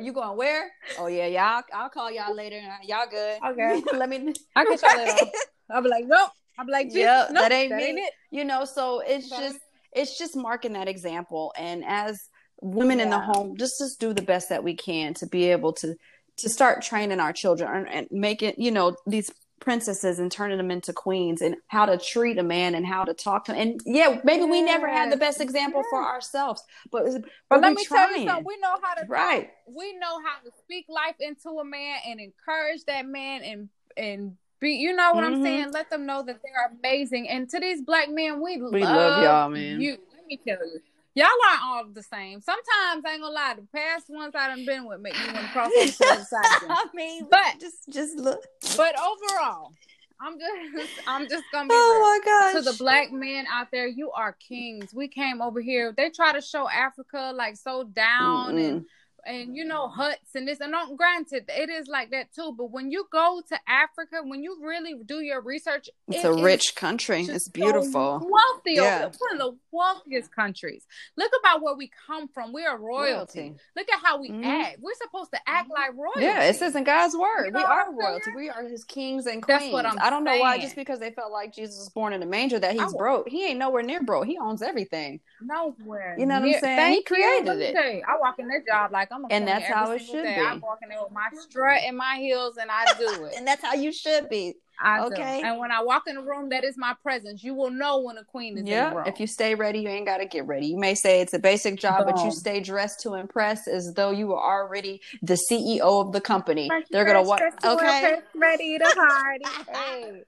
You 0.00 0.12
going 0.12 0.36
where? 0.36 0.70
Oh 0.98 1.06
yeah, 1.06 1.26
y'all. 1.26 1.62
I'll 1.72 1.88
call 1.88 2.10
y'all 2.10 2.34
later. 2.34 2.60
Y'all 2.84 3.06
good? 3.10 3.38
Okay. 3.44 3.82
Let 3.96 4.08
me. 4.08 4.32
I 4.54 4.64
can 4.64 4.78
call 4.78 4.96
later. 4.96 5.26
I'll 5.70 5.82
be 5.82 5.88
like, 5.88 6.04
nope. 6.06 6.30
I'll 6.58 6.66
be 6.66 6.72
like, 6.72 6.88
yeah, 6.90 7.26
nope, 7.30 7.42
that 7.42 7.52
ain't 7.52 7.70
that. 7.70 7.82
Ain't 7.82 7.98
it. 7.98 8.12
You 8.30 8.44
know, 8.44 8.64
so 8.64 9.00
it's 9.00 9.28
just 9.28 9.58
it's 9.92 10.18
just 10.18 10.36
marking 10.36 10.74
that 10.74 10.88
example. 10.88 11.52
And 11.56 11.84
as 11.86 12.28
women 12.60 12.98
yeah. 12.98 13.04
in 13.04 13.10
the 13.10 13.18
home, 13.18 13.56
just 13.56 13.78
just 13.78 13.98
do 13.98 14.12
the 14.12 14.22
best 14.22 14.48
that 14.50 14.62
we 14.62 14.74
can 14.74 15.14
to 15.14 15.26
be 15.26 15.50
able 15.50 15.72
to 15.74 15.96
to 16.38 16.48
start 16.48 16.82
training 16.82 17.20
our 17.20 17.32
children 17.32 17.86
and 17.88 18.06
make 18.10 18.42
it. 18.42 18.58
You 18.58 18.70
know, 18.70 18.96
these 19.06 19.30
princesses 19.62 20.18
and 20.18 20.30
turning 20.30 20.58
them 20.58 20.70
into 20.70 20.92
queens 20.92 21.40
and 21.40 21.56
how 21.68 21.86
to 21.86 21.96
treat 21.96 22.36
a 22.38 22.42
man 22.42 22.74
and 22.74 22.86
how 22.86 23.04
to 23.04 23.14
talk 23.14 23.44
to 23.46 23.54
him. 23.54 23.72
And 23.72 23.80
yeah, 23.86 24.20
maybe 24.24 24.44
we 24.44 24.60
never 24.62 24.88
had 24.88 25.10
the 25.10 25.16
best 25.16 25.40
example 25.40 25.82
for 25.88 26.02
ourselves, 26.02 26.62
but 26.90 27.04
but, 27.04 27.22
But 27.48 27.60
let 27.62 27.74
me 27.74 27.84
trying. 27.84 28.08
tell 28.08 28.20
you 28.20 28.28
something. 28.28 28.44
We 28.46 28.58
know 28.58 28.74
how 28.82 28.94
to 28.94 29.06
Right. 29.08 29.50
We 29.66 29.94
know 29.98 30.20
how 30.24 30.38
to 30.44 30.50
speak 30.62 30.86
life 30.88 31.16
into 31.20 31.48
a 31.60 31.64
man 31.64 31.98
and 32.06 32.20
encourage 32.20 32.84
that 32.86 33.06
man 33.06 33.42
and 33.42 33.68
and 33.96 34.36
be. 34.60 34.74
You 34.74 34.94
know 34.94 35.12
what 35.14 35.24
I'm 35.24 35.34
Mhm. 35.36 35.42
saying? 35.42 35.72
Let 35.72 35.90
them 35.90 36.06
know 36.06 36.22
that 36.22 36.40
they're 36.42 36.72
amazing. 36.78 37.28
And 37.28 37.48
to 37.50 37.60
these 37.60 37.82
black 37.82 38.08
men, 38.10 38.40
we, 38.42 38.60
We 38.60 38.82
love, 38.84 39.14
love 39.14 39.16
y'all, 39.22 39.48
man. 39.48 39.80
You. 39.80 39.98
Let 40.14 40.26
me 40.26 40.40
tell 40.46 40.66
you. 40.66 40.80
Y'all 41.14 41.26
aren't 41.50 41.62
all 41.62 41.84
the 41.92 42.02
same. 42.02 42.40
Sometimes 42.40 43.04
I 43.04 43.12
ain't 43.12 43.22
gonna 43.22 43.34
lie. 43.34 43.54
The 43.56 43.66
past 43.74 44.08
ones 44.08 44.34
I 44.34 44.48
done 44.48 44.64
been 44.64 44.86
with 44.86 45.00
make 45.00 45.14
me 45.14 45.32
want 45.32 45.46
to 45.46 45.52
cross 45.52 45.70
over 45.76 45.86
to 45.86 45.98
the 45.98 46.24
side. 46.24 46.42
I 46.68 46.86
mean, 46.94 47.26
But- 47.30 47.60
just 47.60 47.88
just 47.90 48.16
look. 48.16 48.42
But 48.76 48.94
overall, 48.98 49.72
I'm 50.20 50.38
just 50.38 50.90
I'm 51.06 51.28
just 51.28 51.44
gonna 51.52 51.68
be. 51.68 51.74
Oh 51.76 52.20
my 52.24 52.52
to 52.52 52.62
the 52.62 52.76
black 52.78 53.12
men 53.12 53.44
out 53.52 53.68
there, 53.72 53.86
you 53.86 54.10
are 54.12 54.32
kings. 54.32 54.94
We 54.94 55.08
came 55.08 55.42
over 55.42 55.60
here. 55.60 55.92
They 55.94 56.10
try 56.10 56.32
to 56.32 56.40
show 56.40 56.68
Africa 56.68 57.32
like 57.34 57.56
so 57.56 57.84
down 57.84 58.56
and 58.56 58.86
and 59.24 59.56
you 59.56 59.64
know 59.64 59.88
huts 59.88 60.34
and 60.34 60.46
this 60.48 60.60
and 60.60 60.72
not 60.72 60.96
granted 60.96 61.44
it 61.48 61.70
is 61.70 61.86
like 61.88 62.10
that 62.10 62.32
too. 62.34 62.54
But 62.56 62.70
when 62.70 62.90
you 62.90 63.06
go 63.12 63.42
to 63.48 63.58
Africa, 63.68 64.16
when 64.24 64.42
you 64.42 64.58
really 64.62 64.94
do 65.04 65.20
your 65.20 65.40
research, 65.40 65.88
It's 66.08 66.24
it 66.24 66.28
a 66.28 66.32
rich 66.32 66.74
country. 66.76 67.22
It's 67.22 67.46
so 67.46 67.50
beautiful. 67.52 68.20
wealthy. 68.28 68.72
Yeah. 68.74 68.98
there. 69.00 69.10
One 69.18 69.32
of 69.32 69.38
the 69.38 69.58
wealthiest 69.70 70.34
countries. 70.34 70.84
Look 71.16 71.32
about 71.40 71.62
where 71.62 71.74
we 71.74 71.90
come 72.06 72.28
from. 72.28 72.52
We 72.52 72.64
are 72.64 72.76
royalty. 72.78 73.40
Royalty. 73.40 73.54
Look 73.76 73.88
at 73.90 74.00
how 74.00 74.20
we 74.20 74.30
Mhm. 74.30 74.44
act. 74.44 74.78
We're 74.80 74.94
supposed 74.94 75.30
to 75.32 75.38
act 75.46 75.70
like 75.70 75.94
royalty. 75.94 76.22
Yeah, 76.22 76.42
it 76.44 76.56
says 76.56 76.74
in 76.74 76.84
God's 76.84 77.16
word, 77.16 77.46
You 77.48 77.52
we 77.54 77.62
are 77.62 77.92
royalty. 77.92 78.30
We 78.34 78.50
are 78.50 78.62
His 78.64 78.84
kings 78.84 79.26
and 79.26 79.42
queens. 79.42 79.60
That's 79.60 79.72
what 79.72 79.86
I'm 79.86 79.98
I 80.00 80.10
don't 80.10 80.24
know 80.24 80.38
why, 80.38 80.58
just 80.58 80.76
because 80.76 80.98
they 80.98 81.10
felt 81.10 81.30
like 81.32 81.54
Jesus 81.54 81.76
was 81.76 81.90
born 81.90 82.12
in 82.12 82.22
a 82.22 82.26
manger, 82.26 82.58
that 82.58 82.74
he's 82.74 82.94
broke. 82.94 83.28
He 83.28 83.46
ain't 83.46 83.58
nowhere 83.58 83.82
near 83.82 84.02
broke. 84.02 84.26
He 84.26 84.38
owns 84.38 84.62
everything, 84.62 85.20
Nowhere. 85.40 86.16
You 86.18 86.26
know 86.26 86.40
what 86.40 86.44
I'm 86.44 86.52
saying? 86.60 86.60
Thank 86.78 86.94
He 86.96 87.02
created 87.02 87.56
me 87.58 87.64
it. 87.64 88.02
I 88.08 88.16
walk 88.18 88.38
in 88.38 88.48
that 88.48 88.66
job 88.66 88.92
like 88.92 89.11
I'm 89.12 89.24
a 89.24 89.28
And 89.30 89.46
that's 89.46 89.66
how 89.66 89.90
it 89.90 90.00
should 90.00 90.22
day. 90.22 90.36
be. 90.36 90.42
I 90.42 90.54
walk 90.56 90.78
in 90.82 90.88
with 90.88 91.12
my 91.12 91.28
strut 91.48 91.80
and 91.86 91.96
my 91.96 92.16
heels, 92.16 92.56
and 92.56 92.70
I 92.70 92.86
do 92.98 93.24
it. 93.24 93.34
and 93.36 93.46
that's 93.46 93.62
how 93.62 93.74
you 93.74 93.92
should 93.92 94.28
be. 94.28 94.54
I 94.80 95.00
Okay. 95.02 95.40
do. 95.40 95.46
And 95.46 95.58
when 95.58 95.70
I 95.70 95.82
walk 95.82 96.04
in 96.08 96.16
a 96.16 96.22
room, 96.22 96.48
that 96.48 96.64
is 96.64 96.76
my 96.76 96.94
presence. 97.02 97.44
You 97.44 97.54
will 97.54 97.70
know 97.70 98.00
when 98.00 98.18
a 98.18 98.24
queen 98.24 98.54
is 98.54 98.60
in 98.60 98.66
the 98.66 98.70
Yeah, 98.72 98.92
room. 98.94 99.06
if 99.06 99.20
you 99.20 99.26
stay 99.26 99.54
ready, 99.54 99.80
you 99.80 99.88
ain't 99.88 100.06
got 100.06 100.18
to 100.18 100.26
get 100.26 100.46
ready. 100.46 100.66
You 100.66 100.78
may 100.78 100.94
say 100.94 101.20
it's 101.20 101.34
a 101.34 101.38
basic 101.38 101.78
job, 101.78 102.04
but 102.06 102.24
you 102.24 102.30
stay 102.32 102.60
dressed 102.60 103.00
to 103.02 103.14
impress, 103.14 103.68
as 103.68 103.92
though 103.94 104.10
you 104.10 104.26
were 104.28 104.40
already 104.42 105.00
the 105.22 105.34
CEO 105.50 105.80
of 106.04 106.12
the 106.12 106.20
company. 106.20 106.68
Fresh 106.68 106.84
They're 106.90 107.04
gonna 107.04 107.18
dress, 107.20 107.28
what? 107.28 107.38
dress 107.38 107.54
to 107.62 107.74
wear, 107.76 107.88
Okay, 107.88 108.16
ready 108.34 108.78
to 108.78 108.90
party. 108.90 109.44
hey. 109.68 110.22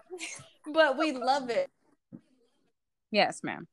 but 0.72 0.96
we 0.98 1.12
love 1.12 1.50
it. 1.50 1.68
Yes, 3.10 3.40
ma'am. 3.42 3.66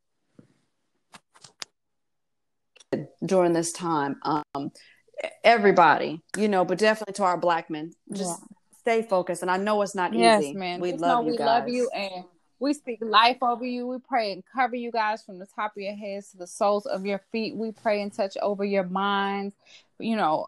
during 3.25 3.53
this 3.53 3.71
time. 3.71 4.17
Um, 4.23 4.71
everybody, 5.43 6.21
you 6.37 6.47
know, 6.47 6.65
but 6.65 6.77
definitely 6.77 7.13
to 7.13 7.23
our 7.23 7.37
black 7.37 7.69
men, 7.69 7.93
just 8.11 8.41
stay 8.79 9.01
focused. 9.01 9.41
And 9.41 9.51
I 9.51 9.57
know 9.57 9.81
it's 9.81 9.95
not 9.95 10.13
Yes, 10.13 10.41
easy. 10.41 10.53
man. 10.53 10.81
We 10.81 10.91
Just 10.91 11.01
love 11.01 11.25
you 11.25 11.31
we 11.31 11.37
guys. 11.37 11.45
love 11.45 11.69
you 11.69 11.89
and 11.89 12.25
we 12.59 12.73
speak 12.73 12.99
life 13.01 13.37
over 13.41 13.65
you. 13.65 13.87
We 13.87 13.97
pray 13.97 14.31
and 14.31 14.43
cover 14.53 14.75
you 14.75 14.91
guys 14.91 15.23
from 15.23 15.39
the 15.39 15.47
top 15.47 15.71
of 15.75 15.81
your 15.81 15.95
heads 15.95 16.31
to 16.31 16.37
the 16.37 16.47
soles 16.47 16.85
of 16.85 17.05
your 17.05 17.21
feet. 17.31 17.55
We 17.55 17.71
pray 17.71 18.01
and 18.01 18.13
touch 18.13 18.37
over 18.41 18.63
your 18.63 18.83
minds. 18.83 19.55
You 19.97 20.15
know, 20.15 20.47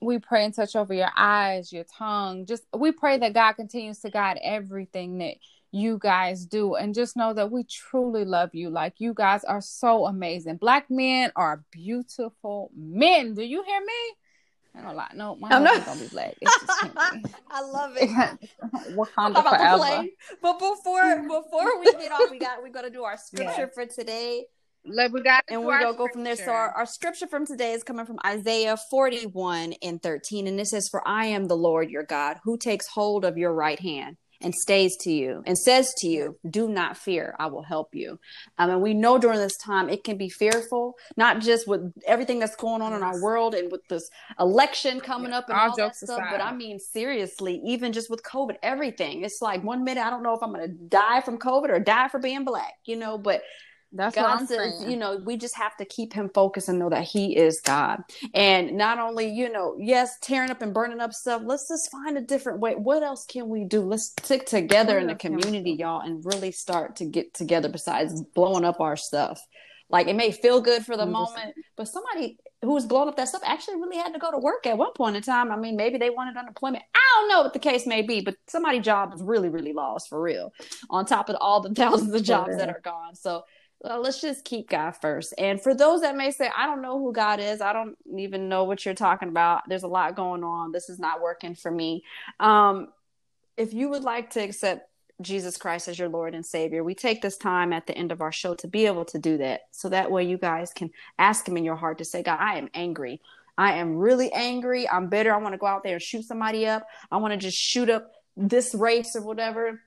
we 0.00 0.18
pray 0.18 0.44
and 0.44 0.54
touch 0.54 0.76
over 0.76 0.94
your 0.94 1.10
eyes, 1.16 1.72
your 1.72 1.84
tongue. 1.84 2.46
Just 2.46 2.64
we 2.76 2.92
pray 2.92 3.18
that 3.18 3.34
God 3.34 3.54
continues 3.54 3.98
to 4.00 4.10
guide 4.10 4.38
everything 4.42 5.18
that 5.18 5.34
you 5.72 5.98
guys 5.98 6.46
do. 6.46 6.76
And 6.76 6.94
just 6.94 7.16
know 7.16 7.34
that 7.34 7.50
we 7.50 7.64
truly 7.64 8.24
love 8.24 8.50
you. 8.54 8.70
Like 8.70 8.94
you 8.98 9.12
guys 9.12 9.42
are 9.42 9.60
so 9.60 10.06
amazing. 10.06 10.56
Black 10.58 10.88
men 10.90 11.32
are 11.34 11.64
beautiful 11.72 12.70
men. 12.76 13.34
Do 13.34 13.42
you 13.42 13.64
hear 13.64 13.80
me? 13.80 14.14
I 14.74 14.78
ain't 14.78 14.86
gonna 14.86 14.96
lie. 14.98 15.10
No, 15.14 15.34
my 15.36 15.48
I'm 15.50 15.64
husband's 15.64 15.86
not- 15.86 15.94
gonna 15.94 16.00
be 16.00 16.08
black. 16.08 16.34
It's 16.40 16.60
just. 16.60 17.34
I 17.50 17.60
love 17.62 17.92
it. 17.96 18.10
Wakanda 18.94 19.42
forever. 19.42 19.76
play. 19.78 20.12
But 20.42 20.58
before 20.58 21.22
before 21.22 21.80
we 21.80 21.92
get 21.92 22.12
off, 22.12 22.30
we 22.30 22.38
got 22.38 22.62
we 22.62 22.70
gotta 22.70 22.90
do 22.90 23.02
our 23.04 23.16
scripture 23.22 23.70
for 23.74 23.86
today. 23.86 24.44
Like 24.84 25.12
we 25.12 25.22
got 25.22 25.44
and 25.48 25.62
to 25.62 25.66
we 25.66 25.72
our 25.74 25.80
go 25.80 25.92
go 25.94 26.08
from 26.12 26.24
there. 26.24 26.36
So 26.36 26.50
our, 26.50 26.70
our 26.70 26.86
scripture 26.86 27.26
from 27.26 27.44
today 27.46 27.72
is 27.72 27.82
coming 27.82 28.06
from 28.06 28.18
Isaiah 28.24 28.76
41 28.90 29.74
and 29.82 30.00
13. 30.02 30.46
And 30.46 30.58
this 30.58 30.70
says, 30.70 30.88
For 30.88 31.06
I 31.06 31.26
am 31.26 31.46
the 31.48 31.56
Lord 31.56 31.90
your 31.90 32.04
God, 32.04 32.38
who 32.44 32.56
takes 32.56 32.86
hold 32.86 33.24
of 33.24 33.36
your 33.36 33.52
right 33.52 33.78
hand 33.80 34.16
and 34.40 34.54
stays 34.54 34.96
to 34.98 35.10
you 35.12 35.42
and 35.46 35.58
says 35.58 35.92
to 35.98 36.08
you, 36.08 36.36
Do 36.48 36.68
not 36.68 36.96
fear, 36.96 37.34
I 37.38 37.46
will 37.46 37.62
help 37.62 37.94
you. 37.94 38.18
Um, 38.58 38.70
and 38.70 38.82
we 38.82 38.94
know 38.94 39.18
during 39.18 39.38
this 39.38 39.56
time 39.56 39.88
it 39.88 40.04
can 40.04 40.16
be 40.16 40.28
fearful, 40.28 40.94
not 41.16 41.40
just 41.40 41.66
with 41.66 41.92
everything 42.06 42.38
that's 42.38 42.56
going 42.56 42.82
on 42.82 42.92
in 42.92 43.02
our 43.02 43.20
world 43.22 43.54
and 43.54 43.70
with 43.70 43.86
this 43.88 44.08
election 44.38 45.00
coming 45.00 45.32
up 45.32 45.48
and 45.48 45.58
All 45.58 45.70
all, 45.70 45.76
that 45.76 45.96
stuff. 45.96 46.18
aside. 46.20 46.30
But 46.30 46.40
I 46.40 46.54
mean, 46.54 46.78
seriously, 46.78 47.60
even 47.64 47.92
just 47.92 48.10
with 48.10 48.22
COVID, 48.22 48.56
everything. 48.62 49.24
It's 49.24 49.42
like 49.42 49.64
one 49.64 49.84
minute 49.84 50.04
I 50.04 50.10
don't 50.10 50.22
know 50.22 50.34
if 50.34 50.42
I'm 50.42 50.52
going 50.52 50.68
to 50.68 50.74
die 50.74 51.20
from 51.20 51.38
COVID 51.38 51.70
or 51.70 51.80
die 51.80 52.08
for 52.08 52.20
being 52.20 52.44
black, 52.44 52.74
you 52.84 52.96
know, 52.96 53.18
but 53.18 53.42
That's 53.92 54.16
what 54.16 54.22
God 54.22 54.40
I'm 54.40 54.46
says, 54.46 54.78
saying. 54.78 54.90
you 54.90 54.96
know, 54.96 55.16
we 55.24 55.36
just 55.36 55.56
have 55.56 55.76
to 55.78 55.84
keep 55.84 56.12
him 56.12 56.30
focused 56.34 56.68
and 56.68 56.78
know 56.78 56.90
that 56.90 57.04
he 57.04 57.36
is 57.36 57.60
God. 57.60 58.02
And 58.34 58.76
not 58.76 58.98
only, 58.98 59.30
you 59.30 59.50
know, 59.50 59.76
yes, 59.78 60.18
tearing 60.20 60.50
up 60.50 60.60
and 60.60 60.74
burning 60.74 61.00
up 61.00 61.14
stuff, 61.14 61.42
let's 61.44 61.68
just 61.68 61.90
find 61.90 62.18
a 62.18 62.20
different 62.20 62.60
way. 62.60 62.74
What 62.74 63.02
else 63.02 63.24
can 63.24 63.48
we 63.48 63.64
do? 63.64 63.80
Let's 63.80 64.08
stick 64.08 64.46
together 64.46 64.94
What 64.94 65.00
in 65.02 65.06
the 65.06 65.12
else 65.14 65.22
can 65.22 65.34
we 65.36 65.42
community, 65.42 65.72
y'all, 65.72 66.02
and 66.02 66.24
really 66.24 66.52
start 66.52 66.96
to 66.96 67.06
get 67.06 67.32
together 67.32 67.68
besides 67.68 68.20
blowing 68.34 68.64
up 68.64 68.80
our 68.80 68.96
stuff. 68.96 69.40
Like 69.90 70.06
it 70.06 70.16
may 70.16 70.32
feel 70.32 70.60
good 70.60 70.84
for 70.84 70.96
the 70.96 71.04
Understand. 71.04 71.34
moment, 71.36 71.54
but 71.76 71.88
somebody 71.88 72.38
who 72.60 72.74
was 72.74 72.84
blowing 72.84 73.08
up 73.08 73.16
that 73.16 73.28
stuff 73.28 73.40
actually 73.44 73.76
really 73.76 73.96
had 73.96 74.12
to 74.12 74.18
go 74.18 74.30
to 74.30 74.38
work 74.38 74.66
at 74.66 74.76
one 74.76 74.92
point 74.92 75.16
in 75.16 75.22
time. 75.22 75.50
I 75.50 75.56
mean, 75.56 75.76
maybe 75.76 75.96
they 75.96 76.10
wanted 76.10 76.36
unemployment. 76.36 76.84
I 76.94 76.98
don't 77.14 77.28
know 77.30 77.42
what 77.42 77.54
the 77.54 77.58
case 77.58 77.86
may 77.86 78.02
be, 78.02 78.20
but 78.20 78.34
somebody's 78.48 78.84
job 78.84 79.14
is 79.14 79.22
really, 79.22 79.48
really 79.48 79.72
lost 79.72 80.10
for 80.10 80.20
real. 80.20 80.52
On 80.90 81.06
top 81.06 81.30
of 81.30 81.36
all 81.40 81.62
the 81.62 81.72
thousands 81.74 82.12
of 82.12 82.22
jobs 82.22 82.56
that 82.58 82.68
are 82.68 82.80
gone. 82.84 83.14
So 83.14 83.44
well, 83.80 84.00
let's 84.00 84.20
just 84.20 84.44
keep 84.44 84.68
God 84.68 84.92
first. 84.92 85.34
And 85.38 85.60
for 85.60 85.74
those 85.74 86.00
that 86.00 86.16
may 86.16 86.30
say, 86.32 86.50
I 86.56 86.66
don't 86.66 86.82
know 86.82 86.98
who 86.98 87.12
God 87.12 87.38
is, 87.38 87.60
I 87.60 87.72
don't 87.72 87.96
even 88.16 88.48
know 88.48 88.64
what 88.64 88.84
you're 88.84 88.94
talking 88.94 89.28
about. 89.28 89.68
There's 89.68 89.84
a 89.84 89.88
lot 89.88 90.16
going 90.16 90.42
on. 90.42 90.72
This 90.72 90.88
is 90.88 90.98
not 90.98 91.20
working 91.20 91.54
for 91.54 91.70
me. 91.70 92.02
Um, 92.40 92.88
if 93.56 93.72
you 93.72 93.88
would 93.90 94.02
like 94.02 94.30
to 94.30 94.40
accept 94.40 94.88
Jesus 95.20 95.56
Christ 95.56 95.88
as 95.88 95.98
your 95.98 96.08
Lord 96.08 96.34
and 96.34 96.44
Savior, 96.44 96.82
we 96.82 96.94
take 96.94 97.22
this 97.22 97.36
time 97.36 97.72
at 97.72 97.86
the 97.86 97.96
end 97.96 98.10
of 98.10 98.20
our 98.20 98.32
show 98.32 98.54
to 98.56 98.68
be 98.68 98.86
able 98.86 99.04
to 99.06 99.18
do 99.18 99.38
that. 99.38 99.62
So 99.70 99.88
that 99.88 100.10
way 100.10 100.24
you 100.24 100.38
guys 100.38 100.72
can 100.72 100.90
ask 101.18 101.48
Him 101.48 101.56
in 101.56 101.64
your 101.64 101.76
heart 101.76 101.98
to 101.98 102.04
say, 102.04 102.22
God, 102.22 102.38
I 102.40 102.58
am 102.58 102.68
angry. 102.74 103.20
I 103.56 103.74
am 103.74 103.96
really 103.96 104.32
angry. 104.32 104.88
I'm 104.88 105.08
bitter. 105.08 105.32
I 105.32 105.38
want 105.38 105.54
to 105.54 105.58
go 105.58 105.66
out 105.66 105.82
there 105.82 105.94
and 105.94 106.02
shoot 106.02 106.24
somebody 106.24 106.66
up. 106.66 106.86
I 107.10 107.16
want 107.16 107.32
to 107.32 107.38
just 107.38 107.58
shoot 107.58 107.90
up 107.90 108.12
this 108.36 108.74
race 108.74 109.16
or 109.16 109.22
whatever 109.22 109.80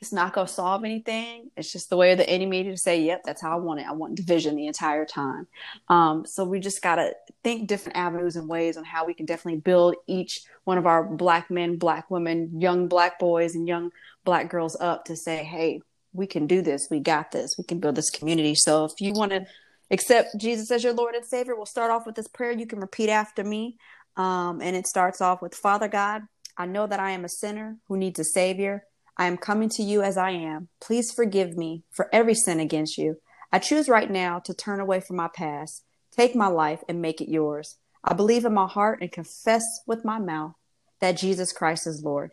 it's 0.00 0.12
not 0.12 0.32
going 0.32 0.46
to 0.46 0.52
solve 0.52 0.84
anything. 0.84 1.50
It's 1.56 1.72
just 1.72 1.88
the 1.88 1.96
way 1.96 2.12
of 2.12 2.18
the 2.18 2.28
enemy 2.28 2.64
to 2.64 2.76
say, 2.76 3.00
yep, 3.00 3.22
that's 3.24 3.40
how 3.40 3.52
I 3.52 3.60
want 3.60 3.80
it. 3.80 3.86
I 3.86 3.92
want 3.92 4.14
division 4.14 4.56
the 4.56 4.66
entire 4.66 5.06
time. 5.06 5.46
Um, 5.88 6.26
so 6.26 6.44
we 6.44 6.60
just 6.60 6.82
got 6.82 6.96
to 6.96 7.14
think 7.42 7.66
different 7.66 7.96
avenues 7.96 8.36
and 8.36 8.48
ways 8.48 8.76
on 8.76 8.84
how 8.84 9.06
we 9.06 9.14
can 9.14 9.26
definitely 9.26 9.60
build 9.60 9.96
each 10.06 10.42
one 10.64 10.76
of 10.78 10.86
our 10.86 11.02
black 11.02 11.50
men, 11.50 11.76
black 11.76 12.10
women, 12.10 12.60
young 12.60 12.88
black 12.88 13.18
boys, 13.18 13.54
and 13.54 13.66
young 13.66 13.90
black 14.24 14.50
girls 14.50 14.76
up 14.80 15.06
to 15.06 15.16
say, 15.16 15.44
hey, 15.44 15.80
we 16.12 16.26
can 16.26 16.46
do 16.46 16.62
this. 16.62 16.88
We 16.90 17.00
got 17.00 17.30
this. 17.30 17.56
We 17.56 17.64
can 17.64 17.80
build 17.80 17.94
this 17.94 18.10
community. 18.10 18.54
So 18.54 18.84
if 18.84 18.92
you 19.00 19.12
want 19.12 19.32
to 19.32 19.46
accept 19.90 20.38
Jesus 20.38 20.70
as 20.70 20.84
your 20.84 20.92
Lord 20.92 21.14
and 21.14 21.24
Savior, 21.24 21.56
we'll 21.56 21.66
start 21.66 21.90
off 21.90 22.06
with 22.06 22.16
this 22.16 22.28
prayer. 22.28 22.52
You 22.52 22.66
can 22.66 22.80
repeat 22.80 23.08
after 23.08 23.44
me. 23.44 23.76
Um, 24.16 24.60
and 24.62 24.74
it 24.74 24.86
starts 24.86 25.20
off 25.20 25.42
with 25.42 25.54
Father 25.54 25.88
God, 25.88 26.22
I 26.56 26.66
know 26.66 26.86
that 26.86 27.00
I 27.00 27.10
am 27.10 27.24
a 27.24 27.28
sinner 27.28 27.76
who 27.88 27.96
needs 27.96 28.18
a 28.18 28.24
Savior. 28.24 28.84
I 29.18 29.26
am 29.26 29.38
coming 29.38 29.68
to 29.70 29.82
you 29.82 30.02
as 30.02 30.16
I 30.18 30.30
am. 30.30 30.68
Please 30.80 31.12
forgive 31.12 31.56
me 31.56 31.84
for 31.90 32.08
every 32.12 32.34
sin 32.34 32.60
against 32.60 32.98
you. 32.98 33.16
I 33.50 33.58
choose 33.58 33.88
right 33.88 34.10
now 34.10 34.40
to 34.40 34.52
turn 34.52 34.80
away 34.80 35.00
from 35.00 35.16
my 35.16 35.28
past, 35.34 35.84
take 36.10 36.34
my 36.34 36.48
life, 36.48 36.82
and 36.88 37.00
make 37.00 37.20
it 37.20 37.30
yours. 37.30 37.76
I 38.04 38.14
believe 38.14 38.44
in 38.44 38.52
my 38.52 38.66
heart 38.66 39.00
and 39.00 39.10
confess 39.10 39.64
with 39.86 40.04
my 40.04 40.18
mouth 40.18 40.52
that 41.00 41.16
Jesus 41.16 41.52
Christ 41.52 41.86
is 41.86 42.02
Lord. 42.04 42.32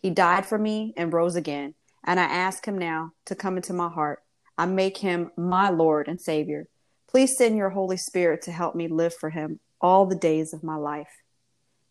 He 0.00 0.10
died 0.10 0.44
for 0.44 0.58
me 0.58 0.92
and 0.96 1.12
rose 1.12 1.36
again, 1.36 1.74
and 2.04 2.18
I 2.18 2.24
ask 2.24 2.66
him 2.66 2.78
now 2.78 3.12
to 3.26 3.34
come 3.34 3.56
into 3.56 3.72
my 3.72 3.88
heart. 3.88 4.20
I 4.58 4.66
make 4.66 4.98
him 4.98 5.30
my 5.36 5.70
Lord 5.70 6.08
and 6.08 6.20
Savior. 6.20 6.66
Please 7.08 7.36
send 7.36 7.56
your 7.56 7.70
Holy 7.70 7.96
Spirit 7.96 8.42
to 8.42 8.52
help 8.52 8.74
me 8.74 8.88
live 8.88 9.14
for 9.14 9.30
him 9.30 9.60
all 9.80 10.04
the 10.06 10.16
days 10.16 10.52
of 10.52 10.64
my 10.64 10.76
life. 10.76 11.22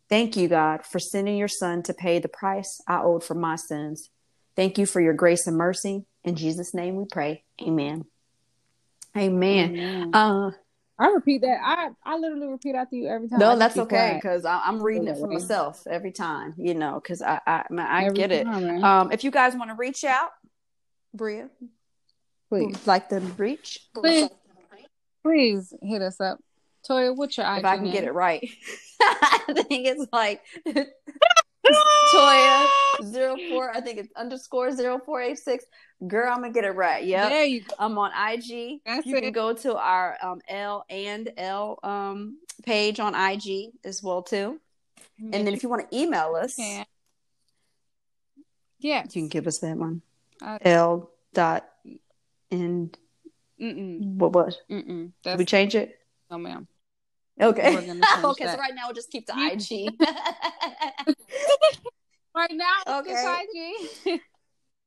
Thank 0.10 0.36
you, 0.36 0.48
God, 0.48 0.86
for 0.86 1.00
sending 1.00 1.38
your 1.38 1.48
Son 1.48 1.82
to 1.84 1.94
pay 1.94 2.20
the 2.20 2.28
price 2.28 2.82
I 2.88 3.02
owed 3.02 3.24
for 3.24 3.36
my 3.36 3.56
sins. 3.56 4.10
Thank 4.56 4.78
you 4.78 4.86
for 4.86 5.02
your 5.02 5.14
grace 5.14 5.48
and 5.48 5.58
mercy. 5.58 6.06
In 6.24 6.36
Jesus' 6.36 6.74
name 6.74 6.96
we 6.96 7.06
pray. 7.06 7.44
Amen. 7.62 8.06
Amen. 9.18 9.70
Amen. 9.72 10.12
Uh, 10.14 10.52
I 11.00 11.08
repeat 11.08 11.42
that. 11.42 11.60
I 11.64 11.90
I 12.06 12.18
literally 12.18 12.48
repeat 12.48 12.76
after 12.76 12.96
you 12.96 13.08
every 13.08 13.28
time. 13.28 13.40
No, 13.40 13.58
that's 13.58 13.78
okay 13.78 14.20
because 14.22 14.46
I'm 14.46 14.82
reading 14.82 15.08
it 15.08 15.18
for 15.18 15.28
myself 15.28 15.86
every 15.88 16.12
time. 16.12 16.54
You 16.58 16.76
know, 16.76 17.00
because 17.02 17.22
I 17.22 17.40
I, 17.46 17.64
I, 17.78 18.10
get 18.10 18.32
it. 18.32 18.46
um, 18.46 19.12
if 19.12 19.24
you 19.24 19.32
guys 19.32 19.56
want 19.56 19.72
to 19.72 19.76
reach 19.76 20.04
out, 20.04 20.30
Bria, 21.14 21.50
please 22.50 22.86
like 22.86 23.10
to 23.10 23.20
reach, 23.20 23.80
please, 23.96 24.30
please 25.24 25.74
hit 25.82 26.02
us 26.02 26.22
up. 26.22 26.40
Toya, 26.88 27.16
what's 27.16 27.38
your? 27.38 27.46
If 27.58 27.66
I 27.66 27.76
can 27.76 27.86
name? 27.86 27.94
get 27.94 28.04
it 28.04 28.14
right, 28.14 28.48
I 29.02 29.42
think 29.48 29.88
it's 29.88 30.06
like 30.12 30.42
Toya 32.14 32.68
zero 33.04 33.38
four. 33.50 33.70
I 33.72 33.82
think 33.82 34.00
it's 34.00 34.14
underscore 34.16 34.72
zero 34.72 35.00
four 35.00 35.22
eight 35.22 35.40
six. 35.40 35.66
Girl, 36.06 36.30
I'm 36.32 36.42
gonna 36.42 36.52
get 36.52 36.66
it 36.66 36.72
right. 36.72 37.04
Yeah, 37.06 37.30
there 37.30 37.46
you 37.46 37.62
go. 37.62 37.76
I'm 37.80 37.98
on 37.98 38.12
IG. 38.12 38.82
That's 38.86 39.06
you 39.06 39.18
it. 39.18 39.22
can 39.22 39.32
go 39.32 39.54
to 39.54 39.76
our 39.76 40.18
um, 40.22 40.42
L 40.48 40.86
and 40.90 41.32
L 41.38 41.80
um, 41.84 42.38
page 42.66 43.00
on 43.00 43.16
IG 43.16 43.72
as 43.84 44.04
well 44.04 44.22
too. 44.22 44.60
And 45.20 45.34
then 45.34 45.54
if 45.54 45.64
you 45.64 45.70
want 45.70 45.90
to 45.90 45.98
email 45.98 46.36
us, 46.36 46.58
yeah, 48.80 49.04
you 49.04 49.10
can 49.10 49.28
give 49.30 49.48
us 49.48 49.60
that 49.60 49.78
one. 49.78 50.02
Uh, 50.42 50.58
L 50.64 51.12
dot 51.34 51.66
and 52.52 52.98
what 53.58 54.34
was? 54.34 54.60
Mm-mm. 54.70 55.12
Did 55.24 55.38
we 55.38 55.46
change 55.46 55.76
it? 55.76 55.98
No, 56.30 56.38
ma'am. 56.38 56.68
Okay. 57.42 57.78
okay. 57.78 58.46
That. 58.46 58.56
So 58.56 58.60
right 58.60 58.76
now 58.76 58.84
we'll 58.88 58.94
just 58.94 59.12
keep 59.12 59.26
the 59.26 59.34
IG. 59.34 59.94
right 62.36 62.52
now, 62.52 63.00
okay. 63.00 63.38
IG. 64.06 64.22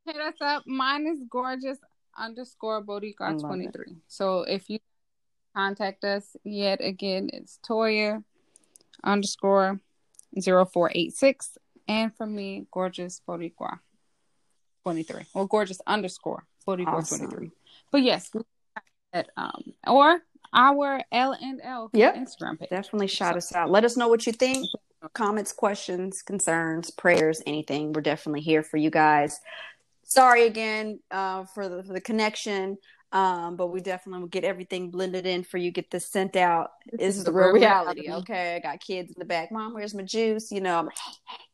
Hit 0.07 0.17
us 0.17 0.35
up. 0.41 0.65
Mine 0.67 1.07
is 1.07 1.21
gorgeous 1.29 1.79
underscore 2.17 2.85
Boricua 2.85 3.41
twenty 3.41 3.69
three. 3.69 3.97
So 4.07 4.43
if 4.43 4.71
you 4.71 4.79
contact 5.55 6.05
us 6.05 6.37
yet 6.45 6.81
again, 6.81 7.31
it's 7.33 7.59
Toya 7.69 8.23
underscore 9.03 9.81
zero 10.41 10.65
four 10.65 10.93
eight 10.95 11.15
six, 11.15 11.59
and 11.89 12.15
for 12.15 12.27
me, 12.27 12.67
gorgeous 12.71 13.21
Boricua 13.29 13.81
twenty 14.85 15.03
three. 15.03 15.25
Well, 15.35 15.47
gorgeous 15.47 15.81
underscore 15.87 16.47
Boricua 16.67 16.87
awesome. 16.87 17.19
twenty 17.19 17.35
three. 17.35 17.51
But 17.91 18.03
yes, 18.03 18.31
at, 19.13 19.31
um, 19.37 19.73
or 19.87 20.21
our 20.53 21.01
L 21.13 21.33
and 21.33 21.61
L 21.63 21.91
yep. 21.93 22.15
Instagram 22.15 22.59
page. 22.59 22.71
Definitely 22.71 23.09
shout 23.09 23.35
so. 23.35 23.39
us 23.39 23.55
out. 23.55 23.71
Let 23.71 23.85
us 23.85 23.97
know 23.97 24.09
what 24.09 24.27
you 24.27 24.33
think. 24.33 24.67
Comments, 25.13 25.53
questions, 25.53 26.23
concerns, 26.23 26.91
prayers, 26.91 27.43
anything. 27.47 27.93
We're 27.93 28.01
definitely 28.01 28.41
here 28.41 28.63
for 28.63 28.77
you 28.77 28.91
guys. 28.91 29.39
Sorry 30.03 30.47
again 30.47 31.01
uh, 31.11 31.45
for, 31.45 31.69
the, 31.69 31.83
for 31.85 31.93
the 31.93 32.01
connection. 32.01 32.79
Um, 33.13 33.57
but 33.57 33.69
we 33.69 33.81
definitely 33.81 34.21
will 34.21 34.29
get 34.29 34.45
everything 34.45 34.91
blended 34.91 35.27
in 35.27 35.45
for 35.45 35.59
you. 35.59 35.71
Get 35.71 35.91
this 35.91 36.07
sent 36.07 36.35
out. 36.35 36.73
This, 36.91 37.01
this 37.01 37.17
is, 37.19 37.25
the 37.25 37.33
real 37.33 37.53
reality. 37.53 38.01
reality. 38.01 38.33
Okay, 38.33 38.57
I 38.57 38.59
got 38.59 38.81
kids 38.81 39.13
in 39.13 39.19
the 39.19 39.25
back. 39.25 39.53
Mom, 39.53 39.75
where's 39.75 39.95
my 39.95 40.03
juice? 40.03 40.51
You 40.51 40.61
know, 40.61 40.79
I'm 40.79 40.87
like, 40.87 40.99
hey, 40.99 41.13
hey, 41.29 41.45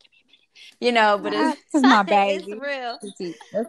you 0.82 0.92
know, 0.92 1.16
but 1.16 1.32
it's, 1.32 1.60
it's 1.74 1.82
my 1.82 2.02
baby. 2.02 2.44
it's 2.48 2.60
real. 2.60 2.98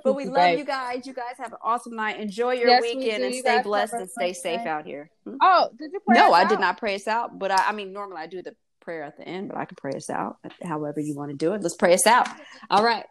but 0.03 0.13
we 0.13 0.25
love 0.25 0.35
baby. 0.35 0.59
you 0.61 0.65
guys. 0.65 1.05
You 1.05 1.13
guys 1.13 1.35
have 1.37 1.51
an 1.53 1.59
awesome 1.63 1.95
night. 1.95 2.19
Enjoy 2.19 2.53
your 2.53 2.69
yes, 2.69 2.81
weekend 2.81 3.21
we 3.21 3.25
and 3.27 3.35
stay 3.35 3.61
blessed 3.61 3.93
and 3.93 4.09
stay 4.09 4.33
safe 4.33 4.65
out 4.65 4.85
here. 4.85 5.09
Hmm? 5.25 5.35
Oh, 5.41 5.69
did 5.77 5.91
you 5.93 5.99
No, 6.09 6.33
I 6.33 6.43
out? 6.43 6.49
did 6.49 6.59
not 6.59 6.77
pray 6.77 6.95
us 6.95 7.07
out. 7.07 7.37
But 7.37 7.51
I, 7.51 7.69
I 7.69 7.71
mean, 7.71 7.93
normally 7.93 8.21
I 8.21 8.27
do 8.27 8.41
the 8.41 8.55
prayer 8.81 9.03
at 9.03 9.17
the 9.17 9.27
end, 9.27 9.49
but 9.49 9.57
I 9.57 9.65
can 9.65 9.75
pray 9.75 9.93
us 9.95 10.09
out 10.09 10.37
however 10.61 10.99
you 10.99 11.15
want 11.15 11.31
to 11.31 11.37
do 11.37 11.53
it. 11.53 11.61
Let's 11.61 11.75
pray 11.75 11.93
us 11.93 12.07
out. 12.07 12.27
All 12.69 12.83
right. 12.83 13.05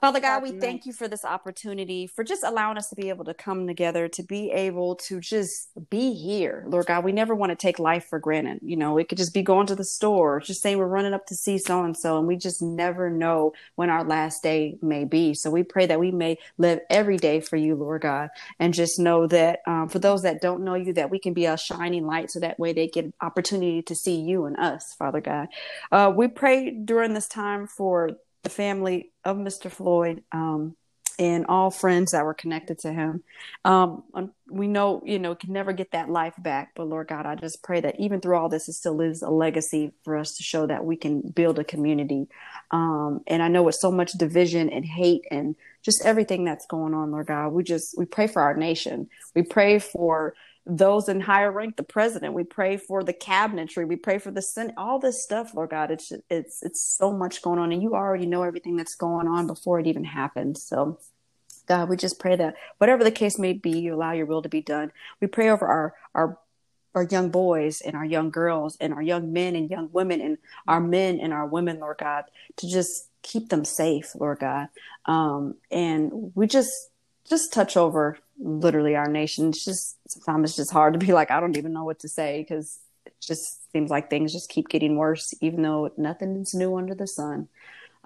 Father 0.00 0.20
God, 0.20 0.42
we 0.42 0.52
thank 0.52 0.84
you 0.84 0.92
for 0.92 1.08
this 1.08 1.24
opportunity, 1.24 2.06
for 2.06 2.22
just 2.22 2.44
allowing 2.44 2.76
us 2.76 2.90
to 2.90 2.96
be 2.96 3.08
able 3.08 3.24
to 3.24 3.34
come 3.34 3.66
together, 3.66 4.08
to 4.08 4.22
be 4.22 4.50
able 4.50 4.94
to 4.96 5.20
just 5.20 5.70
be 5.88 6.12
here. 6.12 6.64
Lord 6.68 6.86
God, 6.86 7.02
we 7.02 7.12
never 7.12 7.34
want 7.34 7.50
to 7.50 7.56
take 7.56 7.78
life 7.78 8.04
for 8.04 8.18
granted. 8.18 8.60
You 8.62 8.76
know, 8.76 8.98
it 8.98 9.08
could 9.08 9.16
just 9.16 9.32
be 9.32 9.42
going 9.42 9.66
to 9.68 9.74
the 9.74 9.84
store, 9.84 10.40
just 10.40 10.60
saying 10.60 10.76
we're 10.76 10.86
running 10.86 11.14
up 11.14 11.26
to 11.26 11.34
see 11.34 11.56
so 11.56 11.82
and 11.82 11.96
so, 11.96 12.18
and 12.18 12.26
we 12.26 12.36
just 12.36 12.60
never 12.60 13.08
know 13.08 13.54
when 13.76 13.88
our 13.88 14.04
last 14.04 14.42
day 14.42 14.76
may 14.82 15.04
be. 15.04 15.32
So 15.32 15.50
we 15.50 15.62
pray 15.62 15.86
that 15.86 15.98
we 15.98 16.10
may 16.10 16.36
live 16.58 16.80
every 16.90 17.16
day 17.16 17.40
for 17.40 17.56
you, 17.56 17.74
Lord 17.74 18.02
God, 18.02 18.28
and 18.58 18.74
just 18.74 18.98
know 18.98 19.26
that 19.28 19.60
um, 19.66 19.88
for 19.88 19.98
those 19.98 20.22
that 20.22 20.42
don't 20.42 20.62
know 20.62 20.74
you, 20.74 20.92
that 20.92 21.10
we 21.10 21.18
can 21.18 21.32
be 21.32 21.46
a 21.46 21.56
shining 21.56 22.06
light 22.06 22.30
so 22.30 22.40
that 22.40 22.58
way 22.58 22.74
they 22.74 22.86
get 22.86 23.12
opportunity 23.22 23.80
to 23.82 23.94
see 23.94 24.20
you 24.20 24.44
and 24.44 24.58
us, 24.58 24.94
Father 24.94 25.22
God. 25.22 25.48
Uh, 25.90 26.12
we 26.14 26.28
pray 26.28 26.70
during 26.70 27.14
this 27.14 27.28
time 27.28 27.66
for 27.66 28.10
the 28.46 28.50
family 28.50 29.10
of 29.24 29.36
Mr. 29.36 29.68
Floyd 29.68 30.22
um, 30.30 30.76
and 31.18 31.46
all 31.46 31.72
friends 31.72 32.12
that 32.12 32.24
were 32.24 32.32
connected 32.32 32.78
to 32.78 32.92
him. 32.92 33.24
Um, 33.64 34.04
we 34.48 34.68
know, 34.68 35.02
you 35.04 35.18
know, 35.18 35.34
can 35.34 35.52
never 35.52 35.72
get 35.72 35.90
that 35.90 36.08
life 36.08 36.34
back, 36.38 36.70
but 36.76 36.86
Lord 36.86 37.08
God, 37.08 37.26
I 37.26 37.34
just 37.34 37.64
pray 37.64 37.80
that 37.80 37.98
even 37.98 38.20
through 38.20 38.36
all 38.36 38.48
this, 38.48 38.68
it 38.68 38.74
still 38.74 39.00
is 39.00 39.22
a 39.22 39.30
legacy 39.30 39.90
for 40.04 40.16
us 40.16 40.36
to 40.36 40.44
show 40.44 40.64
that 40.68 40.84
we 40.84 40.94
can 40.94 41.22
build 41.22 41.58
a 41.58 41.64
community. 41.64 42.28
Um, 42.70 43.22
and 43.26 43.42
I 43.42 43.48
know 43.48 43.64
with 43.64 43.74
so 43.74 43.90
much 43.90 44.12
division 44.12 44.70
and 44.70 44.84
hate 44.84 45.24
and 45.28 45.56
just 45.82 46.04
everything 46.04 46.44
that's 46.44 46.66
going 46.66 46.94
on, 46.94 47.10
Lord 47.10 47.26
God, 47.26 47.48
we 47.48 47.64
just 47.64 47.98
we 47.98 48.04
pray 48.04 48.28
for 48.28 48.42
our 48.42 48.54
nation. 48.54 49.08
We 49.34 49.42
pray 49.42 49.80
for 49.80 50.34
those 50.66 51.08
in 51.08 51.20
higher 51.20 51.52
rank, 51.52 51.76
the 51.76 51.84
president. 51.84 52.34
We 52.34 52.42
pray 52.42 52.76
for 52.76 53.04
the 53.04 53.14
cabinetry. 53.14 53.86
We 53.86 53.96
pray 53.96 54.18
for 54.18 54.32
the 54.32 54.42
Senate. 54.42 54.74
All 54.76 54.98
this 54.98 55.22
stuff, 55.22 55.54
Lord 55.54 55.70
God, 55.70 55.92
it's 55.92 56.12
it's 56.28 56.62
it's 56.62 56.82
so 56.82 57.12
much 57.12 57.40
going 57.40 57.60
on, 57.60 57.72
and 57.72 57.82
you 57.82 57.94
already 57.94 58.26
know 58.26 58.42
everything 58.42 58.76
that's 58.76 58.96
going 58.96 59.28
on 59.28 59.46
before 59.46 59.78
it 59.78 59.86
even 59.86 60.04
happens. 60.04 60.62
So, 60.62 60.98
God, 61.68 61.88
we 61.88 61.96
just 61.96 62.18
pray 62.18 62.34
that 62.36 62.56
whatever 62.78 63.04
the 63.04 63.12
case 63.12 63.38
may 63.38 63.52
be, 63.52 63.78
you 63.78 63.94
allow 63.94 64.12
your 64.12 64.26
will 64.26 64.42
to 64.42 64.48
be 64.48 64.60
done. 64.60 64.90
We 65.20 65.28
pray 65.28 65.50
over 65.50 65.66
our 65.66 65.94
our 66.14 66.38
our 66.96 67.04
young 67.04 67.30
boys 67.30 67.80
and 67.80 67.94
our 67.94 68.04
young 68.04 68.30
girls 68.30 68.76
and 68.80 68.92
our 68.92 69.02
young 69.02 69.32
men 69.32 69.54
and 69.54 69.70
young 69.70 69.88
women 69.92 70.20
and 70.20 70.38
our 70.66 70.80
men 70.80 71.20
and 71.20 71.32
our 71.32 71.46
women, 71.46 71.78
Lord 71.78 71.98
God, 71.98 72.24
to 72.56 72.68
just 72.68 73.08
keep 73.22 73.50
them 73.50 73.64
safe, 73.64 74.14
Lord 74.16 74.40
God. 74.40 74.68
Um, 75.04 75.56
and 75.70 76.32
we 76.34 76.48
just 76.48 76.72
just 77.28 77.52
touch 77.52 77.76
over 77.76 78.18
literally 78.38 78.96
our 78.96 79.08
nation. 79.08 79.48
It's 79.48 79.64
just 79.64 79.98
sometimes 80.08 80.50
it's 80.50 80.56
just 80.56 80.72
hard 80.72 80.92
to 80.94 80.98
be 80.98 81.12
like, 81.12 81.30
I 81.30 81.40
don't 81.40 81.56
even 81.56 81.72
know 81.72 81.84
what 81.84 82.00
to 82.00 82.08
say 82.08 82.42
because 82.42 82.78
it 83.04 83.14
just 83.20 83.70
seems 83.72 83.90
like 83.90 84.10
things 84.10 84.32
just 84.32 84.48
keep 84.50 84.68
getting 84.68 84.96
worse, 84.96 85.32
even 85.40 85.62
though 85.62 85.90
nothing 85.96 86.36
is 86.36 86.54
new 86.54 86.76
under 86.76 86.94
the 86.94 87.06
sun. 87.06 87.48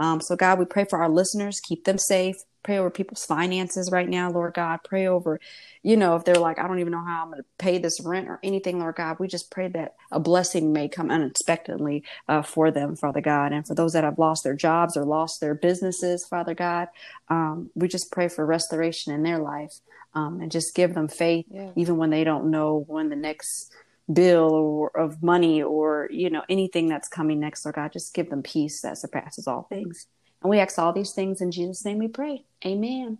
Um, 0.01 0.22
so 0.22 0.34
God, 0.34 0.59
we 0.59 0.64
pray 0.64 0.86
for 0.86 1.03
our 1.03 1.11
listeners, 1.11 1.61
keep 1.61 1.84
them 1.84 1.98
safe, 1.98 2.36
pray 2.62 2.78
over 2.78 2.90
people's 2.90 3.24
finances 3.24 3.90
right 3.92 4.09
now, 4.09 4.30
Lord 4.30 4.55
God. 4.55 4.80
Pray 4.82 5.07
over, 5.07 5.38
you 5.82 5.94
know, 5.94 6.16
if 6.16 6.24
they're 6.24 6.34
like, 6.36 6.59
I 6.59 6.66
don't 6.66 6.78
even 6.78 6.92
know 6.92 7.05
how 7.05 7.22
I'm 7.22 7.30
going 7.30 7.42
to 7.42 7.46
pay 7.59 7.76
this 7.76 8.01
rent 8.01 8.26
or 8.26 8.40
anything, 8.42 8.78
Lord 8.78 8.96
God. 8.96 9.18
We 9.20 9.28
just 9.28 9.51
pray 9.51 9.68
that 9.68 9.96
a 10.11 10.18
blessing 10.18 10.72
may 10.72 10.88
come 10.88 11.11
unexpectedly 11.11 12.03
uh, 12.28 12.40
for 12.40 12.70
them, 12.70 12.96
Father 12.96 13.20
God. 13.20 13.53
And 13.53 13.66
for 13.66 13.74
those 13.74 13.92
that 13.92 14.05
have 14.05 14.18
lost 14.18 14.42
their 14.42 14.57
jobs 14.57 14.96
or 14.96 15.05
lost 15.05 15.42
their 15.42 15.55
businesses, 15.55 16.26
Father 16.26 16.55
God, 16.55 16.88
um, 17.28 17.70
we 17.74 17.86
just 17.86 18.11
pray 18.11 18.28
for 18.28 18.46
restoration 18.46 19.12
in 19.12 19.22
their 19.22 19.38
life 19.38 19.74
um, 20.14 20.40
and 20.40 20.51
just 20.51 20.74
give 20.74 20.94
them 20.94 21.09
faith, 21.09 21.44
yeah. 21.51 21.72
even 21.76 21.98
when 21.98 22.09
they 22.09 22.24
don't 22.24 22.51
know 22.51 22.84
when 22.88 23.11
the 23.11 23.16
next 23.16 23.70
bill 24.12 24.52
or 24.52 24.90
of 24.98 25.22
money 25.22 25.62
or 25.62 26.08
you 26.11 26.30
know 26.30 26.42
anything 26.48 26.88
that's 26.88 27.08
coming 27.08 27.38
next 27.38 27.64
lord 27.64 27.76
god 27.76 27.92
just 27.92 28.12
give 28.12 28.28
them 28.28 28.42
peace 28.42 28.80
that 28.80 28.98
surpasses 28.98 29.46
all 29.46 29.62
things 29.62 30.06
and 30.42 30.50
we 30.50 30.58
ask 30.58 30.78
all 30.78 30.92
these 30.92 31.12
things 31.12 31.40
in 31.40 31.50
Jesus' 31.50 31.84
name 31.84 31.98
we 31.98 32.08
pray. 32.08 32.44
Amen. 32.64 33.18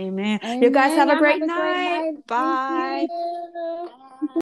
Amen. 0.00 0.40
Amen. 0.42 0.62
You 0.62 0.70
guys 0.70 0.94
have 0.94 1.10
a 1.10 1.16
great, 1.16 1.40
have 1.40 1.42
a 1.42 1.46
night. 1.46 2.24
great 2.26 2.26
night. 2.26 3.08
Bye. 3.88 3.98